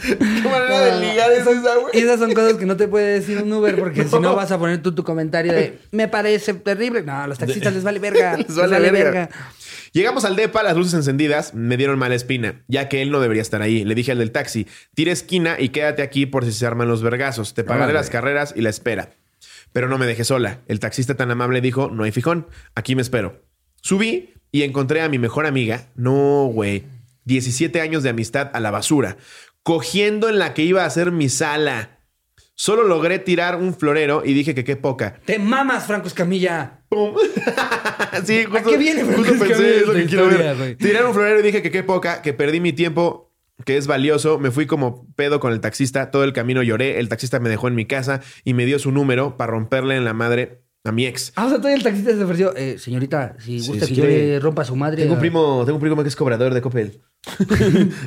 qué 0.00 0.48
manera 0.48 0.80
de 0.80 1.00
ligar 1.00 1.32
es 1.32 1.46
esa, 1.46 1.76
güey? 1.76 1.98
esas 1.98 2.20
son 2.20 2.32
cosas 2.32 2.54
que 2.54 2.66
no 2.66 2.76
te 2.76 2.86
puede 2.86 3.14
decir 3.14 3.42
un 3.42 3.52
Uber 3.52 3.76
porque 3.76 4.04
si 4.04 4.18
no 4.18 4.36
vas 4.36 4.52
a 4.52 4.58
poner 4.58 4.82
tú 4.82 4.94
tu 4.94 5.02
comentario 5.04 5.52
de 5.52 5.78
me 5.90 6.08
parece 6.08 6.54
terrible. 6.54 7.02
No, 7.02 7.12
a 7.16 7.26
los 7.26 7.38
taxistas 7.38 7.74
les 7.74 7.84
vale 7.84 7.98
verga. 7.98 8.36
Les 8.38 8.54
vale 8.54 8.80
les 8.80 8.92
verga. 8.92 9.28
Llegamos 9.92 10.24
al 10.24 10.36
depa, 10.36 10.62
las 10.62 10.76
luces 10.76 10.94
encendidas, 10.94 11.54
me 11.54 11.76
dieron 11.78 11.98
mala 11.98 12.14
espina, 12.14 12.62
ya 12.68 12.88
que 12.88 13.00
él 13.00 13.10
no 13.10 13.20
debería 13.20 13.40
estar 13.42 13.62
ahí. 13.62 13.84
Le 13.84 13.94
dije 13.94 14.12
al 14.12 14.18
del 14.18 14.32
taxi, 14.32 14.66
tira 14.94 15.12
esquina 15.12 15.56
y 15.58 15.70
quédate 15.70 16.02
aquí 16.02 16.26
por 16.26 16.44
si 16.44 16.52
se 16.52 16.66
arman 16.66 16.88
los 16.88 17.02
vergazos. 17.02 17.54
Te 17.54 17.64
pagaré 17.64 17.84
Órale. 17.84 17.98
las 17.98 18.10
carreras 18.10 18.52
y 18.54 18.60
la 18.60 18.68
espera. 18.68 19.10
Pero 19.72 19.88
no 19.88 19.96
me 19.98 20.06
dejé 20.06 20.24
sola. 20.24 20.60
El 20.68 20.78
taxista 20.78 21.14
tan 21.16 21.30
amable 21.30 21.60
dijo, 21.60 21.90
no 21.90 22.04
hay 22.04 22.12
fijón, 22.12 22.46
aquí 22.74 22.94
me 22.96 23.02
espero. 23.02 23.42
Subí 23.80 24.34
y 24.52 24.62
encontré 24.62 25.00
a 25.00 25.08
mi 25.08 25.18
mejor 25.18 25.46
amiga. 25.46 25.86
No, 25.96 26.50
güey. 26.52 26.84
17 27.28 27.80
años 27.80 28.02
de 28.02 28.08
amistad 28.08 28.50
a 28.54 28.58
la 28.58 28.72
basura. 28.72 29.18
Cogiendo 29.62 30.28
en 30.28 30.38
la 30.38 30.54
que 30.54 30.62
iba 30.62 30.84
a 30.84 30.90
ser 30.90 31.12
mi 31.12 31.28
sala. 31.28 32.00
Solo 32.54 32.82
logré 32.82 33.20
tirar 33.20 33.54
un 33.56 33.72
florero 33.72 34.22
y 34.24 34.32
dije 34.32 34.52
que 34.52 34.64
qué 34.64 34.74
poca. 34.74 35.20
Te 35.24 35.38
mamas, 35.38 35.86
Franco 35.86 36.08
Escamilla. 36.08 36.80
¡Pum! 36.88 37.14
sí, 38.24 38.44
justo, 38.46 38.70
qué 38.70 38.76
viene 38.78 39.04
justo 39.04 39.22
Franco 39.22 39.38
pensé 39.38 39.52
Escamilla 39.52 39.76
es 39.76 39.86
lo 39.86 39.92
que 39.92 40.00
esta 40.00 40.10
quiero 40.10 40.56
ver. 40.58 40.76
Tirar 40.76 41.06
un 41.06 41.14
florero 41.14 41.38
y 41.38 41.42
dije 41.42 41.62
que 41.62 41.70
qué 41.70 41.84
poca, 41.84 42.22
que 42.22 42.32
perdí 42.32 42.58
mi 42.58 42.72
tiempo, 42.72 43.32
que 43.64 43.76
es 43.76 43.86
valioso. 43.86 44.40
Me 44.40 44.50
fui 44.50 44.66
como 44.66 45.06
pedo 45.14 45.38
con 45.38 45.52
el 45.52 45.60
taxista. 45.60 46.10
Todo 46.10 46.24
el 46.24 46.32
camino 46.32 46.62
lloré. 46.62 46.98
El 46.98 47.08
taxista 47.08 47.38
me 47.38 47.50
dejó 47.50 47.68
en 47.68 47.76
mi 47.76 47.84
casa 47.84 48.22
y 48.42 48.54
me 48.54 48.64
dio 48.64 48.80
su 48.80 48.90
número 48.90 49.36
para 49.36 49.52
romperle 49.52 49.96
en 49.96 50.04
la 50.04 50.14
madre 50.14 50.62
a 50.84 50.92
mi 50.92 51.06
ex. 51.06 51.32
Ah, 51.36 51.46
o 51.46 51.48
sea, 51.48 51.58
todavía 51.58 51.76
el 51.76 51.82
taxista 51.82 52.12
se 52.12 52.22
ofreció. 52.24 52.54
Eh, 52.56 52.78
señorita, 52.78 53.36
si 53.38 53.60
Sí, 53.60 53.68
gusta 53.68 53.86
que 53.86 53.94
yo 53.94 54.04
quiere- 54.04 54.26
le 54.26 54.40
rompa 54.40 54.62
a 54.62 54.64
su 54.64 54.76
madre. 54.76 55.02
Tengo 55.02 55.12
un 55.14 55.18
a- 55.18 55.20
primo, 55.20 55.62
tengo 55.66 55.76
un 55.76 55.80
primo 55.82 56.02
que 56.02 56.08
es 56.08 56.16
cobrador 56.16 56.54
de 56.54 56.60
Coppel. 56.62 57.02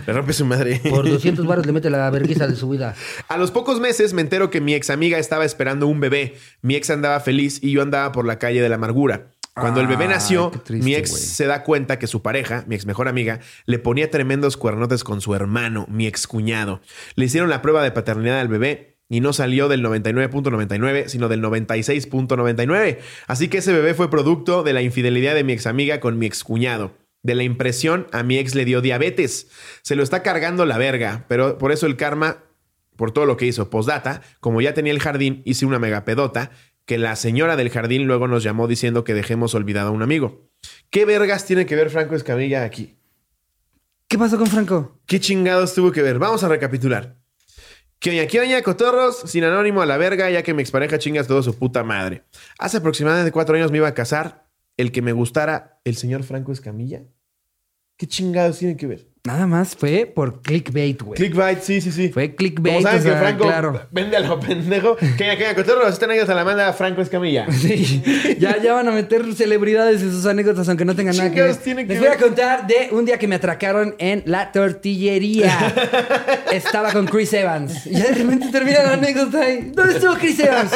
Le 0.07 0.13
rompe 0.13 0.33
su 0.33 0.45
madre. 0.45 0.81
Por 0.89 1.07
200 1.07 1.45
baros 1.45 1.65
le 1.65 1.73
mete 1.73 1.89
la 1.89 2.09
vergüenza 2.09 2.47
de 2.47 2.55
su 2.55 2.69
vida. 2.69 2.95
A 3.27 3.37
los 3.37 3.51
pocos 3.51 3.79
meses 3.79 4.13
me 4.13 4.21
entero 4.21 4.49
que 4.49 4.61
mi 4.61 4.73
ex 4.73 4.89
amiga 4.89 5.17
estaba 5.19 5.45
esperando 5.45 5.85
un 5.87 5.99
bebé. 5.99 6.35
Mi 6.61 6.75
ex 6.75 6.89
andaba 6.89 7.19
feliz 7.19 7.59
y 7.61 7.71
yo 7.71 7.81
andaba 7.81 8.11
por 8.13 8.25
la 8.25 8.39
calle 8.39 8.61
de 8.61 8.69
la 8.69 8.75
amargura. 8.75 9.31
Cuando 9.53 9.81
el 9.81 9.87
bebé 9.87 10.05
Ay, 10.05 10.11
nació, 10.11 10.49
qué 10.49 10.59
triste, 10.59 10.85
mi 10.85 10.95
ex 10.95 11.11
güey. 11.11 11.21
se 11.23 11.45
da 11.45 11.63
cuenta 11.63 11.99
que 11.99 12.07
su 12.07 12.21
pareja, 12.21 12.63
mi 12.67 12.75
ex 12.75 12.85
mejor 12.85 13.09
amiga, 13.09 13.41
le 13.65 13.79
ponía 13.79 14.09
tremendos 14.09 14.55
cuernotes 14.55 15.03
con 15.03 15.19
su 15.19 15.35
hermano, 15.35 15.85
mi 15.89 16.07
ex 16.07 16.25
cuñado. 16.25 16.79
Le 17.15 17.25
hicieron 17.25 17.49
la 17.49 17.61
prueba 17.61 17.83
de 17.83 17.91
paternidad 17.91 18.39
al 18.39 18.47
bebé 18.47 18.90
y 19.11 19.19
no 19.19 19.33
salió 19.33 19.67
del 19.67 19.83
99.99, 19.83 21.09
sino 21.09 21.27
del 21.27 21.43
96.99. 21.43 22.99
Así 23.27 23.49
que 23.49 23.57
ese 23.57 23.73
bebé 23.73 23.93
fue 23.93 24.09
producto 24.09 24.63
de 24.63 24.71
la 24.71 24.81
infidelidad 24.81 25.35
de 25.35 25.43
mi 25.43 25.51
ex 25.51 25.67
amiga 25.67 25.99
con 25.99 26.17
mi 26.17 26.27
ex 26.27 26.45
cuñado. 26.45 26.93
De 27.21 27.35
la 27.35 27.43
impresión, 27.43 28.07
a 28.13 28.23
mi 28.23 28.37
ex 28.37 28.55
le 28.55 28.63
dio 28.63 28.79
diabetes. 28.79 29.49
Se 29.81 29.97
lo 29.97 30.03
está 30.03 30.23
cargando 30.23 30.65
la 30.65 30.77
verga, 30.77 31.25
pero 31.27 31.57
por 31.57 31.73
eso 31.73 31.87
el 31.87 31.97
karma 31.97 32.45
por 32.95 33.11
todo 33.11 33.25
lo 33.25 33.35
que 33.35 33.45
hizo. 33.45 33.69
Postdata, 33.69 34.21
como 34.39 34.61
ya 34.61 34.73
tenía 34.73 34.93
el 34.93 35.01
jardín, 35.01 35.41
hice 35.43 35.65
una 35.65 35.77
mega 35.77 36.05
pedota 36.05 36.51
que 36.85 36.97
la 36.97 37.17
señora 37.17 37.57
del 37.57 37.69
jardín 37.69 38.07
luego 38.07 38.29
nos 38.29 38.43
llamó 38.43 38.69
diciendo 38.69 39.03
que 39.03 39.13
dejemos 39.13 39.53
olvidado 39.55 39.89
a 39.89 39.91
un 39.91 40.03
amigo. 40.03 40.49
¿Qué 40.89 41.03
vergas 41.03 41.45
tiene 41.45 41.65
que 41.65 41.75
ver 41.75 41.89
Franco 41.89 42.15
Escamilla 42.15 42.63
aquí? 42.63 42.95
¿Qué 44.07 44.17
pasó 44.17 44.37
con 44.37 44.47
Franco? 44.47 45.01
¿Qué 45.05 45.19
chingados 45.19 45.75
tuvo 45.75 45.91
que 45.91 46.01
ver? 46.01 46.17
Vamos 46.17 46.45
a 46.45 46.47
recapitular. 46.47 47.20
Que 48.01 48.09
oña, 48.09 48.25
que 48.25 48.39
oña, 48.39 48.63
cotorros, 48.63 49.19
sin 49.27 49.43
anónimo 49.43 49.83
a 49.83 49.85
la 49.85 49.95
verga, 49.95 50.27
ya 50.31 50.41
que 50.41 50.55
mi 50.55 50.63
expareja 50.63 50.97
chingas 50.97 51.27
todo 51.27 51.43
su 51.43 51.55
puta 51.55 51.83
madre. 51.83 52.23
Hace 52.57 52.77
aproximadamente 52.77 53.31
cuatro 53.31 53.55
años 53.55 53.71
me 53.71 53.77
iba 53.77 53.87
a 53.87 53.93
casar. 53.93 54.49
El 54.75 54.91
que 54.91 55.03
me 55.03 55.11
gustara, 55.11 55.79
el 55.83 55.95
señor 55.95 56.23
Franco 56.23 56.51
Escamilla. 56.51 57.05
¿Qué 57.97 58.07
chingados 58.07 58.57
tiene 58.57 58.75
que 58.75 58.87
ver? 58.87 59.10
Nada 59.23 59.45
más 59.45 59.75
fue 59.75 60.11
por 60.11 60.41
clickbait, 60.41 60.99
güey. 60.99 61.15
Clickbait, 61.15 61.61
sí, 61.61 61.79
sí, 61.79 61.91
sí. 61.91 62.09
Fue 62.09 62.33
clickbait. 62.33 62.77
Como 62.77 62.87
saben 62.87 63.01
o 63.01 63.03
sea, 63.03 63.13
que 63.13 63.19
Franco 63.19 63.43
Claro. 63.43 63.81
vende 63.91 64.17
a 64.17 64.19
lo 64.21 64.39
pendejo. 64.39 64.95
Que 64.95 65.15
que 65.15 65.29
oña, 65.29 65.53
cotorros, 65.53 65.93
esta 65.93 66.05
anécdota 66.05 66.33
la 66.33 66.43
manda 66.43 66.73
Franco 66.73 67.01
Escamilla. 67.03 67.45
Sí, 67.51 68.01
ya, 68.39 68.57
ya 68.59 68.73
van 68.73 68.87
a 68.87 68.91
meter 68.91 69.31
celebridades 69.35 70.01
en 70.01 70.11
sus 70.11 70.25
anécdotas, 70.25 70.67
aunque 70.69 70.85
no 70.85 70.95
tengan 70.95 71.15
nada 71.15 71.29
que 71.31 71.39
ver. 71.39 71.55
tiene 71.57 71.85
que 71.85 71.93
Les 71.93 71.99
voy 71.99 72.09
a 72.09 72.17
contar 72.17 72.65
de 72.65 72.89
un 72.93 73.05
día 73.05 73.19
que 73.19 73.27
me 73.27 73.35
atracaron 73.35 73.93
en 73.99 74.23
la 74.25 74.51
tortillería. 74.51 75.55
Estaba 76.51 76.91
con 76.91 77.05
Chris 77.05 77.31
Evans. 77.33 77.85
Y 77.85 77.91
ya 77.91 78.05
de 78.07 78.15
repente 78.15 78.47
termina 78.51 78.81
la 78.83 78.93
anécdota 78.93 79.39
ahí. 79.41 79.71
¿Dónde 79.71 79.95
estuvo 79.97 80.15
Chris 80.15 80.39
Evans? 80.39 80.71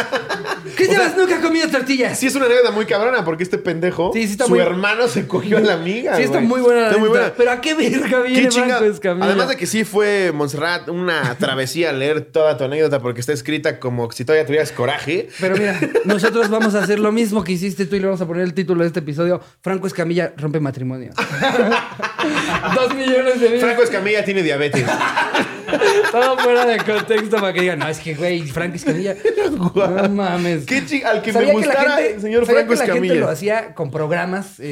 Chris 0.75 0.89
Evans 0.89 1.17
nunca 1.17 1.37
ha 1.39 1.41
comido 1.41 1.67
tortillas. 1.69 2.19
Sí, 2.19 2.27
es 2.27 2.35
una 2.35 2.45
anécdota 2.45 2.69
muy 2.71 2.85
cabrona 2.85 3.25
porque 3.25 3.41
este 3.43 3.57
pendejo, 3.57 4.11
Sí, 4.13 4.23
sí 4.27 4.33
está 4.33 4.43
su 4.45 4.51
muy- 4.51 4.59
hermano 4.59 5.07
se 5.07 5.25
cogió 5.27 5.57
a 5.57 5.61
la 5.61 5.73
amiga. 5.73 6.15
Sí, 6.15 6.21
está 6.23 6.39
muy 6.41 6.61
buena 6.61 6.81
la 6.81 6.87
Está 6.89 6.99
muy 6.99 7.09
buena. 7.09 7.33
Pero 7.35 7.51
¿a 7.51 7.59
qué 7.61 7.73
verga 7.73 8.21
viene 8.35 8.49
chinga- 8.49 8.77
Franco 8.77 8.85
Escamilla. 8.93 9.25
Además 9.25 9.49
de 9.49 9.57
que 9.57 9.65
sí 9.65 9.83
fue, 9.83 10.31
Montserrat, 10.33 10.89
una 10.89 11.35
travesía 11.37 11.91
leer 11.91 12.21
toda 12.21 12.57
tu 12.57 12.63
anécdota 12.63 12.99
porque 12.99 13.19
está 13.19 13.33
escrita 13.33 13.79
como 13.79 14.11
si 14.11 14.25
todavía 14.25 14.45
tuvieras 14.45 14.71
coraje. 14.71 15.29
Pero 15.39 15.57
mira, 15.57 15.79
nosotros 16.05 16.49
vamos 16.49 16.75
a 16.75 16.79
hacer 16.83 16.99
lo 16.99 17.11
mismo 17.11 17.43
que 17.43 17.53
hiciste 17.53 17.85
tú 17.85 17.95
y 17.95 17.99
le 17.99 18.05
vamos 18.07 18.21
a 18.21 18.27
poner 18.27 18.43
el 18.43 18.53
título 18.53 18.81
de 18.81 18.87
este 18.87 18.99
episodio. 18.99 19.41
Franco 19.61 19.87
Escamilla 19.87 20.33
rompe 20.37 20.59
matrimonio. 20.59 21.11
Dos 22.75 22.95
millones 22.95 23.39
de 23.39 23.59
Franco 23.59 23.83
Escamilla 23.83 24.23
tiene 24.25 24.43
diabetes. 24.43 24.85
Todo 26.11 26.37
fuera 26.39 26.65
de 26.65 26.77
contexto 26.77 27.37
para 27.37 27.53
que 27.53 27.61
digan, 27.61 27.79
no, 27.79 27.87
es 27.87 27.99
que, 27.99 28.13
güey, 28.15 28.41
Franco 28.43 28.75
Escamilla. 28.75 29.15
No 29.55 30.09
mames. 30.09 30.65
Qué 30.65 30.77
al 31.05 31.21
que 31.21 31.27
me 31.27 31.33
Sabía 31.33 31.47
que 31.49 31.53
gustara, 31.53 31.95
gente- 31.97 32.21
señor 32.21 32.45
Franco 32.45 32.69
que 32.71 32.75
la 32.75 32.81
gente 32.85 32.91
Escamilla. 32.93 33.15
lo 33.15 33.29
hacía 33.29 33.73
con 33.75 33.91
programas, 33.91 34.59
eh, 34.59 34.63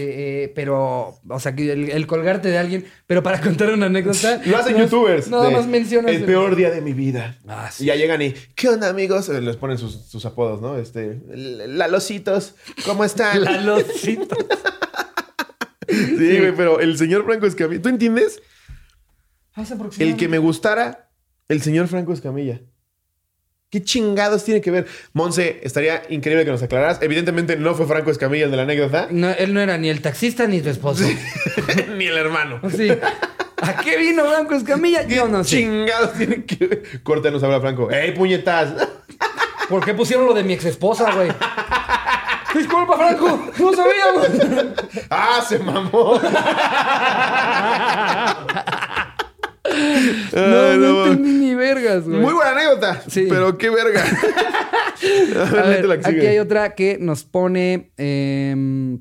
eh, 0.45 0.51
pero, 0.55 1.19
o 1.27 1.39
sea, 1.39 1.55
que 1.55 1.71
el, 1.71 1.89
el 1.89 2.07
colgarte 2.07 2.49
de 2.49 2.57
alguien, 2.57 2.85
pero 3.07 3.23
para 3.23 3.39
contar 3.41 3.71
una 3.71 3.85
anécdota. 3.87 4.41
Lo 4.45 4.57
hacen 4.57 4.77
youtubers. 4.77 5.27
Nada 5.29 5.49
más 5.51 5.67
mencionas. 5.67 6.11
El 6.13 6.23
peor 6.25 6.55
día 6.55 6.69
de 6.71 6.81
mi 6.81 6.93
vida. 6.93 7.37
Ah, 7.47 7.69
sí. 7.71 7.83
Y 7.83 7.87
ya 7.87 7.95
llegan 7.95 8.21
y, 8.21 8.33
¿qué 8.55 8.69
onda, 8.69 8.89
amigos? 8.89 9.29
Eh, 9.29 9.41
Les 9.41 9.55
ponen 9.57 9.77
sus, 9.77 10.05
sus 10.07 10.25
apodos, 10.25 10.61
¿no? 10.61 10.77
Este, 10.77 11.19
Lalositos, 11.33 12.55
¿cómo 12.85 13.05
están? 13.05 13.41
La 13.43 13.61
losita. 13.61 14.35
Sí, 15.87 16.37
güey, 16.39 16.53
pero 16.55 16.79
el 16.79 16.97
señor 16.97 17.25
Franco 17.25 17.45
Escamilla. 17.45 17.81
¿Tú 17.81 17.89
entiendes? 17.89 18.41
Hace 19.56 19.76
El 19.99 20.18
que 20.18 20.28
me 20.28 20.39
gustara, 20.39 21.10
el 21.47 21.62
señor 21.62 21.88
Franco 21.88 22.12
Escamilla. 22.14 22.62
¿Qué 23.70 23.84
chingados 23.84 24.43
tiene 24.43 24.62
que 24.62 24.70
ver? 24.70 24.88
Monse, 25.14 25.60
estaría 25.64 26.04
increíble 26.10 26.45
que 26.45 26.51
nos 26.51 26.62
aclararas. 26.62 27.01
Evidentemente 27.01 27.56
no 27.56 27.74
fue 27.74 27.88
Franco 27.88 28.12
Escamilla 28.12 28.45
el 28.45 28.51
de 28.51 28.58
la 28.58 28.64
anécdota, 28.64 29.08
No, 29.10 29.30
él 29.32 29.54
no 29.54 29.60
era 29.62 29.78
ni 29.78 29.89
el 29.89 30.01
taxista 30.01 30.45
ni 30.47 30.62
tu 30.62 30.70
esposo. 30.70 31.04
ni 31.97 32.06
el 32.06 32.18
hermano. 32.18 32.62
Sí. 32.76 32.89
¿A 33.62 33.78
qué 33.78 33.97
vino 33.97 34.26
Franco 34.26 34.56
Escamilla? 34.56 35.08
Yo 35.08 35.28
no 35.28 35.43
sé. 35.43 35.58
chingados 35.58 36.14
tiene 36.14 36.43
que 36.43 36.68
ver? 36.68 37.04
Corte 37.04 37.32
nos 37.32 37.41
habla 37.43 37.62
Franco. 37.62 37.89
¡Ey, 37.89 38.12
puñetas! 38.12 38.74
¿Por 39.70 39.86
qué 39.86 39.93
pusieron 39.93 40.26
lo 40.26 40.34
de 40.34 40.43
mi 40.43 40.54
ex 40.54 40.66
esposa, 40.66 41.12
güey? 41.14 41.30
Disculpa, 42.54 42.97
Franco. 42.97 43.51
No 43.58 43.74
sabíamos. 43.74 44.28
¡Ah, 45.10 45.43
se 45.47 45.60
mamó! 45.60 46.20
No, 50.34 50.61
Ay, 50.61 50.78
no, 50.78 50.93
no. 50.93 51.05
entendí 51.07 51.32
ni 51.32 51.55
vergas, 51.55 52.03
güey. 52.05 52.19
Muy 52.19 52.34
buena 52.34 52.51
anécdota. 52.51 53.01
Sí. 53.07 53.26
Pero 53.30 53.57
qué 53.57 53.69
verga. 53.69 54.03
A 55.03 55.43
ver, 55.51 55.57
A 55.59 55.63
ver, 55.63 55.65
léete 55.69 55.88
la 55.88 55.95
que 55.99 56.05
aquí 56.07 56.15
sigue. 56.15 56.28
hay 56.30 56.39
otra 56.39 56.76
que 56.76 56.97
nos 56.99 57.24
pone 57.24 57.91
em, 57.97 58.99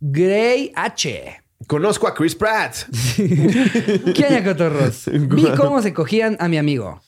Grey 0.00 0.72
H. 0.74 1.38
Conozco 1.68 2.08
a 2.08 2.14
Chris 2.14 2.34
Pratt. 2.34 2.74
¿Qué 3.16 4.24
hay, 4.28 4.42
cotorros? 4.42 5.04
Vi 5.12 5.44
cómo 5.56 5.80
se 5.80 5.92
cogían 5.94 6.36
a 6.40 6.48
mi 6.48 6.58
amigo. 6.58 7.00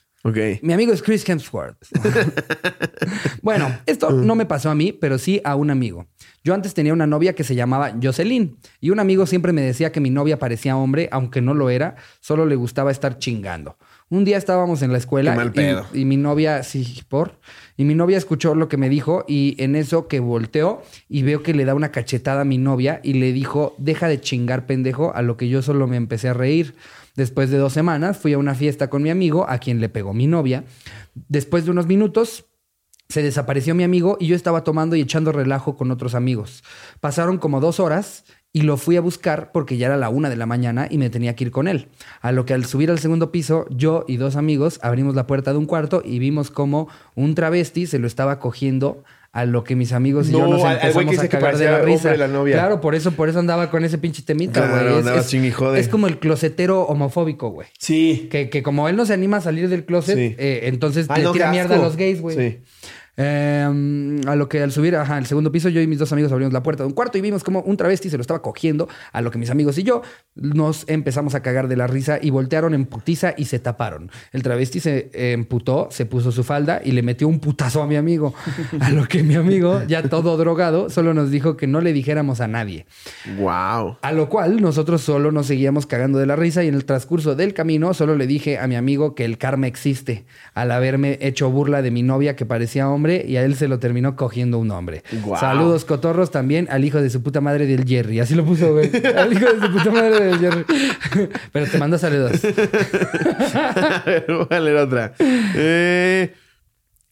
Mi 0.63 0.73
amigo 0.73 0.93
es 0.93 1.03
Chris 1.03 1.29
Hemsworth. 1.29 1.77
bueno, 3.43 3.69
esto 3.85 4.11
no 4.11 4.35
me 4.35 4.47
pasó 4.47 4.71
a 4.71 4.75
mí, 4.75 4.91
pero 4.93 5.19
sí 5.19 5.41
a 5.45 5.55
un 5.55 5.71
amigo. 5.71 6.07
Yo 6.43 6.55
antes 6.55 6.73
tenía 6.73 6.95
una 6.95 7.07
novia 7.07 7.35
que 7.35 7.45
se 7.45 7.55
llamaba 7.55 7.93
Jocelyn 8.03 8.57
y 8.81 8.91
un 8.91 9.01
amigo 9.01 9.27
siempre 9.27 9.53
me 9.53 9.61
decía 9.61 9.93
que 9.93 10.01
mi 10.01 10.11
novia 10.11 10.39
parecía 10.39 10.77
hombre, 10.77 11.09
aunque 11.13 11.43
no 11.43 11.53
lo 11.53 11.69
era, 11.69 11.97
solo 12.21 12.47
le 12.47 12.57
gustaba 12.57 12.91
estar 12.91 13.19
chingando. 13.19 13.77
Un 14.09 14.25
día 14.25 14.37
estábamos 14.39 14.83
en 14.83 14.93
la 14.93 14.99
escuela 14.99 15.35
mal 15.35 15.49
y- 15.49 15.51
pedo. 15.51 15.87
y, 15.93 16.05
mi 16.05 16.17
novia, 16.17 16.63
sí, 16.63 17.03
por, 17.09 17.39
y 17.77 17.85
mi 17.85 17.95
novia 17.95 18.17
escuchó 18.17 18.55
lo 18.55 18.69
que 18.69 18.77
me 18.77 18.89
dijo 18.89 19.25
y 19.29 19.57
en 19.59 19.77
eso 19.77 20.09
que 20.09 20.21
volteó 20.21 20.83
y 21.09 21.23
veo 21.23 21.43
que 21.43 21.53
le 21.55 21.65
da 21.65 21.75
una 21.75 21.91
cachetada 21.91 22.43
a 22.43 22.45
mi 22.45 22.57
novia 22.59 23.01
y 23.03 23.15
le 23.15 23.33
dijo, 23.33 23.75
deja 23.79 24.09
de 24.09 24.21
chingar 24.21 24.67
pendejo, 24.67 25.15
a 25.15 25.23
lo 25.23 25.37
que 25.37 25.49
yo 25.49 25.61
solo 25.63 25.87
me 25.87 25.97
empecé 25.97 26.29
a 26.29 26.35
reír. 26.35 26.75
Después 27.17 27.51
de 27.51 27.59
dos 27.59 27.73
semanas 27.73 28.19
fui 28.19 28.33
a 28.33 28.39
una 28.39 28.55
fiesta 28.55 28.91
con 28.91 29.03
mi 29.03 29.11
amigo, 29.11 29.49
a 29.49 29.59
quien 29.59 29.81
le 29.81 29.89
pegó 29.89 30.13
mi 30.15 30.27
novia. 30.27 30.65
Después 31.15 31.65
de 31.65 31.71
unos 31.71 31.87
minutos 31.87 32.47
se 33.09 33.23
desapareció 33.23 33.75
mi 33.75 33.85
amigo 33.85 34.17
y 34.19 34.27
yo 34.27 34.37
estaba 34.37 34.65
tomando 34.65 34.97
y 34.97 35.01
echando 35.01 35.31
relajo 35.31 35.77
con 35.77 35.91
otros 35.91 36.15
amigos. 36.15 36.65
Pasaron 37.01 37.39
como 37.39 37.61
dos 37.61 37.79
horas 37.79 38.25
y 38.53 38.63
lo 38.63 38.77
fui 38.77 38.97
a 38.97 39.01
buscar 39.01 39.53
porque 39.53 39.77
ya 39.77 39.87
era 39.87 39.97
la 39.97 40.09
una 40.09 40.31
de 40.31 40.37
la 40.37 40.47
mañana 40.47 40.87
y 40.91 40.99
me 40.99 41.11
tenía 41.11 41.37
que 41.37 41.45
ir 41.45 41.51
con 41.51 41.69
él. 41.69 41.89
A 42.21 42.33
lo 42.33 42.45
que 42.47 42.55
al 42.55 42.65
subir 42.65 42.91
al 42.91 42.99
segundo 42.99 43.31
piso, 43.31 43.67
yo 43.71 44.05
y 44.09 44.17
dos 44.17 44.37
amigos 44.37 44.79
abrimos 44.83 45.15
la 45.15 45.27
puerta 45.27 45.53
de 45.53 45.59
un 45.59 45.67
cuarto 45.67 46.03
y 46.05 46.19
vimos 46.19 46.51
como 46.51 46.89
un 47.15 47.35
travesti 47.35 47.87
se 47.87 47.99
lo 47.99 48.07
estaba 48.07 48.39
cogiendo 48.39 49.05
a 49.37 49.45
lo 49.47 49.65
que 49.65 49.75
mis 49.75 49.93
amigos 49.93 50.29
y 50.29 50.33
yo 50.33 50.39
No, 50.47 50.47
nos 50.47 50.63
empezamos 50.63 51.19
a 51.19 51.29
cagar 51.29 51.59
de 51.59 51.65
la 51.65 51.81
risa. 51.81 52.09
hombre 52.11 52.19
la 52.19 52.29
novia. 52.29 52.55
Claro, 52.55 52.81
por 52.81 52.95
eso, 52.95 53.11
por 53.11 53.29
eso 53.29 53.41
andaba 53.41 53.69
con 53.69 53.85
ese 53.85 53.99
pinche 53.99 54.23
temita, 54.23 54.65
güey. 54.65 55.19
es, 55.19 55.35
es 55.85 55.89
como 55.89 56.07
el 56.07 56.21
closetero 56.21 56.83
homofóbico, 56.85 57.49
güey. 57.51 57.67
Sí. 57.77 58.29
Que, 58.31 58.49
que 58.49 58.63
como 58.63 58.89
él 58.89 58.95
no 58.95 59.05
se 59.07 59.13
anima 59.13 59.39
a 59.39 59.41
salir 59.41 59.69
del 59.69 59.85
closet, 59.85 60.17
Sí. 60.17 60.37
eh, 60.39 60.61
entonces 60.65 61.07
Ay, 61.09 61.19
le 61.19 61.25
no, 61.25 61.33
tira 61.33 61.51
mierda 61.51 61.75
a 61.75 61.79
los 61.79 61.97
gays, 61.97 62.21
güey. 62.21 62.37
Sí. 62.37 62.59
Eh, 63.17 64.21
a 64.27 64.35
lo 64.35 64.49
que 64.49 64.63
al 64.63 64.73
subir 64.73 64.97
ajá, 64.97 65.17
al 65.17 65.27
segundo 65.27 65.53
piso, 65.53 65.69
yo 65.69 65.81
y 65.81 65.87
mis 65.87 65.99
dos 65.99 66.13
amigos 66.13 66.33
abrimos 66.33 66.53
la 66.53 66.63
puerta 66.63 66.83
de 66.83 66.89
un 66.89 66.95
cuarto 66.95 67.19
y 67.19 67.21
vimos 67.21 67.45
como 67.45 67.61
un 67.61 67.77
travesti 67.77 68.11
se 68.11 68.17
lo 68.17 68.23
estaba 68.23 68.43
cogiendo. 68.43 68.89
A 69.13 69.21
lo 69.21 69.31
que 69.31 69.39
mis 69.39 69.51
amigos 69.51 69.79
y 69.79 69.83
yo 69.83 70.03
nos 70.35 70.85
empezamos 70.89 71.35
a 71.35 71.43
cagar 71.43 71.69
de 71.69 71.77
la 71.77 71.87
risa 71.87 72.19
y 72.21 72.31
voltearon 72.31 72.75
en 72.75 72.87
putiza 72.87 73.35
y 73.37 73.47
se 73.47 73.59
taparon. 73.59 74.11
El 74.33 74.43
travesti 74.43 74.81
se 74.81 75.11
emputó, 75.33 75.89
se 75.91 76.07
puso 76.07 76.33
su 76.33 76.43
falda 76.45 76.81
y 76.85 76.93
le 76.93 77.03
metió 77.03 77.29
un 77.29 77.41
putazo 77.41 77.83
a 77.83 77.87
mi 77.87 77.97
amigo. 77.97 78.35
A 78.81 78.91
lo 78.91 79.07
que 79.07 79.23
mi 79.23 79.35
amigo, 79.35 79.83
ya 79.87 80.03
todo 80.09 80.37
drogado, 80.37 80.91
solo 80.91 81.15
nos 81.15 81.31
dijo 81.31 81.57
que 81.57 81.67
no 81.67 81.81
le 81.81 81.93
dijéramos 81.93 82.41
a 82.41 82.49
nadie. 82.49 82.87
Wow. 83.39 83.99
A 84.03 84.13
lo 84.13 84.29
cual 84.29 84.61
nosotros 84.61 85.03
solo 85.03 85.31
nos 85.31 85.47
seguíamos 85.47 85.87
cagando 85.87 86.19
de 86.19 86.27
la 86.27 86.37
risa 86.37 86.65
y 86.65 86.69
en 86.69 86.75
el 86.75 86.85
transcurso 86.85 87.35
del 87.35 87.55
camino 87.55 87.95
solo 87.95 88.17
le 88.17 88.27
dije 88.27 88.59
a 88.59 88.67
mi 88.67 88.77
amigo 88.77 89.15
que 89.15 89.25
el 89.25 89.39
karma 89.39 89.67
existe 89.67 90.25
al 90.55 90.71
haberme 90.71 91.19
hecho 91.21 91.51
burla 91.51 91.83
de 91.83 91.91
mi 91.91 92.03
novia 92.03 92.37
que 92.37 92.47
parecía 92.47 92.89
hombre 92.89 93.04
y 93.27 93.37
a 93.37 93.45
él 93.45 93.55
se 93.57 93.69
lo 93.69 93.79
terminó 93.79 94.17
cogiendo 94.17 94.59
un 94.59 94.71
hombre. 94.71 95.03
Saludos 95.39 95.85
cotorros 95.85 96.31
también 96.31 96.67
al 96.71 96.85
hijo 96.85 97.01
de 97.01 97.11
su 97.11 97.23
puta 97.23 97.41
madre 97.41 97.67
del 97.67 97.85
Jerry. 97.87 98.21
Así 98.21 98.35
lo 98.35 98.45
puso, 98.45 98.73
güey. 98.73 98.91
Al 99.17 99.33
hijo 99.33 99.53
de 99.53 99.67
su 99.67 99.73
puta 99.73 99.91
madre 99.91 100.25
del 100.25 100.39
Jerry. 100.39 100.65
Pero 101.53 101.67
te 101.67 101.79
mando 101.79 101.99
saludos. 101.99 102.45
A 103.55 104.03
ver, 104.07 104.27
voy 104.29 104.47
a 104.51 104.61
leer 104.61 104.77
otra. 104.77 105.13
Eh, 105.19 106.35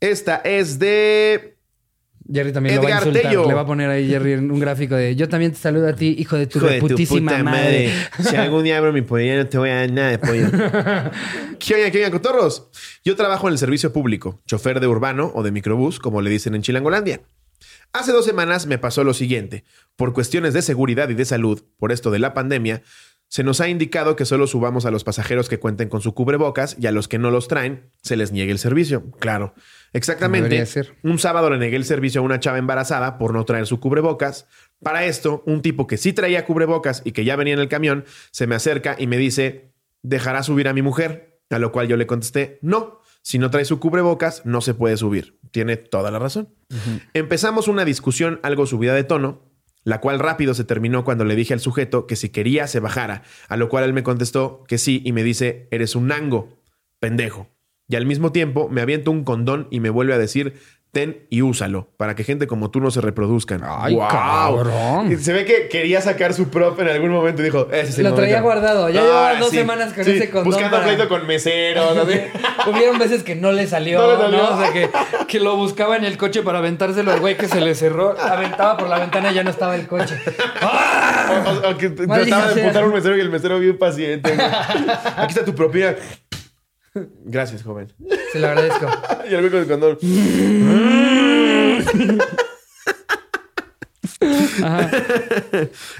esta 0.00 0.36
es 0.36 0.78
de. 0.78 1.56
Jerry 2.30 2.52
también 2.52 2.76
lo 2.76 2.82
va 2.82 2.88
a 2.88 2.90
Edgar 2.90 3.06
insultar. 3.06 3.30
Tello. 3.30 3.48
Le 3.48 3.54
va 3.54 3.60
a 3.62 3.66
poner 3.66 3.90
ahí 3.90 4.08
Jerry 4.08 4.34
un 4.34 4.58
gráfico 4.58 4.94
de 4.94 5.16
yo 5.16 5.28
también 5.28 5.52
te 5.52 5.58
saludo 5.58 5.88
a 5.88 5.94
ti, 5.94 6.14
hijo 6.18 6.36
de 6.36 6.46
tu 6.46 6.58
Hijo 6.58 6.66
de 6.66 6.78
tu 6.78 6.88
reputísima 6.88 7.42
madre. 7.42 7.92
Si 8.18 8.36
algún 8.36 8.64
día 8.64 8.78
abro 8.78 8.92
mi 8.92 9.02
pollo, 9.02 9.36
no 9.36 9.46
te 9.46 9.58
voy 9.58 9.70
a 9.70 9.76
dar 9.76 9.90
nada 9.90 10.10
de 10.10 10.18
pollo. 10.18 10.48
¿Qué 11.58 11.74
oigan, 11.74 11.90
qué 11.90 11.98
oigan, 11.98 12.12
cotorros? 12.12 12.68
Yo 13.04 13.16
trabajo 13.16 13.48
en 13.48 13.52
el 13.52 13.58
servicio 13.58 13.92
público, 13.92 14.40
chofer 14.46 14.80
de 14.80 14.86
urbano 14.86 15.32
o 15.34 15.42
de 15.42 15.50
microbús, 15.50 15.98
como 15.98 16.20
le 16.22 16.30
dicen 16.30 16.54
en 16.54 16.62
Chilangolandia. 16.62 17.22
Hace 17.92 18.12
dos 18.12 18.24
semanas 18.24 18.66
me 18.66 18.78
pasó 18.78 19.04
lo 19.04 19.12
siguiente. 19.12 19.64
Por 19.96 20.14
cuestiones 20.14 20.54
de 20.54 20.62
seguridad 20.62 21.10
y 21.10 21.14
de 21.14 21.24
salud, 21.24 21.62
por 21.78 21.92
esto 21.92 22.10
de 22.10 22.18
la 22.18 22.32
pandemia, 22.32 22.82
se 23.32 23.44
nos 23.44 23.62
ha 23.62 23.68
indicado 23.70 24.14
que 24.14 24.26
solo 24.26 24.46
subamos 24.46 24.84
a 24.84 24.90
los 24.90 25.04
pasajeros 25.04 25.48
que 25.48 25.58
cuenten 25.58 25.88
con 25.88 26.02
su 26.02 26.12
cubrebocas 26.12 26.76
y 26.78 26.86
a 26.86 26.92
los 26.92 27.08
que 27.08 27.16
no 27.16 27.30
los 27.30 27.48
traen 27.48 27.90
se 28.02 28.14
les 28.14 28.30
niegue 28.30 28.52
el 28.52 28.58
servicio. 28.58 29.10
Claro. 29.20 29.54
Exactamente. 29.94 30.62
Un 31.02 31.18
sábado 31.18 31.48
le 31.48 31.56
negué 31.56 31.76
el 31.76 31.86
servicio 31.86 32.20
a 32.20 32.24
una 32.24 32.40
chava 32.40 32.58
embarazada 32.58 33.16
por 33.16 33.32
no 33.32 33.46
traer 33.46 33.66
su 33.66 33.80
cubrebocas. 33.80 34.48
Para 34.82 35.06
esto, 35.06 35.42
un 35.46 35.62
tipo 35.62 35.86
que 35.86 35.96
sí 35.96 36.12
traía 36.12 36.44
cubrebocas 36.44 37.00
y 37.06 37.12
que 37.12 37.24
ya 37.24 37.34
venía 37.36 37.54
en 37.54 37.60
el 37.60 37.70
camión 37.70 38.04
se 38.32 38.46
me 38.46 38.54
acerca 38.54 38.96
y 38.98 39.06
me 39.06 39.16
dice, 39.16 39.72
¿dejará 40.02 40.42
subir 40.42 40.68
a 40.68 40.74
mi 40.74 40.82
mujer? 40.82 41.40
A 41.48 41.58
lo 41.58 41.72
cual 41.72 41.88
yo 41.88 41.96
le 41.96 42.06
contesté, 42.06 42.58
no. 42.60 43.00
Si 43.22 43.38
no 43.38 43.50
trae 43.50 43.64
su 43.64 43.80
cubrebocas, 43.80 44.44
no 44.44 44.60
se 44.60 44.74
puede 44.74 44.98
subir. 44.98 45.38
Tiene 45.52 45.78
toda 45.78 46.10
la 46.10 46.18
razón. 46.18 46.50
Empezamos 47.14 47.66
una 47.66 47.86
discusión 47.86 48.40
algo 48.42 48.66
subida 48.66 48.94
de 48.94 49.04
tono, 49.04 49.51
la 49.84 50.00
cual 50.00 50.18
rápido 50.18 50.54
se 50.54 50.64
terminó 50.64 51.04
cuando 51.04 51.24
le 51.24 51.36
dije 51.36 51.54
al 51.54 51.60
sujeto 51.60 52.06
que 52.06 52.16
si 52.16 52.28
quería 52.28 52.66
se 52.66 52.80
bajara, 52.80 53.22
a 53.48 53.56
lo 53.56 53.68
cual 53.68 53.84
él 53.84 53.92
me 53.92 54.02
contestó 54.02 54.64
que 54.68 54.78
sí 54.78 55.02
y 55.04 55.12
me 55.12 55.22
dice, 55.22 55.68
eres 55.70 55.96
un 55.96 56.08
nango, 56.08 56.48
pendejo. 57.00 57.48
Y 57.88 57.96
al 57.96 58.06
mismo 58.06 58.32
tiempo 58.32 58.68
me 58.68 58.80
aviento 58.80 59.10
un 59.10 59.24
condón 59.24 59.68
y 59.70 59.80
me 59.80 59.90
vuelve 59.90 60.14
a 60.14 60.18
decir, 60.18 60.54
ten 60.92 61.26
y 61.30 61.40
úsalo, 61.40 61.88
para 61.96 62.14
que 62.14 62.22
gente 62.22 62.46
como 62.46 62.70
tú 62.70 62.78
no 62.80 62.90
se 62.90 63.00
reproduzcan. 63.00 63.62
Ay, 63.64 63.94
¡Guau! 63.94 64.08
cabrón. 64.10 65.18
Se 65.18 65.32
ve 65.32 65.46
que 65.46 65.68
quería 65.68 66.02
sacar 66.02 66.34
su 66.34 66.50
prop 66.50 66.78
en 66.80 66.88
algún 66.88 67.08
momento 67.10 67.40
y 67.40 67.46
dijo, 67.46 67.66
ese 67.72 67.88
es 67.90 67.98
el 67.98 68.04
Lo 68.04 68.14
traía 68.14 68.42
momento". 68.42 68.60
guardado. 68.60 68.90
Ya 68.90 69.00
Ah, 69.00 69.04
llevaba 69.04 69.34
dos 69.36 69.50
sí, 69.50 69.56
semanas 69.56 69.94
con 69.94 70.04
sí, 70.04 70.10
ese 70.10 70.28
condón 70.30 70.44
Buscando 70.52 70.70
para- 70.76 70.84
pleito 70.84 71.08
con 71.08 71.26
meseros. 71.26 71.96
Hubieron 72.66 72.98
veces 72.98 73.22
que 73.22 73.34
no 73.34 73.52
le 73.52 73.66
salió, 73.66 74.02
No 74.02 74.12
le 74.12 74.18
salió. 74.18 74.54
O 74.54 74.60
sea, 74.60 74.72
que, 74.72 74.90
que 75.26 75.40
lo 75.40 75.56
buscaba 75.56 75.96
en 75.96 76.04
el 76.04 76.18
coche 76.18 76.42
para 76.42 76.58
aventárselo 76.58 77.10
al 77.10 77.20
güey 77.20 77.38
que 77.38 77.48
se 77.48 77.62
le 77.62 77.74
cerró. 77.74 78.14
Aventaba 78.20 78.76
por 78.76 78.88
la 78.88 78.98
ventana 78.98 79.32
y 79.32 79.34
ya 79.34 79.44
no 79.44 79.50
estaba 79.50 79.74
el 79.76 79.86
coche. 79.86 80.16
¡Ah! 80.60 80.98
O, 81.32 81.50
o- 81.68 81.70
o 81.70 81.76
que 81.78 81.88
trataba 81.88 82.52
de 82.52 82.78
a 82.78 82.84
un 82.84 82.92
mesero 82.92 83.16
y 83.16 83.20
el 83.20 83.30
mesero 83.30 83.58
bien 83.58 83.78
paciente. 83.78 84.32
Aquí 85.16 85.28
está 85.28 85.44
tu 85.44 85.54
propina. 85.54 85.94
Gracias, 87.24 87.62
joven. 87.62 87.92
Se 88.32 88.38
lo 88.38 88.48
agradezco. 88.48 88.86
Y 89.30 89.34
el 89.34 89.48
güey 89.48 89.50
con 89.52 89.60
el 89.60 89.66
condón. 89.68 89.98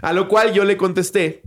A 0.03 0.13
lo 0.13 0.29
cual 0.29 0.53
yo 0.53 0.65
le 0.65 0.77
contesté 0.77 1.43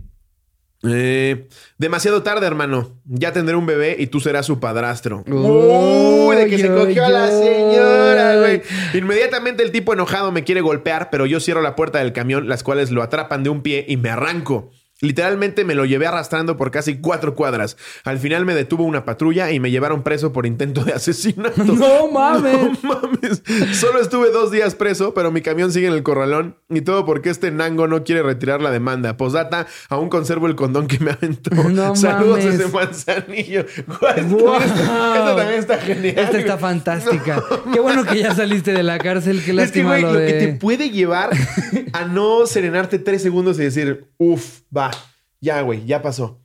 Eh, 0.88 1.48
demasiado 1.78 2.22
tarde, 2.22 2.46
hermano. 2.46 3.00
Ya 3.06 3.32
tendré 3.32 3.56
un 3.56 3.66
bebé 3.66 3.96
y 3.98 4.06
tú 4.08 4.20
serás 4.20 4.46
su 4.46 4.60
padrastro. 4.60 5.24
Uy, 5.26 6.36
de 6.36 6.46
que 6.48 6.58
se 6.58 6.68
cogió 6.68 7.04
a 7.04 7.08
la 7.08 7.28
señora, 7.28 8.38
güey. 8.38 8.62
Inmediatamente 8.94 9.62
el 9.62 9.72
tipo 9.72 9.92
enojado 9.94 10.30
me 10.32 10.44
quiere 10.44 10.60
golpear, 10.60 11.08
pero 11.10 11.26
yo 11.26 11.40
cierro 11.40 11.62
la 11.62 11.74
puerta 11.76 11.98
del 11.98 12.12
camión, 12.12 12.48
las 12.48 12.62
cuales 12.62 12.90
lo 12.90 13.02
atrapan 13.02 13.42
de 13.42 13.50
un 13.50 13.62
pie 13.62 13.84
y 13.88 13.96
me 13.96 14.10
arranco. 14.10 14.70
Literalmente 15.00 15.64
me 15.64 15.74
lo 15.74 15.84
llevé 15.84 16.06
arrastrando 16.06 16.56
por 16.56 16.70
casi 16.70 16.96
cuatro 16.98 17.34
cuadras. 17.34 17.76
Al 18.04 18.18
final 18.18 18.46
me 18.46 18.54
detuvo 18.54 18.84
una 18.84 19.04
patrulla 19.04 19.50
y 19.52 19.60
me 19.60 19.70
llevaron 19.70 20.02
preso 20.02 20.32
por 20.32 20.46
intento 20.46 20.84
de 20.84 20.92
asesinato. 20.94 21.64
No 21.64 22.08
mames. 22.10 22.82
No 22.82 22.88
mames. 22.94 23.42
Solo 23.78 24.00
estuve 24.00 24.30
dos 24.30 24.50
días 24.50 24.74
preso, 24.74 25.12
pero 25.12 25.30
mi 25.30 25.42
camión 25.42 25.70
sigue 25.72 25.88
en 25.88 25.92
el 25.92 26.02
corralón. 26.02 26.56
Y 26.70 26.80
todo 26.80 27.04
porque 27.04 27.28
este 27.30 27.50
nango 27.50 27.86
no 27.88 28.04
quiere 28.04 28.22
retirar 28.22 28.62
la 28.62 28.70
demanda. 28.70 29.16
Posdata, 29.16 29.66
aún 29.88 30.08
conservo 30.08 30.46
el 30.46 30.54
condón 30.56 30.86
que 30.86 30.98
me 30.98 31.10
aventó. 31.10 31.50
No 31.54 31.94
Saludos 31.96 32.38
mames. 32.44 32.58
desde 32.58 32.72
Manzanillo. 32.72 33.66
Wow. 34.00 34.56
Esta 34.56 35.36
también 35.36 35.58
está 35.58 35.78
genial. 35.78 36.14
Esta 36.18 36.38
está 36.38 36.58
fantástica. 36.58 37.42
Qué 37.72 37.80
bueno 37.80 38.04
que 38.04 38.18
ya 38.20 38.34
saliste 38.34 38.72
de 38.72 38.82
la 38.82 38.98
cárcel. 38.98 39.36
Qué 39.36 39.40
Es 39.40 39.46
que, 39.46 39.52
lástima 39.52 39.88
güey, 39.90 40.02
lo 40.02 40.12
lo 40.14 40.18
de... 40.20 40.26
que 40.26 40.32
te 40.34 40.48
puede 40.54 40.90
llevar 40.90 41.30
a 41.92 42.04
no 42.04 42.46
serenarte 42.46 42.98
tres 42.98 43.22
segundos 43.22 43.58
y 43.58 43.62
decir, 43.62 44.06
uff, 44.18 44.60
va, 44.76 44.90
ya, 45.40 45.60
güey, 45.62 45.84
ya 45.86 46.02
pasó. 46.02 46.40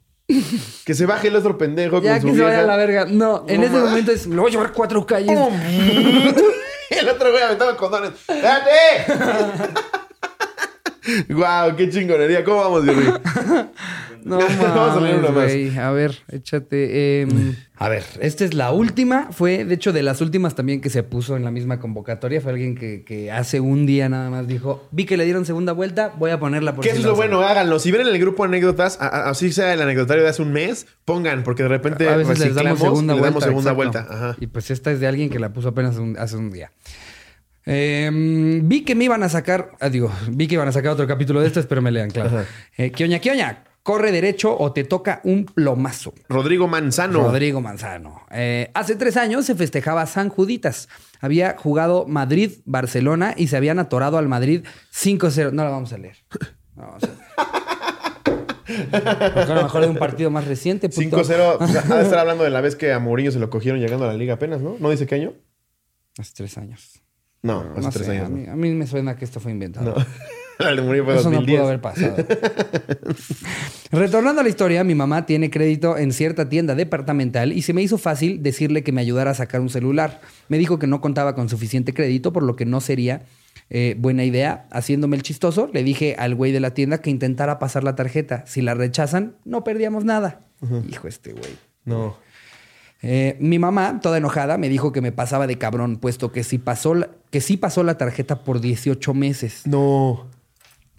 Que 0.86 0.94
se 0.94 1.06
baje 1.06 1.28
el 1.28 1.36
otro 1.36 1.58
pendejo 1.58 2.02
Ya 2.02 2.14
con 2.14 2.22
su 2.22 2.28
que 2.28 2.36
se 2.36 2.42
vaya 2.44 2.60
a 2.62 2.64
la 2.64 2.78
verga. 2.78 3.06
No, 3.06 3.44
en 3.50 3.60
No 3.60 3.68
ese 3.68 3.74
mames. 3.76 3.90
momento 3.90 4.12
es... 4.14 4.28
Me 4.28 4.38
voy 4.40 4.50
a 4.50 4.52
llevar 4.52 4.72
cuatro 4.72 5.06
calles. 5.06 5.38
El 6.90 7.10
otro 7.10 7.32
güey 7.32 7.42
aventaba 7.44 7.76
condones. 7.78 8.12
¡Espérate! 8.28 8.70
¡Guau! 11.34 11.76
¡Qué 11.76 11.90
chingonería! 11.90 12.44
¿Cómo 12.44 12.58
vamos, 12.58 12.86
Jerry? 12.86 13.08
No 14.24 14.38
Vamos 14.76 14.98
a 14.98 15.00
leer 15.02 15.20
una 15.20 15.30
más. 15.30 15.52
A 15.78 15.92
ver, 15.92 16.16
échate. 16.30 17.22
em, 17.22 17.56
a 17.78 17.90
ver, 17.90 18.04
esta 18.20 18.46
es 18.46 18.54
la 18.54 18.72
última. 18.72 19.30
Fue, 19.32 19.66
de 19.66 19.74
hecho, 19.76 19.92
de 19.94 20.04
las 20.04 20.22
últimas 20.22 20.54
también 20.56 20.82
que 20.82 20.90
se 20.90 21.02
puso 21.04 21.36
en 21.38 21.44
la 21.44 21.52
misma 21.52 21.80
convocatoria. 21.80 22.40
Fue 22.42 22.52
alguien 22.52 22.76
que, 22.76 23.04
que 23.04 23.32
hace 23.32 23.60
un 23.60 23.86
día 23.86 24.10
nada 24.10 24.30
más 24.30 24.48
dijo: 24.48 24.88
Vi 24.92 25.06
que 25.06 25.18
le 25.18 25.26
dieron 25.26 25.46
segunda 25.46 25.74
vuelta, 25.74 26.14
voy 26.18 26.32
a 26.32 26.40
ponerla 26.40 26.76
por 26.76 26.84
Que 26.84 26.92
si 26.92 26.98
eso 26.98 27.00
es 27.02 27.06
lo 27.08 27.14
usan". 27.14 27.30
bueno, 27.30 27.42
háganlo. 27.48 27.80
Si 27.80 27.92
ven 27.92 28.02
en 28.02 28.08
el 28.08 28.20
grupo 28.20 28.44
anécdotas, 28.44 28.98
así 29.02 29.52
sea 29.52 29.74
el 29.74 29.82
anecdotario 29.82 30.24
de 30.24 30.30
hace 30.30 30.42
un 30.42 30.52
mes, 30.54 30.86
pongan, 31.06 31.44
porque 31.44 31.64
de 31.64 31.70
repente 31.70 32.08
A 32.08 32.18
veces 32.18 32.40
les 32.40 32.54
damos 32.56 32.80
segunda 32.80 33.14
vuelta. 33.14 33.28
damos 33.30 33.44
segunda 33.44 33.72
vuelta. 33.72 34.08
Ajá. 34.10 34.36
Y 34.40 34.48
pues 34.48 34.70
esta 34.72 34.92
es 34.92 35.00
de 35.00 35.08
alguien 35.08 35.30
que 35.30 35.40
la 35.40 35.52
puso 35.54 35.70
apenas 35.70 35.98
un- 35.98 36.18
hace 36.18 36.38
un 36.38 36.52
día. 36.52 36.72
Em, 37.66 38.68
vi 38.68 38.84
que 38.84 38.96
me 38.96 39.04
iban 39.06 39.22
a 39.22 39.30
sacar, 39.30 39.72
ah, 39.80 39.90
digo, 39.90 40.12
vi 40.30 40.48
que 40.48 40.56
iban 40.56 40.68
a 40.68 40.72
sacar 40.72 40.92
otro 40.94 41.06
capítulo 41.08 41.42
de 41.42 41.48
esto, 41.48 41.60
espero 41.60 41.82
me 41.82 41.92
lean, 41.92 42.10
claro. 42.10 42.44
Eh, 42.76 42.92
Kioña, 42.92 43.20
Kioña, 43.20 43.64
corre 43.84 44.12
derecho 44.12 44.56
o 44.58 44.72
te 44.74 44.84
toca 44.84 45.22
un 45.24 45.46
plomazo. 45.46 46.14
Rodrigo 46.30 46.68
Manzano. 46.68 47.24
Rodrigo 47.24 47.62
Manzano. 47.62 48.22
Eh, 48.32 48.70
hace 48.74 48.96
tres 48.96 49.18
años 49.18 49.46
se 49.46 49.56
festejaba 49.56 50.06
San 50.06 50.30
Juditas. 50.30 50.88
Había 51.20 51.56
jugado 51.58 52.06
Madrid-Barcelona 52.08 53.34
y 53.38 53.48
se 53.48 53.58
habían 53.58 53.80
atorado 53.80 54.18
al 54.18 54.28
Madrid 54.28 54.64
5-0. 54.94 55.52
No 55.52 55.64
la 55.64 55.70
vamos 55.70 55.94
a 55.94 55.98
leer. 55.98 56.18
No 56.76 56.84
la 56.84 56.88
vamos 56.88 57.04
a 57.04 57.08
leer. 57.08 57.18
Porque 59.34 59.52
a 59.52 59.56
lo 59.56 59.64
mejor 59.64 59.82
de 59.82 59.88
un 59.90 59.98
partido 59.98 60.30
más 60.32 60.46
reciente. 60.48 60.88
puto. 60.90 61.24
5-0. 61.24 61.58
o 61.60 61.68
sea, 61.68 61.84
ha 61.90 61.96
de 61.98 62.04
estar 62.04 62.20
hablando 62.20 62.44
de 62.44 62.50
la 62.50 62.62
vez 62.62 62.76
que 62.76 62.94
a 62.94 63.00
Mourinho 63.00 63.32
se 63.32 63.40
lo 63.40 63.50
cogieron 63.50 63.80
llegando 63.82 64.06
a 64.06 64.08
la 64.10 64.14
liga 64.14 64.36
apenas, 64.36 64.62
¿no? 64.62 64.78
¿No 64.80 64.90
dice 64.90 65.06
qué 65.06 65.16
año? 65.16 65.34
Hace 66.18 66.32
tres 66.36 66.58
años. 66.58 67.02
No, 67.42 67.62
hace 67.76 67.82
No 67.82 67.90
tres 67.90 68.06
sé, 68.06 68.12
años. 68.14 68.26
a, 68.26 68.30
¿no? 68.30 68.36
mí, 68.38 68.48
a 68.48 68.56
mí 68.56 68.70
me 68.74 68.88
suena 68.88 69.16
que 69.18 69.26
esto 69.26 69.40
fue 69.40 69.52
inventado. 69.52 69.96
No. 69.98 70.06
De 70.76 70.82
Mourinho 70.82 71.05
fue 71.05 71.16
Eso 71.16 71.30
no 71.30 71.38
2010. 71.38 71.57
pudo 71.59 71.68
haber 71.68 71.82
pasado. 71.82 72.16
Retornando 73.91 74.41
a 74.41 74.43
la 74.43 74.49
historia, 74.49 74.84
mi 74.84 74.95
mamá 74.95 75.26
tiene 75.26 75.49
crédito 75.49 75.97
en 75.97 76.12
cierta 76.14 76.47
tienda 76.49 76.76
departamental 76.76 77.51
y 77.53 77.62
se 77.62 77.74
me 77.74 77.82
hizo 77.82 77.97
fácil 77.97 78.41
decirle 78.41 78.84
que 78.84 78.91
me 78.91 79.01
ayudara 79.01 79.32
a 79.32 79.34
sacar 79.34 79.62
un 79.62 79.70
celular. 79.70 80.22
Me 80.47 80.57
dijo 80.57 80.80
que 80.80 80.88
no 80.88 81.01
contaba 81.01 81.36
con 81.36 81.49
suficiente 81.49 81.93
crédito, 81.93 82.32
por 82.32 82.43
lo 82.43 82.55
que 82.55 82.66
no 82.66 82.80
sería 82.82 83.24
eh, 83.70 83.95
buena 83.97 84.24
idea. 84.24 84.68
Haciéndome 84.72 85.18
el 85.18 85.24
chistoso, 85.24 85.70
le 85.74 85.84
dije 85.84 86.16
al 86.18 86.36
güey 86.36 86.51
de 86.51 86.59
la 86.59 86.74
tienda 86.74 86.99
que 86.99 87.09
intentara 87.09 87.59
pasar 87.59 87.84
la 87.84 87.95
tarjeta. 87.95 88.43
Si 88.47 88.62
la 88.62 88.74
rechazan, 88.74 89.36
no 89.45 89.64
perdíamos 89.64 90.05
nada. 90.05 90.41
Hijo 90.89 91.07
este 91.07 91.34
güey. 91.34 91.57
No. 91.86 92.16
Eh, 93.03 93.36
mi 93.39 93.57
mamá, 93.57 93.99
toda 94.01 94.20
enojada, 94.20 94.59
me 94.59 94.70
dijo 94.70 94.91
que 94.91 95.01
me 95.01 95.12
pasaba 95.12 95.47
de 95.47 95.57
cabrón, 95.57 95.97
puesto 95.97 96.32
que 96.32 96.43
sí 96.43 96.59
pasó 96.59 96.93
la, 96.93 97.09
que 97.32 97.41
sí 97.41 97.57
pasó 97.57 97.82
la 97.84 97.97
tarjeta 97.97 98.43
por 98.43 98.62
18 98.62 99.14
meses. 99.16 99.64
No. 99.66 100.28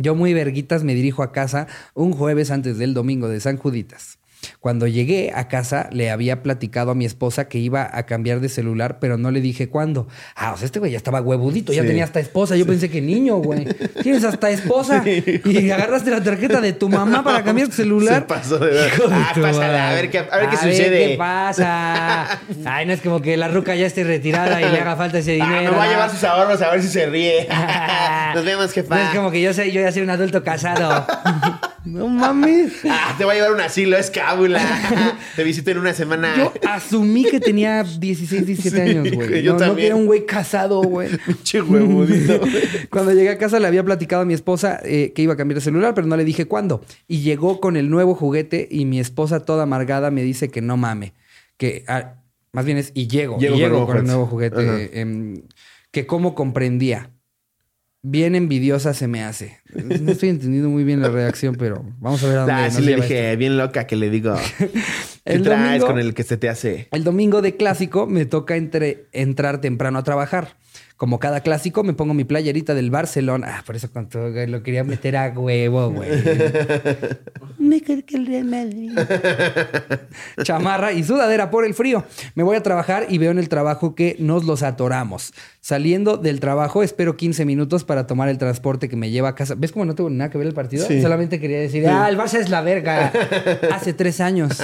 Yo 0.03 0.17
muy 0.17 0.35
verguitas 0.35 0.83
me 0.83 0.95
dirijo 0.95 1.23
a 1.23 1.31
casa 1.31 1.69
un 1.95 2.13
jueves 2.13 2.51
antes 2.51 2.77
del 2.77 2.93
domingo 2.93 3.29
de 3.29 3.39
San 3.39 3.57
Juditas. 3.57 4.19
Cuando 4.61 4.87
llegué 4.87 5.33
a 5.35 5.49
casa 5.49 5.89
le 5.93 6.11
había 6.11 6.43
platicado 6.43 6.91
a 6.91 6.95
mi 6.95 7.05
esposa 7.05 7.49
que 7.49 7.59
iba 7.59 7.89
a 7.93 8.05
cambiar 8.07 8.41
de 8.41 8.49
celular, 8.49 8.99
pero 9.01 9.17
no 9.19 9.31
le 9.31 9.41
dije 9.41 9.69
cuándo. 9.69 10.09
Ah, 10.37 10.53
o 10.53 10.57
sea, 10.57 10.67
este 10.67 10.79
güey 10.79 10.93
ya 10.93 10.97
estaba 10.99 11.21
huevudito, 11.21 11.73
ya 11.73 11.83
tenía 11.83 12.05
hasta 12.05 12.21
esposa. 12.21 12.57
Yo 12.57 12.67
pensé 12.67 12.91
que 12.91 13.01
niño, 13.01 13.37
güey. 13.37 13.67
Tienes 14.03 14.25
hasta 14.25 14.51
esposa. 14.51 15.03
Y 15.07 15.71
agarraste 15.71 16.11
la 16.11 16.23
tarjeta 16.23 16.61
de 16.61 16.73
tu 16.73 16.89
mamá 16.89 17.23
para 17.25 17.43
cambiar 17.45 17.69
tu 17.69 17.75
celular. 17.75 18.21
Se 18.23 18.23
pasó 18.23 18.59
de 18.59 18.71
ver. 18.73 18.93
Ah, 19.11 19.33
pásala, 19.41 19.91
a 19.91 19.95
ver 19.95 20.11
qué- 20.11 20.19
a 20.19 20.37
ver 20.39 20.49
qué 20.51 20.57
sucede. 20.57 21.09
qué 21.11 21.17
pasa. 21.17 22.41
Ay, 22.65 22.87
no 22.87 22.93
es 22.93 23.01
como 23.01 23.21
que 23.21 23.37
la 23.37 23.49
ruca 23.49 23.75
ya 23.75 23.87
esté 23.87 24.05
retirada 24.05 24.61
y 24.61 24.65
le 24.71 24.81
haga 24.81 24.97
falta 24.97 25.19
ese 25.19 25.41
Ah, 25.41 25.45
dinero. 25.47 25.73
me 25.73 25.77
va 25.79 25.83
a 25.85 25.87
¿no? 25.87 25.93
llevar 25.93 26.11
sus 26.11 26.25
ahorros 26.25 26.61
a 26.63 26.71
ver 26.71 26.83
si 26.83 26.89
se 26.89 27.07
ríe. 27.07 27.47
Nos 28.35 28.45
vemos, 28.45 28.67
No 28.67 28.73
jefa. 28.73 29.03
es 29.11 29.17
como 29.17 29.31
que 29.31 29.41
yo 29.43 29.53
sé, 29.53 29.71
yo 29.73 29.81
ya 29.81 29.93
soy 29.93 30.03
un 30.03 30.11
adulto 30.11 30.43
casado. 30.43 31.07
No 31.85 32.09
mames. 32.09 32.73
Ah, 32.89 33.15
te 33.19 33.25
va 33.25 33.33
a 33.33 33.35
llevar 33.35 33.53
un 33.53 33.61
asilo, 33.61 33.97
es 33.97 34.11
cábula. 34.11 34.61
te 35.37 35.45
visito 35.45 35.71
en 35.71 35.79
una 35.79 35.93
semana. 35.95 36.35
Yo 36.37 36.53
asumí 36.69 37.25
que 37.25 37.41
tenía 37.41 37.83
16, 37.85 38.47
17 38.47 38.77
Sí, 38.77 38.91
años, 38.99 39.15
güey. 39.15 39.43
yo 39.43 39.53
no, 39.53 39.59
no 39.59 39.59
que 39.59 39.67
también. 39.67 39.87
era 39.87 39.97
un 39.97 40.07
güey 40.07 40.25
casado, 40.27 40.83
güey. 40.83 41.09
Pinche 41.27 41.63
huevudito. 41.63 42.41
Cuando 42.91 43.13
llegué 43.13 43.31
a 43.31 43.39
casa 43.39 43.61
le 43.61 43.67
había 43.67 43.85
platicado 43.85 44.23
a 44.23 44.25
mi 44.25 44.35
esposa 44.35 44.81
eh, 44.85 45.13
que 45.15 45.23
iba 45.23 45.35
a 45.35 45.37
cambiar 45.37 45.57
de 45.57 45.61
celular, 45.65 45.95
pero 45.95 46.07
no 46.07 46.17
le 46.17 46.25
dije 46.25 46.47
cuándo. 46.47 46.85
Y 47.09 47.21
llegó 47.21 47.61
con 47.61 47.77
el 47.77 47.89
nuevo 47.91 48.15
juguete 48.15 48.69
y 48.71 48.85
mi 48.85 48.99
esposa 49.01 49.41
toda 49.41 49.63
amargada 49.65 50.11
me 50.11 50.23
dice 50.23 50.49
que 50.51 50.61
no 50.63 50.77
mame. 50.77 51.13
Que 51.57 51.85
ah, 51.89 52.15
más 52.53 52.65
bien 52.65 52.79
es 52.79 52.91
y 52.95 53.07
llego, 53.09 53.39
Llego 53.39 53.55
y 53.57 53.59
llego 53.59 53.87
con 53.87 53.97
el 53.99 54.05
nuevo 54.05 54.27
juguete. 54.27 55.01
em, 55.01 55.43
que 55.91 56.07
cómo 56.07 56.35
comprendía. 56.35 57.11
Bien 58.05 58.35
envidiosa 58.35 58.95
se 58.95 59.07
me 59.07 59.23
hace. 59.23 59.59
No 59.73 60.11
estoy 60.11 60.31
entendiendo 60.31 60.69
muy 60.69 60.83
bien 60.83 61.01
la 61.01 61.09
reacción, 61.09 61.55
pero 61.55 61.85
vamos 62.01 62.23
a 62.25 62.27
ver 62.29 62.37
a 62.39 62.41
dónde 62.41 62.53
Ah, 62.53 62.65
nos 62.65 62.75
sí 62.75 62.83
le 62.83 62.97
dije, 62.97 63.29
esto. 63.31 63.39
bien 63.39 63.57
loca 63.57 63.87
que 63.87 63.95
le 63.95 64.11
digo. 64.11 64.35
¿Qué 64.59 64.71
El 65.25 65.43
traes 65.45 65.81
domingo- 65.81 65.87
con 65.87 65.99
el 66.01 66.13
que 66.13 66.25
se 66.25 66.37
te 66.37 66.49
hace? 66.49 66.89
El 66.91 67.05
domingo 67.05 67.43
de 67.43 67.57
clásico 67.57 68.09
me 68.09 68.27
toca 68.27 68.57
entre- 68.57 69.07
entrar 69.13 69.61
temprano 69.61 70.01
a 70.01 70.03
trabajar. 70.03 70.57
Como 71.03 71.19
cada 71.19 71.41
clásico, 71.41 71.83
me 71.83 71.95
pongo 71.95 72.15
mi 72.15 72.23
playerita 72.23 72.75
del 72.75 72.93
Barcelona. 72.93 73.57
Ah, 73.59 73.63
por 73.67 73.75
eso 73.75 73.89
güey, 73.93 74.47
lo 74.47 74.63
quería 74.63 74.85
meter 74.85 75.17
a 75.17 75.31
huevo, 75.31 75.91
güey. 75.91 76.09
me 77.59 77.83
creo 77.83 78.07
que 78.07 78.19
el 78.19 78.25
Real 78.25 78.45
Madrid. 78.45 78.97
Chamarra 80.45 80.93
y 80.93 81.03
sudadera 81.03 81.51
por 81.51 81.65
el 81.65 81.75
frío. 81.75 82.05
Me 82.37 82.45
voy 82.45 82.55
a 82.55 82.63
trabajar 82.63 83.07
y 83.09 83.19
veo 83.19 83.33
en 83.33 83.41
el 83.41 83.49
trabajo 83.49 83.97
que 83.97 84.15
nos 84.21 84.45
los 84.45 84.63
atoramos. 84.63 85.35
Saliendo 85.61 86.19
del 86.19 86.39
trabajo, 86.39 86.85
espero 86.85 87.17
15 87.17 87.47
minutos 87.47 87.83
para 87.83 88.07
tomar 88.07 88.29
el 88.29 88.39
transporte 88.39 88.89
que 88.89 88.95
me 88.95 89.11
lleva 89.11 89.31
a 89.31 89.35
casa. 89.35 89.57
¿Ves 89.57 89.73
cómo 89.73 89.85
no 89.85 89.97
tengo 89.97 90.09
nada 90.09 90.31
que 90.31 90.39
ver 90.39 90.47
el 90.47 90.55
partido? 90.55 90.87
Sí. 90.87 91.03
Solamente 91.03 91.41
quería 91.41 91.59
decir, 91.59 91.85
ah, 91.89 92.09
el 92.09 92.17
Barça 92.17 92.39
es 92.39 92.49
la 92.49 92.63
verga. 92.63 93.13
Hace 93.73 93.93
tres 93.93 94.21
años. 94.21 94.63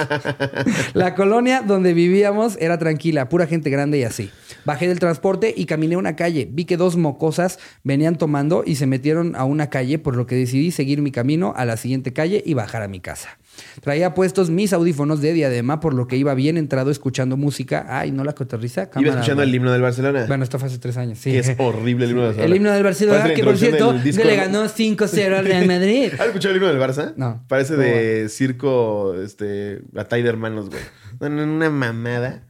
La 0.93 1.15
colonia 1.15 1.63
donde 1.67 1.93
vivíamos 1.93 2.55
era 2.61 2.77
tranquila, 2.77 3.27
pura 3.27 3.45
gente 3.45 3.69
grande 3.69 3.97
y 3.99 4.03
así. 4.03 4.31
Bajé 4.63 4.87
del 4.87 4.99
transporte 4.99 5.53
y 5.55 5.65
caminé 5.65 5.97
una 5.97 6.15
calle. 6.15 6.28
Vi 6.29 6.65
que 6.65 6.77
dos 6.77 6.95
mocosas 6.95 7.59
venían 7.83 8.17
tomando 8.17 8.63
y 8.65 8.75
se 8.75 8.87
metieron 8.87 9.35
a 9.35 9.43
una 9.43 9.69
calle, 9.69 9.99
por 9.99 10.15
lo 10.15 10.25
que 10.25 10.35
decidí 10.35 10.71
seguir 10.71 11.01
mi 11.01 11.11
camino 11.11 11.53
a 11.55 11.65
la 11.65 11.77
siguiente 11.77 12.13
calle 12.13 12.41
y 12.45 12.53
bajar 12.53 12.81
a 12.81 12.87
mi 12.87 12.99
casa. 12.99 13.37
Traía 13.81 14.13
puestos 14.13 14.49
mis 14.49 14.73
audífonos 14.73 15.21
de 15.21 15.33
diadema, 15.33 15.79
por 15.79 15.93
lo 15.93 16.07
que 16.07 16.15
iba 16.17 16.33
bien 16.33 16.57
entrado 16.57 16.91
escuchando 16.91 17.37
música. 17.37 17.85
Ay, 17.89 18.11
¿no 18.11 18.23
la 18.23 18.33
cotorriza? 18.33 18.83
Iba 18.83 18.89
Cámara, 18.91 19.13
escuchando 19.15 19.41
güey. 19.41 19.49
el 19.49 19.55
himno 19.55 19.71
del 19.71 19.81
Barcelona. 19.81 20.25
Bueno, 20.27 20.43
esto 20.43 20.59
fue 20.59 20.67
hace 20.67 20.77
tres 20.77 20.97
años, 20.97 21.19
sí. 21.19 21.31
que 21.31 21.39
es 21.39 21.55
horrible 21.57 22.05
el 22.05 22.11
himno 22.11 22.21
del 22.23 22.29
Barcelona. 22.29 22.45
El 22.49 22.55
himno 22.55 22.71
del 22.71 22.83
Barcelona, 22.83 23.33
que 23.33 23.43
por 23.43 23.57
cierto, 23.57 23.93
disco, 23.93 24.23
le 24.23 24.35
ganó 24.35 24.65
5-0 24.65 25.33
al 25.33 25.45
Real 25.45 25.67
Madrid. 25.67 26.13
¿Has 26.17 26.27
escuchado 26.27 26.55
el 26.55 26.61
himno 26.61 26.73
del 26.73 26.79
Barça? 26.81 27.13
No. 27.15 27.43
Parece 27.47 27.73
¿Cómo 27.75 27.85
de 27.85 28.29
circo, 28.29 29.13
este, 29.15 29.81
Atay 29.95 30.23
de 30.23 30.29
hermanos, 30.29 30.69
güey. 30.69 30.81
Una 31.19 31.69
mamada. 31.69 32.43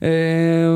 Eh, 0.00 0.66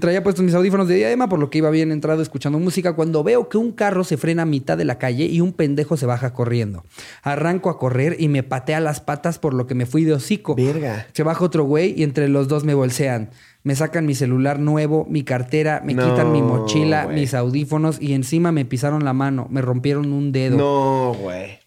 traía 0.00 0.22
puestos 0.22 0.44
mis 0.44 0.54
audífonos 0.54 0.88
de 0.88 0.96
diadema, 0.96 1.28
por 1.28 1.38
lo 1.38 1.50
que 1.50 1.58
iba 1.58 1.70
bien 1.70 1.92
entrado 1.92 2.22
escuchando 2.22 2.58
música, 2.58 2.94
cuando 2.94 3.22
veo 3.22 3.48
que 3.48 3.58
un 3.58 3.72
carro 3.72 4.04
se 4.04 4.16
frena 4.16 4.42
a 4.42 4.46
mitad 4.46 4.76
de 4.76 4.84
la 4.84 4.98
calle 4.98 5.26
y 5.26 5.40
un 5.40 5.52
pendejo 5.52 5.96
se 5.96 6.06
baja 6.06 6.32
corriendo. 6.32 6.84
Arranco 7.22 7.70
a 7.70 7.78
correr 7.78 8.16
y 8.18 8.28
me 8.28 8.42
patea 8.42 8.80
las 8.80 9.00
patas, 9.00 9.38
por 9.38 9.54
lo 9.54 9.66
que 9.66 9.74
me 9.74 9.86
fui 9.86 10.04
de 10.04 10.12
hocico. 10.12 10.54
Verga. 10.54 11.06
Se 11.12 11.22
baja 11.22 11.44
otro 11.44 11.64
güey 11.64 11.94
y 11.96 12.02
entre 12.02 12.28
los 12.28 12.48
dos 12.48 12.64
me 12.64 12.74
bolsean. 12.74 13.30
Me 13.64 13.76
sacan 13.76 14.06
mi 14.06 14.14
celular 14.14 14.58
nuevo, 14.58 15.06
mi 15.08 15.22
cartera, 15.22 15.82
me 15.84 15.94
No, 15.94 16.04
quitan 16.04 16.32
mi 16.32 16.42
mochila, 16.42 17.06
mis 17.06 17.32
audífonos 17.32 18.00
y 18.00 18.14
encima 18.14 18.50
me 18.50 18.64
pisaron 18.64 19.04
la 19.04 19.12
mano, 19.12 19.46
me 19.50 19.62
rompieron 19.62 20.12
un 20.12 20.32
dedo. 20.32 20.56
No, 20.56 21.14
güey. 21.14 21.61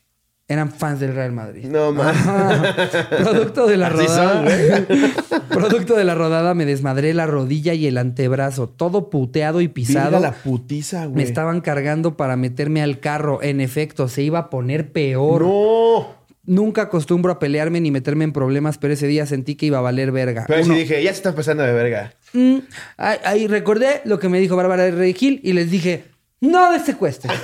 Eran 0.47 0.71
fans 0.71 0.99
del 0.99 1.15
Real 1.15 1.31
Madrid. 1.31 1.65
No. 1.65 1.89
Ajá. 2.01 2.75
Producto 3.17 3.65
de 3.65 3.77
la 3.77 3.89
son, 3.89 3.97
rodada. 3.97 4.85
Producto 5.49 5.95
de 5.95 6.03
la 6.03 6.13
rodada 6.13 6.53
me 6.53 6.65
desmadré 6.65 7.13
la 7.13 7.25
rodilla 7.25 7.73
y 7.73 7.87
el 7.87 7.97
antebrazo, 7.97 8.69
todo 8.69 9.09
puteado 9.09 9.61
y 9.61 9.67
pisado. 9.67 10.11
Verga 10.11 10.19
la 10.19 10.33
putiza, 10.33 11.05
güey. 11.05 11.15
Me 11.15 11.23
estaban 11.23 11.61
cargando 11.61 12.15
para 12.15 12.35
meterme 12.35 12.83
al 12.83 12.99
carro. 12.99 13.41
En 13.41 13.59
efecto, 13.59 14.07
se 14.07 14.21
iba 14.21 14.37
a 14.39 14.49
poner 14.49 14.91
peor. 14.91 15.41
No. 15.41 16.25
Nunca 16.47 16.83
acostumbro 16.83 17.31
a 17.31 17.39
pelearme 17.39 17.81
ni 17.81 17.89
meterme 17.89 18.23
en 18.23 18.31
problemas, 18.31 18.77
pero 18.77 18.93
ese 18.93 19.07
día 19.07 19.25
sentí 19.25 19.55
que 19.55 19.65
iba 19.65 19.79
a 19.79 19.81
valer 19.81 20.11
verga. 20.11 20.45
Pero 20.47 20.63
Uno, 20.63 20.75
sí 20.75 20.81
dije, 20.81 21.01
ya 21.01 21.09
se 21.09 21.15
está 21.17 21.33
pasando 21.33 21.63
de 21.63 21.73
verga. 21.73 22.13
mm, 22.33 22.57
ahí, 22.97 23.17
ahí 23.23 23.47
recordé 23.47 24.01
lo 24.05 24.19
que 24.19 24.29
me 24.29 24.39
dijo 24.39 24.55
Bárbara 24.55 24.83
de 24.83 24.91
Regil 24.91 25.39
y 25.43 25.53
les 25.53 25.71
dije, 25.71 26.03
no 26.49 26.71
me 26.71 26.79
secuestres. 26.79 27.37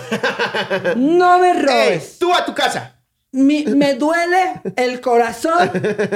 no 0.95 1.39
me 1.39 1.51
¡Ey! 1.57 1.61
robes. 1.61 2.17
¡Tú 2.19 2.33
a 2.33 2.45
tu 2.45 2.53
casa! 2.53 2.97
Mi- 3.33 3.63
me 3.65 3.95
duele 3.95 4.61
el 4.75 4.99
corazón 4.99 5.71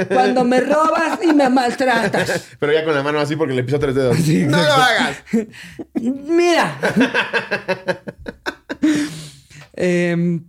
cuando 0.10 0.44
me 0.44 0.60
robas 0.60 1.20
y 1.24 1.32
me 1.32 1.50
maltratas. 1.50 2.48
Pero 2.60 2.74
ya 2.74 2.84
con 2.84 2.94
la 2.94 3.04
mano 3.04 3.20
así 3.22 3.38
porque 3.38 3.54
le 3.54 3.64
pisó 3.64 3.80
tres 3.80 3.96
dedos. 3.96 4.18
Sí, 4.18 4.44
¡No 4.46 4.58
lo 4.58 4.74
hagas! 4.74 5.24
Mira. 5.94 6.78
Em, 9.78 10.46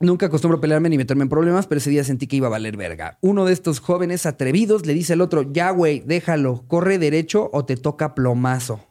nunca 0.00 0.26
acostumbro 0.26 0.60
pelearme 0.60 0.88
ni 0.88 0.96
meterme 0.96 1.22
en 1.24 1.28
problemas, 1.28 1.66
pero 1.66 1.78
ese 1.78 1.90
día 1.90 2.04
sentí 2.04 2.26
que 2.26 2.36
iba 2.36 2.46
a 2.46 2.50
valer 2.50 2.76
verga. 2.76 3.18
Uno 3.20 3.44
de 3.44 3.52
estos 3.52 3.80
jóvenes 3.80 4.26
atrevidos 4.26 4.86
le 4.86 4.94
dice 4.94 5.14
al 5.14 5.20
otro, 5.20 5.52
ya 5.52 5.70
güey, 5.70 6.00
déjalo, 6.06 6.64
corre 6.68 6.98
derecho 6.98 7.50
o 7.52 7.64
te 7.64 7.76
toca 7.76 8.14
plomazo. 8.14 8.87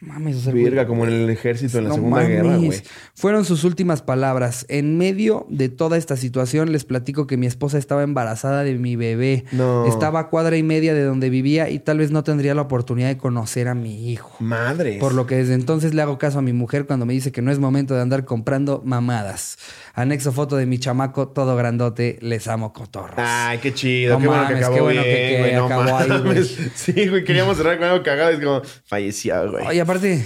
Mames, 0.00 0.36
o 0.36 0.40
sea, 0.40 0.52
Verga, 0.54 0.86
como 0.86 1.04
en 1.06 1.12
el 1.12 1.28
ejército 1.30 1.78
en 1.78 1.84
la 1.84 1.88
no 1.90 1.94
Segunda 1.96 2.16
mames. 2.22 2.30
Guerra, 2.30 2.56
güey. 2.56 2.82
Fueron 3.16 3.44
sus 3.44 3.64
últimas 3.64 4.00
palabras. 4.00 4.64
En 4.68 4.96
medio 4.96 5.44
de 5.48 5.68
toda 5.68 5.96
esta 5.96 6.16
situación 6.16 6.70
les 6.70 6.84
platico 6.84 7.26
que 7.26 7.36
mi 7.36 7.46
esposa 7.48 7.78
estaba 7.78 8.04
embarazada 8.04 8.62
de 8.62 8.74
mi 8.76 8.94
bebé. 8.94 9.44
No. 9.50 9.86
Estaba 9.86 10.20
a 10.20 10.28
cuadra 10.28 10.56
y 10.56 10.62
media 10.62 10.94
de 10.94 11.02
donde 11.02 11.30
vivía 11.30 11.68
y 11.68 11.80
tal 11.80 11.98
vez 11.98 12.12
no 12.12 12.22
tendría 12.22 12.54
la 12.54 12.62
oportunidad 12.62 13.08
de 13.08 13.16
conocer 13.18 13.66
a 13.66 13.74
mi 13.74 14.12
hijo. 14.12 14.36
Madre. 14.38 14.98
Por 15.00 15.14
lo 15.14 15.26
que 15.26 15.34
desde 15.34 15.54
entonces 15.54 15.94
le 15.94 16.02
hago 16.02 16.16
caso 16.16 16.38
a 16.38 16.42
mi 16.42 16.52
mujer 16.52 16.86
cuando 16.86 17.04
me 17.04 17.12
dice 17.12 17.32
que 17.32 17.42
no 17.42 17.50
es 17.50 17.58
momento 17.58 17.94
de 17.94 18.02
andar 18.02 18.24
comprando 18.24 18.82
mamadas. 18.84 19.58
Anexo 19.94 20.30
foto 20.30 20.54
de 20.56 20.66
mi 20.66 20.78
chamaco, 20.78 21.26
todo 21.28 21.56
grandote. 21.56 22.18
Les 22.20 22.46
amo, 22.46 22.72
cotorros. 22.72 23.16
Ay, 23.16 23.58
qué 23.58 23.74
chido. 23.74 24.14
No 24.14 24.20
qué 24.20 24.26
bueno 24.28 24.42
que 24.42 24.52
mames, 24.54 24.58
acabó 24.64 24.74
qué 24.76 24.80
bueno 24.82 25.02
bien, 25.02 25.14
que- 25.16 25.28
que 25.28 25.38
güey. 25.40 25.54
No 25.56 25.64
acabó 25.64 25.96
ahí, 25.96 26.08
güey. 26.08 26.18
mames. 26.22 26.58
Sí, 26.76 27.08
güey. 27.08 27.24
Queríamos 27.24 27.56
cerrar 27.56 27.78
con 27.78 27.88
algo 27.88 28.04
cagado. 28.04 28.30
Es 28.30 28.38
como, 28.38 28.62
falleció, 28.84 29.50
güey. 29.50 29.66
Oye, 29.66 29.87
aparte, 29.88 30.24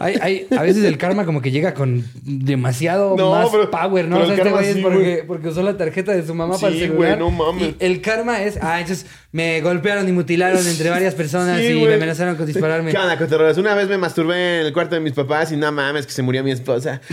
hay, 0.00 0.14
hay- 0.20 0.46
a 0.56 0.62
veces 0.62 0.84
el 0.84 0.98
karma 0.98 1.24
como 1.24 1.40
que 1.40 1.50
llega 1.50 1.74
con 1.74 2.04
demasiado 2.24 3.14
No, 3.16 3.30
más 3.30 3.48
pero- 3.50 3.70
power, 3.70 4.08
¿no? 4.08 4.16
pero 4.16 4.24
O 4.24 4.26
sea, 4.26 4.34
el 4.34 4.40
este 4.40 4.42
karma 4.42 4.58
güey 4.58 4.68
es 4.70 4.76
sí, 4.76 4.82
porque, 4.82 4.98
güey. 4.98 5.26
porque 5.26 5.48
usó 5.48 5.62
la 5.62 5.76
tarjeta 5.76 6.12
de 6.12 6.26
su 6.26 6.34
mamá 6.34 6.54
Sí, 6.56 6.60
para 6.62 6.72
el 6.74 6.80
celular. 6.80 7.18
güey, 7.18 7.18
no 7.18 7.30
mames. 7.30 7.62
Y 7.68 7.76
el 7.84 8.00
karma 8.00 8.42
es, 8.42 8.58
ah, 8.60 8.80
entonces 8.80 9.06
me 9.32 9.60
golpearon 9.60 10.08
y 10.08 10.12
mutilaron 10.12 10.66
entre 10.66 10.90
varias 10.90 11.14
personas 11.14 11.58
Sí, 11.60 11.66
y 11.66 11.74
güey. 11.74 11.86
me 11.88 11.94
amenazaron 11.94 12.36
con 12.36 12.46
dispararme. 12.46 12.90
¿Qué 12.90 12.98
onda, 12.98 13.16
cotorros? 13.18 13.56
Una 13.58 13.74
vez 13.74 13.88
me 13.88 13.98
masturbé 13.98 14.60
en 14.60 14.66
el 14.66 14.72
cuarto 14.72 14.94
de 14.96 15.00
mis 15.00 15.12
papás 15.12 15.52
y 15.52 15.56
no 15.56 15.70
mames 15.70 16.06
que 16.06 16.12
se 16.12 16.22
murió 16.22 16.42
mi 16.42 16.50
esposa. 16.50 17.00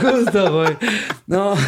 Justo, 0.00 0.52
güey. 0.52 0.76
No. 1.26 1.54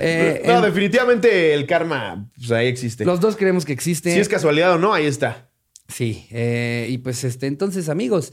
Eh, 0.00 0.42
no, 0.46 0.56
en- 0.58 0.62
definitivamente 0.62 1.54
el 1.54 1.66
karma, 1.66 2.26
pues 2.36 2.50
ahí 2.50 2.66
existe. 2.66 3.04
los 3.04 3.20
dos 3.20 3.36
creemos 3.36 3.64
que 3.64 3.72
existe. 3.72 4.12
Si 4.12 4.18
es 4.18 4.28
casualidad 4.28 4.72
o 4.72 4.78
no, 4.78 4.92
ahí 4.94 5.06
está. 5.06 5.48
Sí, 5.92 6.26
eh, 6.30 6.86
y 6.88 6.98
pues 6.98 7.22
este, 7.24 7.46
entonces 7.46 7.88
amigos, 7.90 8.32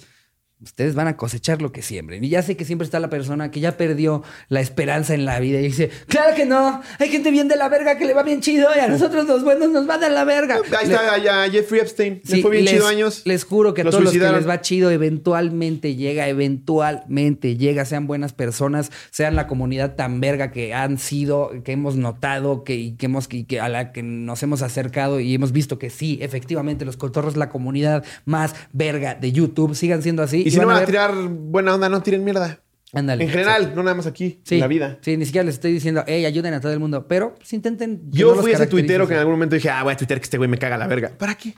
ustedes 0.61 0.93
van 0.95 1.07
a 1.07 1.15
cosechar 1.17 1.61
lo 1.61 1.71
que 1.71 1.81
siembren. 1.81 2.23
Y 2.23 2.29
ya 2.29 2.41
sé 2.41 2.57
que 2.57 2.65
siempre 2.65 2.83
está 2.85 2.99
la 2.99 3.09
persona 3.09 3.49
que 3.51 3.59
ya 3.59 3.77
perdió 3.77 4.23
la 4.49 4.59
esperanza 4.59 5.13
en 5.13 5.25
la 5.25 5.39
vida 5.39 5.59
y 5.59 5.63
dice, 5.63 5.89
claro 6.07 6.35
que 6.35 6.45
no, 6.45 6.81
hay 6.99 7.09
gente 7.09 7.31
bien 7.31 7.47
de 7.47 7.55
la 7.55 7.69
verga 7.69 7.97
que 7.97 8.05
le 8.05 8.13
va 8.13 8.23
bien 8.23 8.41
chido 8.41 8.67
y 8.75 8.79
a 8.79 8.87
nosotros 8.87 9.25
los 9.27 9.43
buenos 9.43 9.69
nos 9.69 9.89
va 9.89 9.97
de 9.97 10.09
la 10.09 10.25
verga. 10.25 10.55
Ahí 10.55 10.87
Le- 10.87 10.93
está 10.93 11.13
allá 11.13 11.49
Jeffrey 11.49 11.79
Epstein. 11.81 12.21
Le 12.25 12.35
Sí, 12.35 12.41
fue 12.41 12.51
bien 12.51 12.65
les, 12.65 12.73
chido 12.73 12.87
años. 12.87 13.21
Les 13.25 13.43
juro 13.45 13.73
que 13.73 13.81
a 13.81 13.85
todos 13.85 14.03
los 14.03 14.11
que 14.13 14.19
les 14.19 14.47
va 14.47 14.61
chido, 14.61 14.91
eventualmente 14.91 15.95
llega, 15.95 16.27
eventualmente 16.27 17.57
llega, 17.57 17.85
sean 17.85 18.07
buenas 18.07 18.33
personas, 18.33 18.91
sean 19.11 19.35
la 19.35 19.47
comunidad 19.47 19.95
tan 19.95 20.19
verga 20.19 20.51
que 20.51 20.73
han 20.73 20.97
sido, 20.97 21.51
que 21.63 21.71
hemos 21.73 21.95
notado, 21.95 22.63
que, 22.63 22.95
que 22.97 23.05
hemos, 23.05 23.27
que 23.27 23.59
a 23.59 23.69
la 23.69 23.91
que 23.91 24.03
nos 24.03 24.43
hemos 24.43 24.61
acercado 24.61 25.19
y 25.19 25.33
hemos 25.33 25.51
visto 25.51 25.79
que 25.79 25.89
sí, 25.89 26.19
efectivamente, 26.21 26.85
los 26.85 26.97
cotorros, 26.97 27.37
la 27.37 27.49
comunidad 27.49 28.03
más 28.25 28.55
verga 28.73 29.15
de 29.15 29.31
YouTube, 29.31 29.75
sigan 29.75 30.01
siendo 30.03 30.23
así. 30.23 30.48
Y 30.49 30.51
si 30.51 30.59
no 30.59 30.67
van 30.67 30.75
a 30.75 30.79
ver- 30.79 30.87
tirar 30.89 31.13
buena 31.15 31.75
onda, 31.75 31.87
no 31.89 32.01
tiren 32.01 32.23
mierda. 32.23 32.59
Ándale, 32.91 33.23
En 33.23 33.29
general, 33.29 33.57
exacto. 33.61 33.75
no 33.75 33.83
nada 33.83 33.95
más 33.95 34.07
aquí, 34.07 34.41
Sí, 34.43 34.55
en 34.55 34.61
la 34.61 34.67
vida. 34.67 34.97
Sí, 35.01 35.15
ni 35.15 35.25
siquiera 35.25 35.45
les 35.45 35.55
estoy 35.55 35.71
diciendo, 35.71 36.03
hey, 36.07 36.25
ayuden 36.25 36.55
a 36.55 36.59
todo 36.59 36.73
el 36.73 36.79
mundo, 36.79 37.07
pero 37.07 37.35
pues 37.35 37.53
intenten. 37.53 38.01
Yo 38.09 38.33
no 38.35 38.41
fui 38.41 38.51
ese 38.51 38.65
tuitero 38.65 39.07
que 39.07 39.13
en 39.13 39.19
algún 39.19 39.33
momento 39.35 39.55
dije, 39.55 39.69
ah, 39.69 39.83
voy 39.83 39.93
a 39.93 39.97
tuitear 39.97 40.19
que 40.19 40.23
este 40.23 40.37
güey 40.37 40.49
me 40.49 40.57
caga 40.57 40.75
la 40.77 40.87
verga. 40.87 41.11
¿Para 41.17 41.35
qué? 41.35 41.53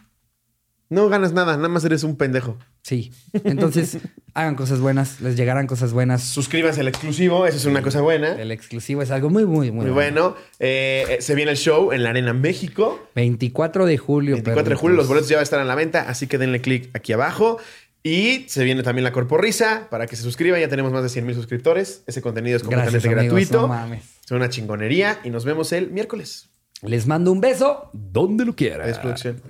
No 0.90 1.08
ganas 1.08 1.32
nada, 1.32 1.56
nada 1.56 1.70
más 1.70 1.86
eres 1.86 2.04
un 2.04 2.18
pendejo. 2.18 2.58
Sí, 2.84 3.14
entonces 3.46 4.00
hagan 4.34 4.56
cosas 4.56 4.82
buenas, 4.82 5.22
les 5.22 5.38
llegarán 5.38 5.66
cosas 5.66 5.94
buenas. 5.94 6.22
Suscríbanse 6.22 6.82
al 6.82 6.90
exclusivo, 6.90 7.48
eso 7.48 7.56
es 7.56 7.66
una 7.66 7.82
cosa 7.82 8.02
buena. 8.02 8.34
El 8.34 8.52
exclusivo 8.52 9.02
es 9.02 9.10
algo 9.10 9.30
muy, 9.30 9.46
muy, 9.46 9.72
muy, 9.72 9.86
Muy 9.86 9.94
bueno. 9.94 10.36
Eh, 10.60 11.06
eh, 11.08 11.22
se 11.22 11.34
viene 11.34 11.52
el 11.52 11.58
show 11.58 11.94
en 11.94 12.04
la 12.04 12.10
Arena 12.10 12.34
México. 12.34 13.08
24 13.16 13.86
de 13.86 13.98
julio. 13.98 14.36
24 14.36 14.70
de 14.70 14.76
julio, 14.76 14.98
los 14.98 15.08
boletos 15.08 15.30
ya 15.30 15.38
van 15.38 15.42
a 15.42 15.44
estar 15.44 15.62
en 15.62 15.68
la 15.70 15.76
venta, 15.76 16.02
así 16.10 16.28
que 16.28 16.38
denle 16.38 16.60
clic 16.60 16.90
aquí 16.94 17.14
abajo. 17.14 17.58
Y 18.04 18.46
se 18.48 18.64
viene 18.64 18.82
también 18.84 19.04
la 19.04 19.12
Corporrisa 19.12 19.88
para 19.92 20.08
que 20.08 20.16
se 20.16 20.24
suscriban. 20.24 20.60
Ya 20.60 20.68
tenemos 20.68 20.92
más 20.92 21.04
de 21.04 21.10
100 21.10 21.26
mil 21.26 21.36
suscriptores. 21.36 22.04
Ese 22.08 22.22
contenido 22.22 22.58
es 22.58 22.64
Gracias, 22.64 22.86
completamente 22.92 23.20
amigos, 23.20 23.50
gratuito. 23.50 23.62
no 23.62 23.68
mames. 23.68 24.04
es 24.26 24.32
una 24.32 24.50
chingonería 24.50 25.20
y 25.24 25.30
nos 25.30 25.46
vemos 25.46 25.72
el 25.72 25.92
miércoles. 25.92 26.50
Les 26.82 27.06
mando 27.06 27.32
un 27.32 27.42
beso 27.42 27.90
donde 27.94 28.44
lo 28.46 28.56
quieran. 28.56 28.82
Adiós, 28.82 28.98
producción. 28.98 29.42